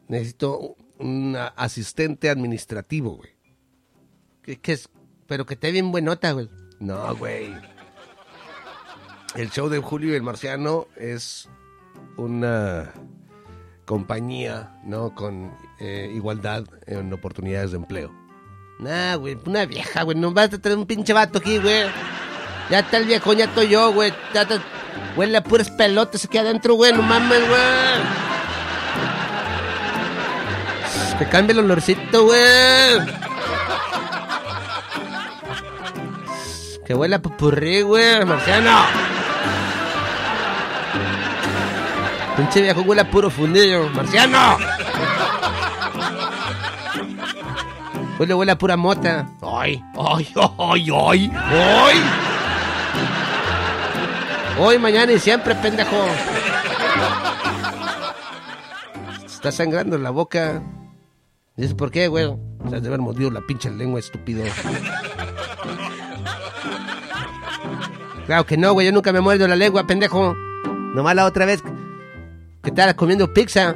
Necesito 0.07 0.75
un 0.97 1.37
asistente 1.55 2.29
administrativo, 2.29 3.17
güey. 3.17 3.31
¿Qué, 4.41 4.59
qué 4.59 4.73
es? 4.73 4.89
Pero 5.27 5.45
que 5.45 5.53
esté 5.53 5.71
bien 5.71 5.91
buenota, 5.91 6.31
güey. 6.31 6.49
No, 6.79 7.15
güey. 7.15 7.55
El 9.35 9.49
show 9.51 9.69
de 9.69 9.79
Julio 9.79 10.13
y 10.13 10.15
el 10.15 10.23
Marciano 10.23 10.87
es 10.95 11.49
una 12.17 12.91
compañía, 13.85 14.71
¿no? 14.83 15.13
Con 15.15 15.53
eh, 15.79 16.11
igualdad 16.13 16.63
en 16.85 17.11
oportunidades 17.13 17.71
de 17.71 17.77
empleo. 17.77 18.11
Nah, 18.79 19.15
güey, 19.15 19.37
una 19.45 19.65
vieja, 19.65 20.03
güey. 20.03 20.17
No 20.17 20.31
vas 20.33 20.53
a 20.53 20.59
traer 20.59 20.77
un 20.77 20.85
pinche 20.85 21.13
vato 21.13 21.39
aquí, 21.39 21.57
güey. 21.57 21.85
Ya 22.69 22.79
está 22.79 22.97
el 22.97 23.05
viejo, 23.05 23.33
ya 23.33 23.45
estoy 23.45 23.69
yo, 23.69 23.91
güey. 23.93 24.13
Ya 24.33 24.41
está- 24.43 24.61
Huele 25.15 25.37
a 25.37 25.43
puras 25.43 25.69
pelotas 25.71 26.25
aquí 26.25 26.37
adentro, 26.37 26.75
güey. 26.75 26.93
No 26.93 27.01
mames, 27.01 27.39
güey. 27.47 28.27
Que 31.19 31.25
cambie 31.29 31.53
el 31.53 31.59
olorcito, 31.59 32.25
güey. 32.25 33.26
Que 36.87 36.93
huele 36.93 37.15
a 37.15 37.21
pupurrí, 37.21 37.81
güey, 37.81 38.23
marciano. 38.23 38.71
Pinche 42.37 42.61
viejo 42.61 42.81
huele 42.83 43.01
a 43.01 43.11
puro 43.11 43.29
fundillo, 43.29 43.89
marciano. 43.89 44.57
Huele, 48.17 48.33
huele 48.33 48.51
a 48.53 48.57
pura 48.57 48.77
mota. 48.77 49.27
Ay, 49.41 49.83
ay, 49.97 50.33
ay, 50.57 50.89
ay, 50.95 51.31
ay. 51.35 52.03
Hoy, 54.57 54.79
mañana 54.79 55.11
y 55.11 55.19
siempre, 55.19 55.55
pendejo. 55.55 56.05
Está 59.25 59.51
sangrando 59.51 59.97
la 59.97 60.11
boca. 60.11 60.63
¿Dices 61.57 61.73
por 61.73 61.91
qué, 61.91 62.07
güey? 62.07 62.27
O 62.27 62.69
sea, 62.69 62.79
de 62.79 62.87
haber 62.87 63.01
mordido 63.01 63.29
la 63.29 63.41
pinche 63.41 63.69
lengua, 63.69 63.99
estúpido. 63.99 64.45
Claro 68.27 68.45
que 68.45 68.57
no, 68.57 68.73
güey. 68.73 68.85
Yo 68.85 68.91
nunca 68.91 69.11
me 69.13 69.21
muerdo 69.21 69.47
la 69.47 69.55
lengua, 69.55 69.87
pendejo. 69.87 70.35
Nomás 70.93 71.15
la 71.15 71.25
otra 71.25 71.45
vez 71.45 71.63
que 72.61 72.69
estaba 72.69 72.93
comiendo 72.93 73.33
pizza. 73.33 73.73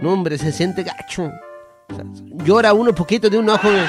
No, 0.00 0.14
hombre, 0.14 0.38
se 0.38 0.50
siente 0.50 0.82
gacho. 0.82 1.30
Llora 2.44 2.72
uno 2.72 2.94
poquito 2.94 3.28
de 3.28 3.38
un 3.38 3.50
ojo, 3.50 3.68
güey. 3.70 3.84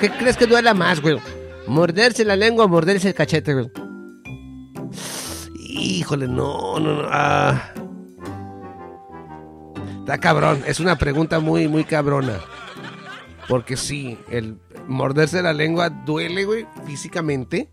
¿qué 0.00 0.10
crees 0.10 0.36
que 0.36 0.46
duela 0.46 0.74
más, 0.74 1.00
güey? 1.00 1.18
¿Morderse 1.68 2.24
la 2.24 2.34
lengua 2.34 2.64
o 2.64 2.68
morderse 2.68 3.08
el 3.08 3.14
cachete, 3.14 3.54
güey? 3.54 3.70
Híjole, 5.54 6.26
no, 6.26 6.80
no, 6.80 7.02
no. 7.02 7.08
ah. 7.10 7.72
Está 10.00 10.18
cabrón. 10.18 10.64
Es 10.66 10.80
una 10.80 10.96
pregunta 10.96 11.38
muy, 11.38 11.68
muy 11.68 11.84
cabrona. 11.84 12.40
Porque 13.46 13.76
sí, 13.76 14.18
el 14.30 14.58
morderse 14.88 15.42
la 15.42 15.52
lengua 15.52 15.90
duele, 15.90 16.44
güey, 16.44 16.66
físicamente. 16.86 17.70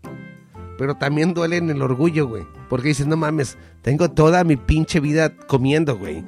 Pero 0.78 0.94
también 0.96 1.32
duele 1.34 1.56
en 1.56 1.70
el 1.70 1.80
orgullo, 1.82 2.28
güey. 2.28 2.46
Porque 2.68 2.88
dices, 2.88 3.06
no 3.06 3.16
mames, 3.16 3.56
tengo 3.82 4.10
toda 4.10 4.44
mi 4.44 4.56
pinche 4.56 5.00
vida 5.00 5.34
comiendo, 5.34 5.96
güey. 5.96 6.22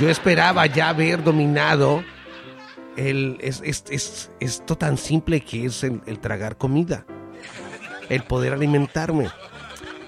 Yo 0.00 0.08
esperaba 0.10 0.66
ya 0.66 0.88
haber 0.88 1.22
dominado 1.22 2.02
el, 2.96 3.38
es, 3.40 3.60
es- 3.64 3.84
es- 3.90 4.30
esto 4.40 4.76
tan 4.76 4.96
simple 4.98 5.40
que 5.40 5.66
es 5.66 5.84
el, 5.84 6.00
el 6.06 6.18
tragar 6.18 6.56
comida. 6.56 7.06
El 8.08 8.22
poder 8.24 8.52
alimentarme. 8.52 9.28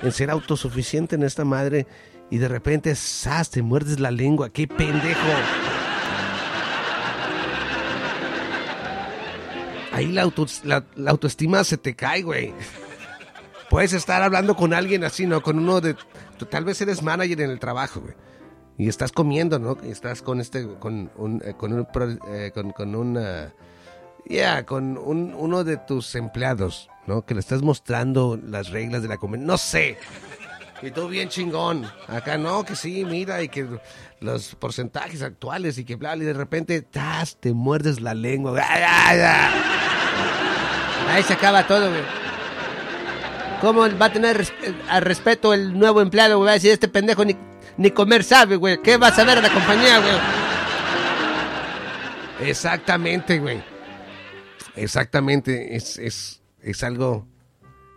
En 0.02 0.12
ser 0.12 0.30
autosuficiente 0.30 1.14
en 1.16 1.22
esta 1.22 1.44
madre 1.46 1.86
Y 2.30 2.36
de 2.38 2.48
repente, 2.48 2.94
¡zas! 2.94 3.48
Te 3.50 3.62
muerdes 3.62 4.00
la 4.00 4.11
lengua. 4.11 4.50
¡Qué 4.50 4.66
pendejo! 4.68 5.20
Ahí 9.97 10.12
la, 10.12 10.22
auto- 10.22 10.47
la- 10.64 10.84
autoestima 11.09 11.64
se 11.64 11.76
te 11.78 11.94
cae, 11.97 12.22
güey. 12.22 12.53
Puedes 13.70 13.92
estar 13.92 14.22
hablando 14.22 14.55
con 14.55 14.72
alguien 14.74 15.03
así, 15.05 15.26
¿no? 15.26 15.42
Con 15.42 15.59
uno 15.59 15.80
de... 15.80 15.97
tú 16.38 16.47
tal 16.47 16.64
vez 16.64 16.80
eres 16.80 17.03
manager 17.03 17.40
en 17.40 17.51
el 17.51 17.59
trabajo, 17.59 18.01
güey. 18.01 18.14
Y 18.78 18.88
estás 18.88 19.11
comiendo, 19.11 19.59
¿no? 19.59 19.76
Y 19.82 19.90
estás 19.90 20.22
con 20.22 20.40
este... 20.40 20.68
Con 20.78 21.11
un... 21.16 21.42
eh, 21.44 21.55
con 21.57 21.72
un... 21.72 21.86
eh, 22.28 22.53
con. 22.55 23.18
Ya, 24.28 24.66
con 24.66 24.99
un- 24.99 25.34
uno 25.34 25.64
de 25.64 25.76
tus 25.78 26.14
empleados, 26.14 26.88
¿no? 27.07 27.24
Que 27.24 27.34
le 27.34 27.40
estás 27.40 27.62
mostrando 27.62 28.38
las 28.42 28.70
reglas 28.70 29.03
de 29.03 29.09
la 29.09 29.16
comida. 29.16 29.42
No 29.44 29.57
sé. 29.57 29.99
Y 30.82 30.90
tú 30.90 31.08
bien 31.08 31.28
chingón. 31.28 31.90
Acá 32.06 32.36
no, 32.36 32.64
que 32.64 32.76
sí, 32.76 33.04
mira, 33.04 33.42
y 33.42 33.48
que 33.48 33.66
los 34.20 34.54
porcentajes 34.56 35.22
actuales 35.22 35.78
y 35.78 35.84
que 35.84 35.96
bla, 35.96 36.14
y 36.16 36.20
de 36.20 36.32
repente 36.32 36.82
¡tas! 36.82 37.38
te 37.40 37.52
muerdes 37.52 38.00
la 38.00 38.14
lengua. 38.14 38.60
Ahí 41.08 41.22
se 41.22 41.32
acaba 41.32 41.66
todo, 41.66 41.88
güey. 41.88 42.02
¿Cómo 43.60 43.82
va 43.98 44.06
a 44.06 44.12
tener 44.12 44.46
al 44.88 45.02
respeto 45.02 45.54
el 45.54 45.78
nuevo 45.78 46.02
empleado, 46.02 46.36
güey? 46.36 46.46
Va 46.46 46.52
a 46.52 46.54
decir, 46.54 46.72
este 46.72 46.88
pendejo 46.88 47.24
ni, 47.24 47.36
ni 47.78 47.90
comer 47.90 48.22
sabe, 48.22 48.56
güey. 48.56 48.82
¿Qué 48.82 48.98
va 48.98 49.08
a 49.08 49.14
saber 49.14 49.36
de 49.36 49.42
la 49.42 49.54
compañía, 49.54 49.98
güey? 49.98 50.14
Exactamente, 52.50 53.38
güey. 53.38 53.62
Exactamente. 54.74 55.74
Es, 55.74 55.96
es, 55.98 56.42
es 56.60 56.82
algo... 56.82 57.26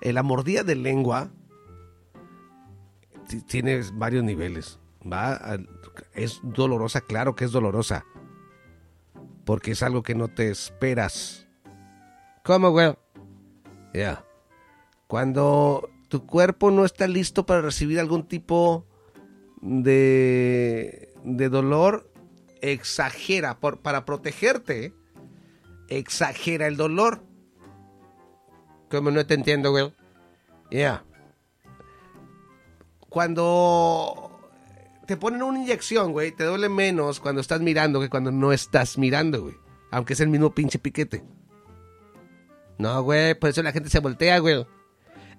La 0.02 0.24
mordida 0.24 0.64
de 0.64 0.76
lengua 0.76 1.30
tiene 3.48 3.82
varios 3.94 4.24
niveles. 4.24 4.80
Va 5.02 5.34
a- 5.34 5.60
es 6.14 6.40
dolorosa, 6.44 7.02
claro 7.02 7.36
que 7.36 7.46
es 7.46 7.52
dolorosa. 7.52 8.06
Porque 9.46 9.72
es 9.72 9.84
algo 9.84 10.04
que 10.04 10.16
no 10.16 10.28
te 10.28 10.50
esperas. 10.50 11.48
¿Cómo, 12.44 12.72
güey? 12.72 12.94
Ya. 13.94 14.24
Cuando 15.08 15.90
tu 16.08 16.26
cuerpo 16.26 16.70
no 16.72 16.86
está 16.86 17.08
listo 17.08 17.46
para 17.46 17.62
recibir 17.62 18.00
algún 18.00 18.28
tipo 18.28 18.86
de, 19.62 21.14
de 21.24 21.50
dolor, 21.50 22.12
exagera. 22.62 23.60
Por, 23.60 23.80
para 23.80 24.06
protegerte, 24.06 24.94
exagera 25.88 26.68
el 26.68 26.78
dolor. 26.78 27.24
¿Cómo 28.90 29.12
no 29.12 29.26
te 29.26 29.34
entiendo, 29.36 29.72
güey? 29.72 29.94
Ya. 30.72 31.04
Cuando 33.10 34.40
te 35.08 35.18
ponen 35.18 35.42
una 35.42 35.60
inyección, 35.60 36.12
güey, 36.12 36.32
te 36.32 36.44
duele 36.44 36.70
menos 36.70 37.20
cuando 37.20 37.42
estás 37.42 37.62
mirando 37.62 38.00
que 38.00 38.10
cuando 38.10 38.32
no 38.32 38.54
estás 38.54 38.98
mirando, 38.98 39.42
güey. 39.42 39.56
Aunque 39.92 40.14
es 40.14 40.20
el 40.20 40.30
mismo 40.30 40.54
pinche 40.54 40.78
piquete. 40.78 41.24
No, 42.78 43.02
güey, 43.02 43.34
por 43.34 43.50
eso 43.50 43.64
la 43.64 43.72
gente 43.72 43.90
se 43.90 44.00
voltea, 44.00 44.38
güey. 44.40 44.66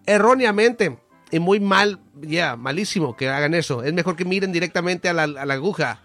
Erróneamente. 0.06 0.98
Y 1.30 1.38
muy 1.38 1.60
mal, 1.60 2.00
ya, 2.20 2.56
malísimo 2.56 3.16
que 3.16 3.28
hagan 3.28 3.54
eso. 3.54 3.84
Es 3.84 3.92
mejor 3.92 4.16
que 4.16 4.24
miren 4.24 4.50
directamente 4.50 5.08
a 5.08 5.12
la, 5.12 5.22
a 5.22 5.46
la 5.46 5.54
aguja. 5.54 6.02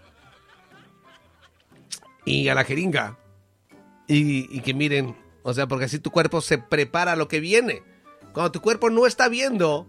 Y 2.23 2.47
a 2.49 2.55
la 2.55 2.63
jeringa. 2.63 3.17
Y, 4.07 4.55
y 4.55 4.61
que 4.61 4.75
miren. 4.75 5.15
O 5.41 5.55
sea, 5.55 5.67
porque 5.67 5.85
así 5.85 5.97
tu 5.97 6.11
cuerpo 6.11 6.41
se 6.41 6.59
prepara 6.59 7.13
a 7.13 7.15
lo 7.15 7.27
que 7.27 7.39
viene. 7.39 7.81
Cuando 8.33 8.51
tu 8.51 8.61
cuerpo 8.61 8.91
no 8.91 9.07
está 9.07 9.27
viendo, 9.27 9.87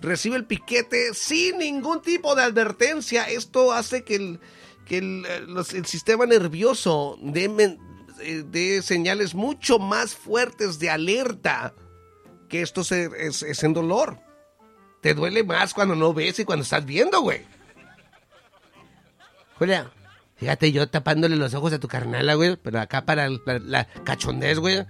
recibe 0.00 0.36
el 0.36 0.44
piquete 0.46 1.14
sin 1.14 1.58
ningún 1.58 2.02
tipo 2.02 2.34
de 2.34 2.42
advertencia. 2.42 3.24
Esto 3.28 3.72
hace 3.72 4.04
que 4.04 4.16
el, 4.16 4.40
que 4.86 4.98
el, 4.98 5.24
eh, 5.28 5.46
el 5.74 5.86
sistema 5.86 6.26
nervioso 6.26 7.18
dé, 7.22 7.78
eh, 8.20 8.44
dé 8.46 8.82
señales 8.82 9.34
mucho 9.34 9.78
más 9.78 10.14
fuertes 10.14 10.78
de 10.78 10.90
alerta 10.90 11.74
que 12.48 12.62
esto 12.62 12.82
se- 12.84 13.10
es, 13.18 13.42
es 13.42 13.62
en 13.62 13.74
dolor. 13.74 14.18
Te 15.00 15.14
duele 15.14 15.44
más 15.44 15.72
cuando 15.72 15.94
no 15.94 16.12
ves 16.12 16.38
y 16.40 16.44
cuando 16.44 16.62
estás 16.64 16.84
viendo, 16.84 17.20
güey. 17.22 17.42
Julia, 19.58 19.90
fíjate 20.36 20.72
yo 20.72 20.88
tapándole 20.88 21.36
los 21.36 21.54
ojos 21.54 21.72
a 21.72 21.78
tu 21.78 21.88
carnala, 21.88 22.34
güey, 22.34 22.56
pero 22.56 22.80
acá 22.80 23.04
para 23.04 23.28
la, 23.28 23.38
la 23.64 23.84
cachondez, 24.04 24.58
güey. 24.58 24.84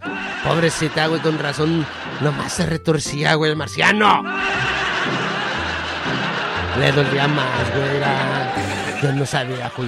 Pobrecita, 0.44 1.06
güey, 1.08 1.20
con 1.20 1.38
razón, 1.38 1.86
nomás 2.20 2.52
se 2.54 2.66
retorcía, 2.66 3.34
güey, 3.34 3.50
el 3.50 3.56
marciano. 3.56 4.22
Le 6.80 6.92
dolía 6.92 7.28
más, 7.28 7.70
güey. 7.74 7.96
era- 7.96 8.54
Yo 9.02 9.12
no 9.12 9.26
sabía. 9.26 9.66
Estás 9.66 9.80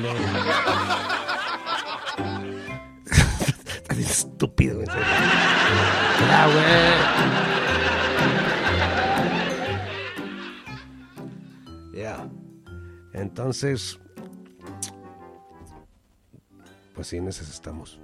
bien 3.97 4.09
estúpido, 4.11 4.75
güey. 4.77 4.87
Ya, 4.87 6.47
güey. 6.47 6.63
Ya. 11.95 12.27
Entonces. 13.13 13.99
Pues 16.95 17.09
sí, 17.09 17.17
en 17.17 17.29
esas 17.29 17.49
estamos. 17.49 17.99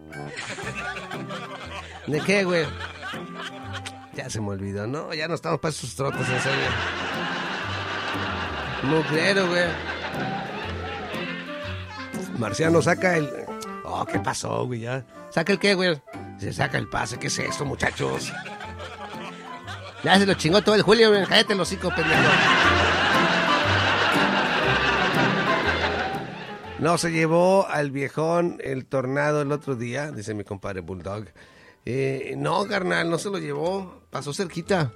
¿De 2.06 2.20
qué, 2.20 2.44
güey? 2.44 2.64
Ya 4.14 4.30
se 4.30 4.40
me 4.40 4.48
olvidó, 4.48 4.86
¿no? 4.86 5.12
Ya 5.14 5.28
no 5.28 5.34
estamos 5.34 5.60
para 5.60 5.70
esos 5.70 5.94
trotes, 5.94 6.28
en 6.28 6.40
serio. 6.40 6.68
Mugrero, 8.82 9.48
güey. 9.48 9.66
Marciano 12.38 12.80
saca 12.80 13.16
el. 13.16 13.28
Oh, 13.84 14.04
¿qué 14.04 14.18
pasó, 14.20 14.66
güey? 14.66 14.80
Ya. 14.80 15.04
¿Saca 15.30 15.52
el 15.52 15.58
qué, 15.58 15.74
güey? 15.74 16.00
Se 16.38 16.52
saca 16.52 16.78
el 16.78 16.88
pase. 16.88 17.18
¿Qué 17.18 17.26
es 17.26 17.38
esto, 17.38 17.64
muchachos? 17.64 18.32
Ya 20.04 20.18
se 20.18 20.26
lo 20.26 20.34
chingó 20.34 20.62
todo 20.62 20.74
el 20.76 20.82
Julio, 20.82 21.10
güey. 21.10 21.26
Cállate 21.26 21.54
el 21.54 21.60
hocico, 21.60 21.90
pendejo. 21.90 22.22
No, 26.78 26.96
se 26.96 27.10
llevó 27.10 27.66
al 27.66 27.90
viejón 27.90 28.58
el 28.62 28.86
tornado 28.86 29.42
el 29.42 29.50
otro 29.50 29.74
día, 29.74 30.12
dice 30.12 30.32
mi 30.34 30.44
compadre 30.44 30.80
Bulldog. 30.80 31.24
Eh, 31.84 32.34
no, 32.36 32.66
carnal, 32.66 33.10
no 33.10 33.18
se 33.18 33.30
lo 33.30 33.38
llevó. 33.38 34.02
Pasó 34.10 34.32
cerquita. 34.32 34.92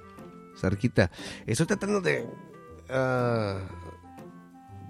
Cerquita. 0.55 1.11
Estoy 1.45 1.65
tratando 1.65 1.99
de. 1.99 2.25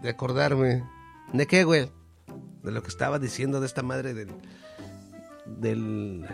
De 0.02 0.10
acordarme. 0.10 0.84
¿De 1.32 1.48
qué, 1.48 1.64
güey? 1.64 1.90
De 2.62 2.72
lo 2.72 2.82
que 2.82 2.90
estaba 2.90 3.20
diciendo 3.20 3.60
de 3.60 3.66
esta 3.66 3.84
madre 3.84 4.14
del. 4.14 4.30
del. 5.46 6.26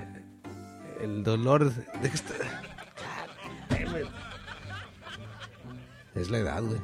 el 1.01 1.23
dolor. 1.23 1.71
Es 6.15 6.29
la 6.29 6.39
edad, 6.39 6.61
güey. 6.63 6.81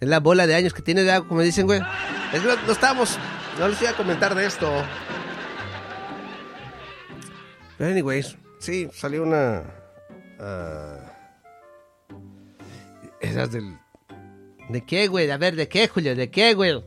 Es 0.00 0.08
la 0.08 0.20
bola 0.20 0.46
de 0.46 0.54
años 0.54 0.72
que 0.72 0.82
tiene, 0.82 1.04
ya, 1.04 1.20
como 1.22 1.40
dicen, 1.40 1.66
güey. 1.66 1.80
Es 2.32 2.40
que 2.40 2.46
no, 2.46 2.72
estamos. 2.72 3.18
No 3.58 3.68
les 3.68 3.80
iba 3.82 3.90
a 3.90 3.96
comentar 3.96 4.34
de 4.34 4.46
esto. 4.46 4.70
Pero, 7.76 7.90
anyways, 7.90 8.36
sí, 8.58 8.88
salió 8.92 9.22
una. 9.22 9.62
ah, 10.40 10.98
esas 13.20 13.50
del. 13.52 13.78
¿De 14.68 14.82
qué, 14.82 15.08
güey? 15.08 15.30
A 15.30 15.36
ver, 15.36 15.56
¿de 15.56 15.68
qué, 15.68 15.88
Julio? 15.88 16.16
¿De 16.16 16.30
qué, 16.30 16.54
güey? 16.54 16.82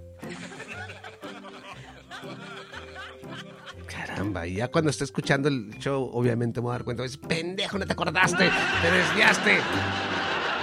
Caramba, 3.87 4.47
y 4.47 4.55
ya 4.55 4.67
cuando 4.69 4.89
esté 4.89 5.03
escuchando 5.03 5.47
el 5.47 5.77
show, 5.79 6.09
obviamente 6.13 6.59
me 6.59 6.65
voy 6.65 6.71
a 6.71 6.73
dar 6.73 6.83
cuenta. 6.83 7.05
Es 7.05 7.17
pendejo, 7.17 7.77
no 7.77 7.85
te 7.85 7.93
acordaste, 7.93 8.49
te 8.81 8.91
desviaste. 8.91 9.59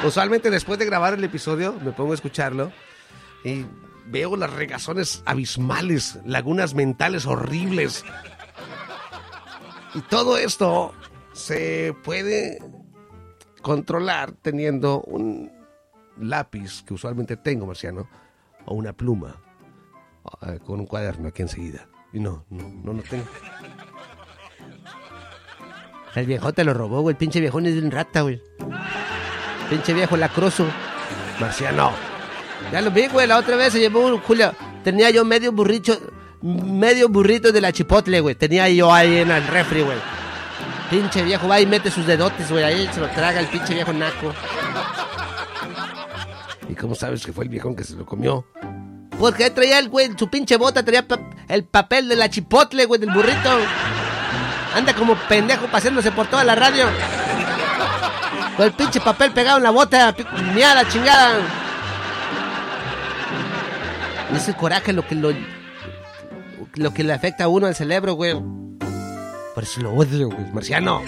Usualmente 0.05 0.51
después 0.51 0.79
de 0.79 0.87
grabar 0.87 1.15
el 1.15 1.25
episodio, 1.25 1.73
me 1.85 1.93
pongo 1.93 2.13
a 2.13 2.15
escucharlo 2.17 2.73
y 3.45 3.65
veo 4.07 4.37
las 4.37 4.53
regazones 4.53 5.23
abismales, 5.25 6.19
lagunas 6.27 6.75
mentales 6.75 7.27
horribles. 7.27 8.05
Y 9.95 10.01
todo 10.01 10.37
esto 10.37 10.93
se 11.33 11.95
puede 12.03 12.59
controlar 13.63 14.33
teniendo 14.33 15.01
un 15.03 15.51
lápiz 16.19 16.83
que 16.83 16.95
usualmente 16.95 17.37
tengo, 17.37 17.67
Marciano, 17.67 18.09
o 18.67 18.75
una 18.75 18.93
pluma, 18.93 19.37
eh, 20.43 20.59
con 20.65 20.81
un 20.81 20.87
cuaderno 20.87 21.29
aquí 21.29 21.43
enseguida. 21.43 21.89
Y 22.13 22.21
no, 22.21 22.45
no, 22.51 22.69
no 22.69 22.93
lo 22.93 23.03
tengo. 23.03 23.25
El 26.15 26.27
viejo 26.27 26.53
te 26.53 26.63
lo 26.63 26.73
robó, 26.75 27.01
güey. 27.01 27.15
El 27.15 27.17
pinche 27.17 27.41
viejón 27.41 27.67
es 27.67 27.83
un 27.83 27.91
rata, 27.91 28.21
güey. 28.21 28.41
Pinche 29.69 29.93
viejo 29.93 30.17
lacroso. 30.17 30.65
Marciano. 31.41 31.91
Ya 32.71 32.81
lo 32.81 32.93
vi, 32.93 33.09
güey. 33.09 33.27
La 33.27 33.39
otra 33.39 33.57
vez 33.57 33.73
se 33.73 33.81
llevó 33.81 34.07
un 34.07 34.19
Julio. 34.21 34.53
Tenía 34.85 35.11
yo 35.11 35.25
medio 35.25 35.51
burrito. 35.51 35.99
Medio 36.41 37.09
burrito 37.09 37.51
de 37.51 37.61
la 37.61 37.73
chipotle, 37.73 38.21
güey. 38.21 38.37
Tenía 38.37 38.69
yo 38.69 38.93
ahí 38.93 39.19
en 39.19 39.31
el 39.33 39.45
refri, 39.49 39.83
güey. 39.83 39.99
Pinche 40.89 41.25
viejo 41.25 41.49
va 41.49 41.61
y 41.61 41.67
mete 41.67 41.91
sus 41.91 42.07
dedotes, 42.07 42.49
güey. 42.49 42.63
Ahí 42.63 42.89
se 42.93 43.01
lo 43.01 43.09
traga 43.09 43.41
el 43.41 43.49
pinche 43.49 43.75
viejo 43.75 43.93
naco. 43.93 44.33
¿Y 46.69 46.75
cómo 46.75 46.95
sabes 46.95 47.25
que 47.25 47.33
fue 47.33 47.45
el 47.45 47.51
viejón 47.51 47.77
que 47.77 47.85
se 47.85 47.95
lo 47.95 48.07
comió? 48.07 48.47
Porque 49.19 49.51
traía 49.51 49.79
el 49.79 49.89
güey, 49.89 50.11
su 50.19 50.29
pinche 50.29 50.57
bota, 50.57 50.83
traía 50.85 51.07
el 51.49 51.65
papel 51.65 52.09
de 52.09 52.17
la 52.17 52.29
chipotle, 52.31 52.85
güey, 52.87 53.01
del 53.01 53.13
burrito. 53.13 53.51
Anda 54.75 54.93
como 54.95 55.15
pendejo 55.29 55.67
pasándose 55.67 56.11
por 56.11 56.27
toda 56.27 56.43
la 56.43 56.55
radio. 56.55 56.87
Con 58.57 58.67
el 58.67 58.73
pinche 58.73 59.01
papel 59.01 59.31
pegado 59.33 59.59
en 59.59 59.63
la 59.65 59.71
bota, 59.71 60.15
pi- 60.17 60.25
miada, 60.55 60.89
chingada. 60.89 61.39
Es 64.35 64.49
el 64.49 64.57
coraje 64.57 64.93
lo 64.93 65.07
que 65.07 65.15
lo, 65.15 65.33
lo 66.75 66.93
que 66.93 67.05
le 67.05 67.13
afecta 67.13 67.45
a 67.45 67.49
uno 67.49 67.67
al 67.69 67.75
cerebro, 67.77 68.15
güey. 68.15 68.35
Por 69.55 69.63
eso 69.63 69.81
lo 69.81 69.93
odio, 69.93 70.29
güey, 70.29 70.51
marciano. 70.53 71.03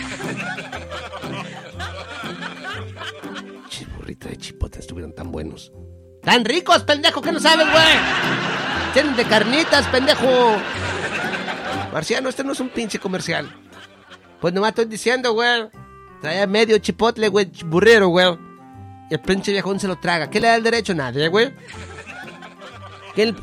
Che, 4.21 4.37
burrito 4.39 4.55
de 4.55 4.81
estuvieron 4.81 5.15
tan 5.15 5.31
buenos. 5.31 5.73
¡Tan 6.23 6.45
ricos, 6.45 6.83
pendejo, 6.83 7.23
que 7.23 7.31
no 7.33 7.39
sabes, 7.41 7.67
güey! 7.71 7.85
Tienen 8.93 9.15
de 9.17 9.25
carnitas, 9.25 9.87
pendejo. 9.89 10.57
Marciano, 11.93 12.29
este 12.29 12.43
no 12.45 12.53
es 12.53 12.61
un 12.61 12.69
pinche 12.69 12.99
comercial. 12.99 13.49
Pues 14.41 14.53
nomás 14.53 14.71
estoy 14.71 14.87
diciendo, 14.87 15.33
güey. 15.33 15.69
Traía 16.21 16.47
medio 16.47 16.79
chipotle, 16.79 17.29
güey, 17.29 17.51
burrero, 17.67 18.09
güey. 18.09 18.37
Y 19.11 19.15
el 19.15 19.21
pinche 19.21 19.53
viejón 19.53 19.79
se 19.79 19.87
lo 19.87 19.97
traga. 19.97 20.29
¿Qué 20.29 20.41
le 20.41 20.49
da 20.49 20.57
el 20.57 20.63
derecho? 20.65 20.95
Nadie, 20.95 21.29
güey. 21.29 21.55
Él, 23.17 23.37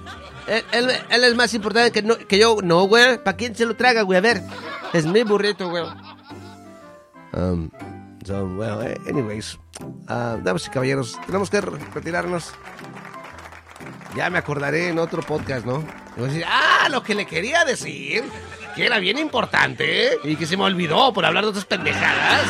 él- 0.71 0.91
él 1.09 1.23
es 1.23 1.35
más 1.35 1.53
importante 1.53 1.91
que, 1.91 2.01
no- 2.03 2.17
que 2.17 2.37
yo. 2.37 2.57
No, 2.61 2.83
güey. 2.83 3.17
¿Para 3.23 3.37
quién 3.37 3.55
se 3.55 3.65
lo 3.65 3.75
traga, 3.75 4.01
güey? 4.01 4.17
A 4.17 4.21
ver. 4.21 4.43
Es 4.91 5.05
mi 5.05 5.23
burrito, 5.23 5.69
güey. 5.69 5.83
Um, 7.33 7.69
so, 8.25 8.45
well, 8.57 8.81
eh, 8.85 8.97
anyways, 9.07 9.57
ah, 10.07 10.37
damas 10.41 10.67
y 10.67 10.69
caballeros, 10.69 11.19
tenemos 11.25 11.49
que 11.49 11.61
re- 11.61 11.79
retirarnos. 11.93 12.51
Ya 14.15 14.29
me 14.29 14.37
acordaré 14.37 14.89
en 14.89 14.99
otro 14.99 15.21
podcast, 15.23 15.65
¿no? 15.65 15.83
Ah, 16.47 16.87
lo 16.89 17.01
que 17.01 17.15
le 17.15 17.25
quería 17.25 17.65
decir, 17.65 18.23
que 18.75 18.85
era 18.85 18.99
bien 18.99 19.17
importante 19.17 20.17
y 20.23 20.35
que 20.35 20.45
se 20.45 20.55
me 20.55 20.63
olvidó 20.63 21.11
por 21.13 21.25
hablar 21.25 21.43
de 21.43 21.49
otras 21.49 21.65
pendejadas. 21.65 22.43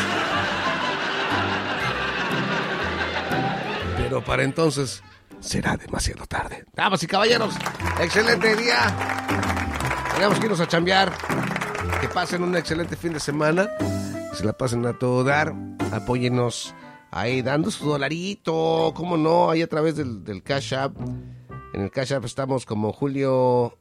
Pero 3.98 4.24
para 4.24 4.44
entonces 4.44 5.02
será 5.40 5.78
demasiado 5.78 6.26
tarde. 6.26 6.66
Damas 6.74 7.02
y 7.04 7.08
caballeros, 7.08 7.56
excelente 8.02 8.56
día. 8.56 8.94
Tenemos 10.16 10.38
que 10.40 10.46
irnos 10.46 10.60
a 10.60 10.68
chambear. 10.68 11.12
Que 12.02 12.08
pasen 12.10 12.44
un 12.44 12.56
excelente 12.58 12.96
fin 12.98 13.14
de 13.14 13.20
semana. 13.20 13.70
Que 14.34 14.38
se 14.40 14.46
la 14.46 14.54
pasen 14.54 14.84
a 14.88 14.98
todo 14.98 15.24
dar. 15.24 15.54
Apóyennos 15.92 16.74
ahí 17.12 17.44
dando 17.44 17.70
su 17.70 17.86
dolarito. 17.86 18.92
¿Cómo 18.96 19.16
no? 19.16 19.52
Ahí 19.52 19.62
a 19.62 19.68
través 19.68 19.96
del, 19.96 20.42
Cash 20.42 20.74
App. 20.74 20.98
En 21.72 21.82
el 21.82 21.92
Cash 21.92 22.14
App 22.14 22.26
estamos 22.26 22.66
como 22.66 22.92
Julio 22.94 23.78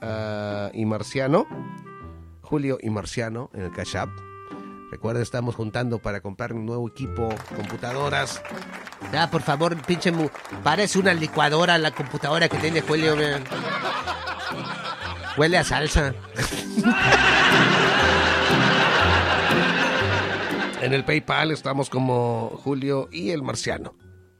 ah, 0.00 0.70
y 0.72 0.86
Marciano. 0.86 1.46
Julio 2.40 2.78
y 2.80 2.88
Marciano 2.88 3.50
en 3.52 3.60
el 3.60 3.72
Cash 3.72 3.98
App. 3.98 4.08
Recuerda, 4.90 5.20
estamos 5.20 5.54
juntando 5.54 5.98
para 5.98 6.22
comprar 6.22 6.54
un 6.54 6.64
nuevo 6.64 6.88
equipo, 6.88 7.28
computadoras. 7.54 8.40
Ya, 9.12 9.30
por 9.30 9.42
favor, 9.42 9.76
pinche 9.82 10.10
mu. 10.10 10.30
Parece 10.62 10.98
una 10.98 11.12
licuadora 11.12 11.76
la 11.76 11.90
computadora 11.90 12.48
que 12.48 12.56
tiene 12.56 12.80
Julio, 12.80 13.16
güey. 13.16 13.34
Huele 15.36 15.58
a 15.58 15.64
salsa. 15.64 16.14
En 20.84 20.92
el 20.92 21.02
PayPal 21.02 21.50
estamos 21.50 21.88
como 21.88 22.60
Julio 22.62 23.08
y 23.10 23.30
el 23.30 23.42
Marciano. 23.42 23.94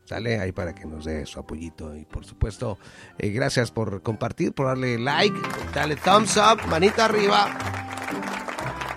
Sale 0.05 0.39
ahí 0.41 0.53
para 0.53 0.75
que 0.75 0.85
nos 0.85 1.07
dé 1.07 1.25
su 1.25 1.41
apoyito. 1.41 1.97
Y 1.97 2.05
por 2.05 2.27
supuesto, 2.27 2.79
eh, 3.17 3.31
gracias 3.31 3.71
por 3.71 4.03
compartir, 4.03 4.53
por 4.53 4.67
darle 4.67 4.99
like, 4.99 5.35
dale 5.73 5.97
thumbs 5.97 6.37
up, 6.37 6.61
manita 6.69 7.07
arriba. 7.07 7.49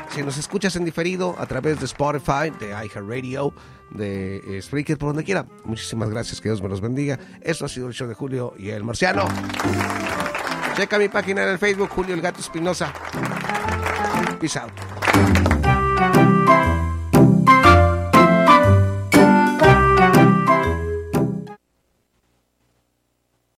Si 0.09 0.21
nos 0.23 0.37
escuchas 0.37 0.75
en 0.75 0.83
diferido 0.83 1.37
a 1.39 1.45
través 1.45 1.79
de 1.79 1.85
Spotify, 1.85 2.51
de 2.59 2.71
iHeartRadio, 2.71 3.53
de 3.91 4.41
eh, 4.45 4.61
Spreaker, 4.61 4.97
por 4.97 5.11
donde 5.11 5.23
quiera. 5.23 5.45
Muchísimas 5.63 6.09
gracias, 6.09 6.41
que 6.41 6.49
Dios 6.49 6.61
me 6.61 6.67
los 6.67 6.81
bendiga. 6.81 7.17
Esto 7.41 7.63
ha 7.63 7.69
sido 7.69 7.87
el 7.87 7.93
show 7.93 8.09
de 8.09 8.13
Julio 8.13 8.55
y 8.57 8.71
el 8.71 8.83
Marciano. 8.83 9.25
Checa 10.75 10.99
mi 10.99 11.07
página 11.07 11.43
en 11.43 11.49
el 11.51 11.59
Facebook, 11.59 11.87
Julio 11.91 12.13
el 12.13 12.19
Gato 12.19 12.41
Espinosa. 12.41 12.91
Peace 14.37 14.59
out. 14.59 15.76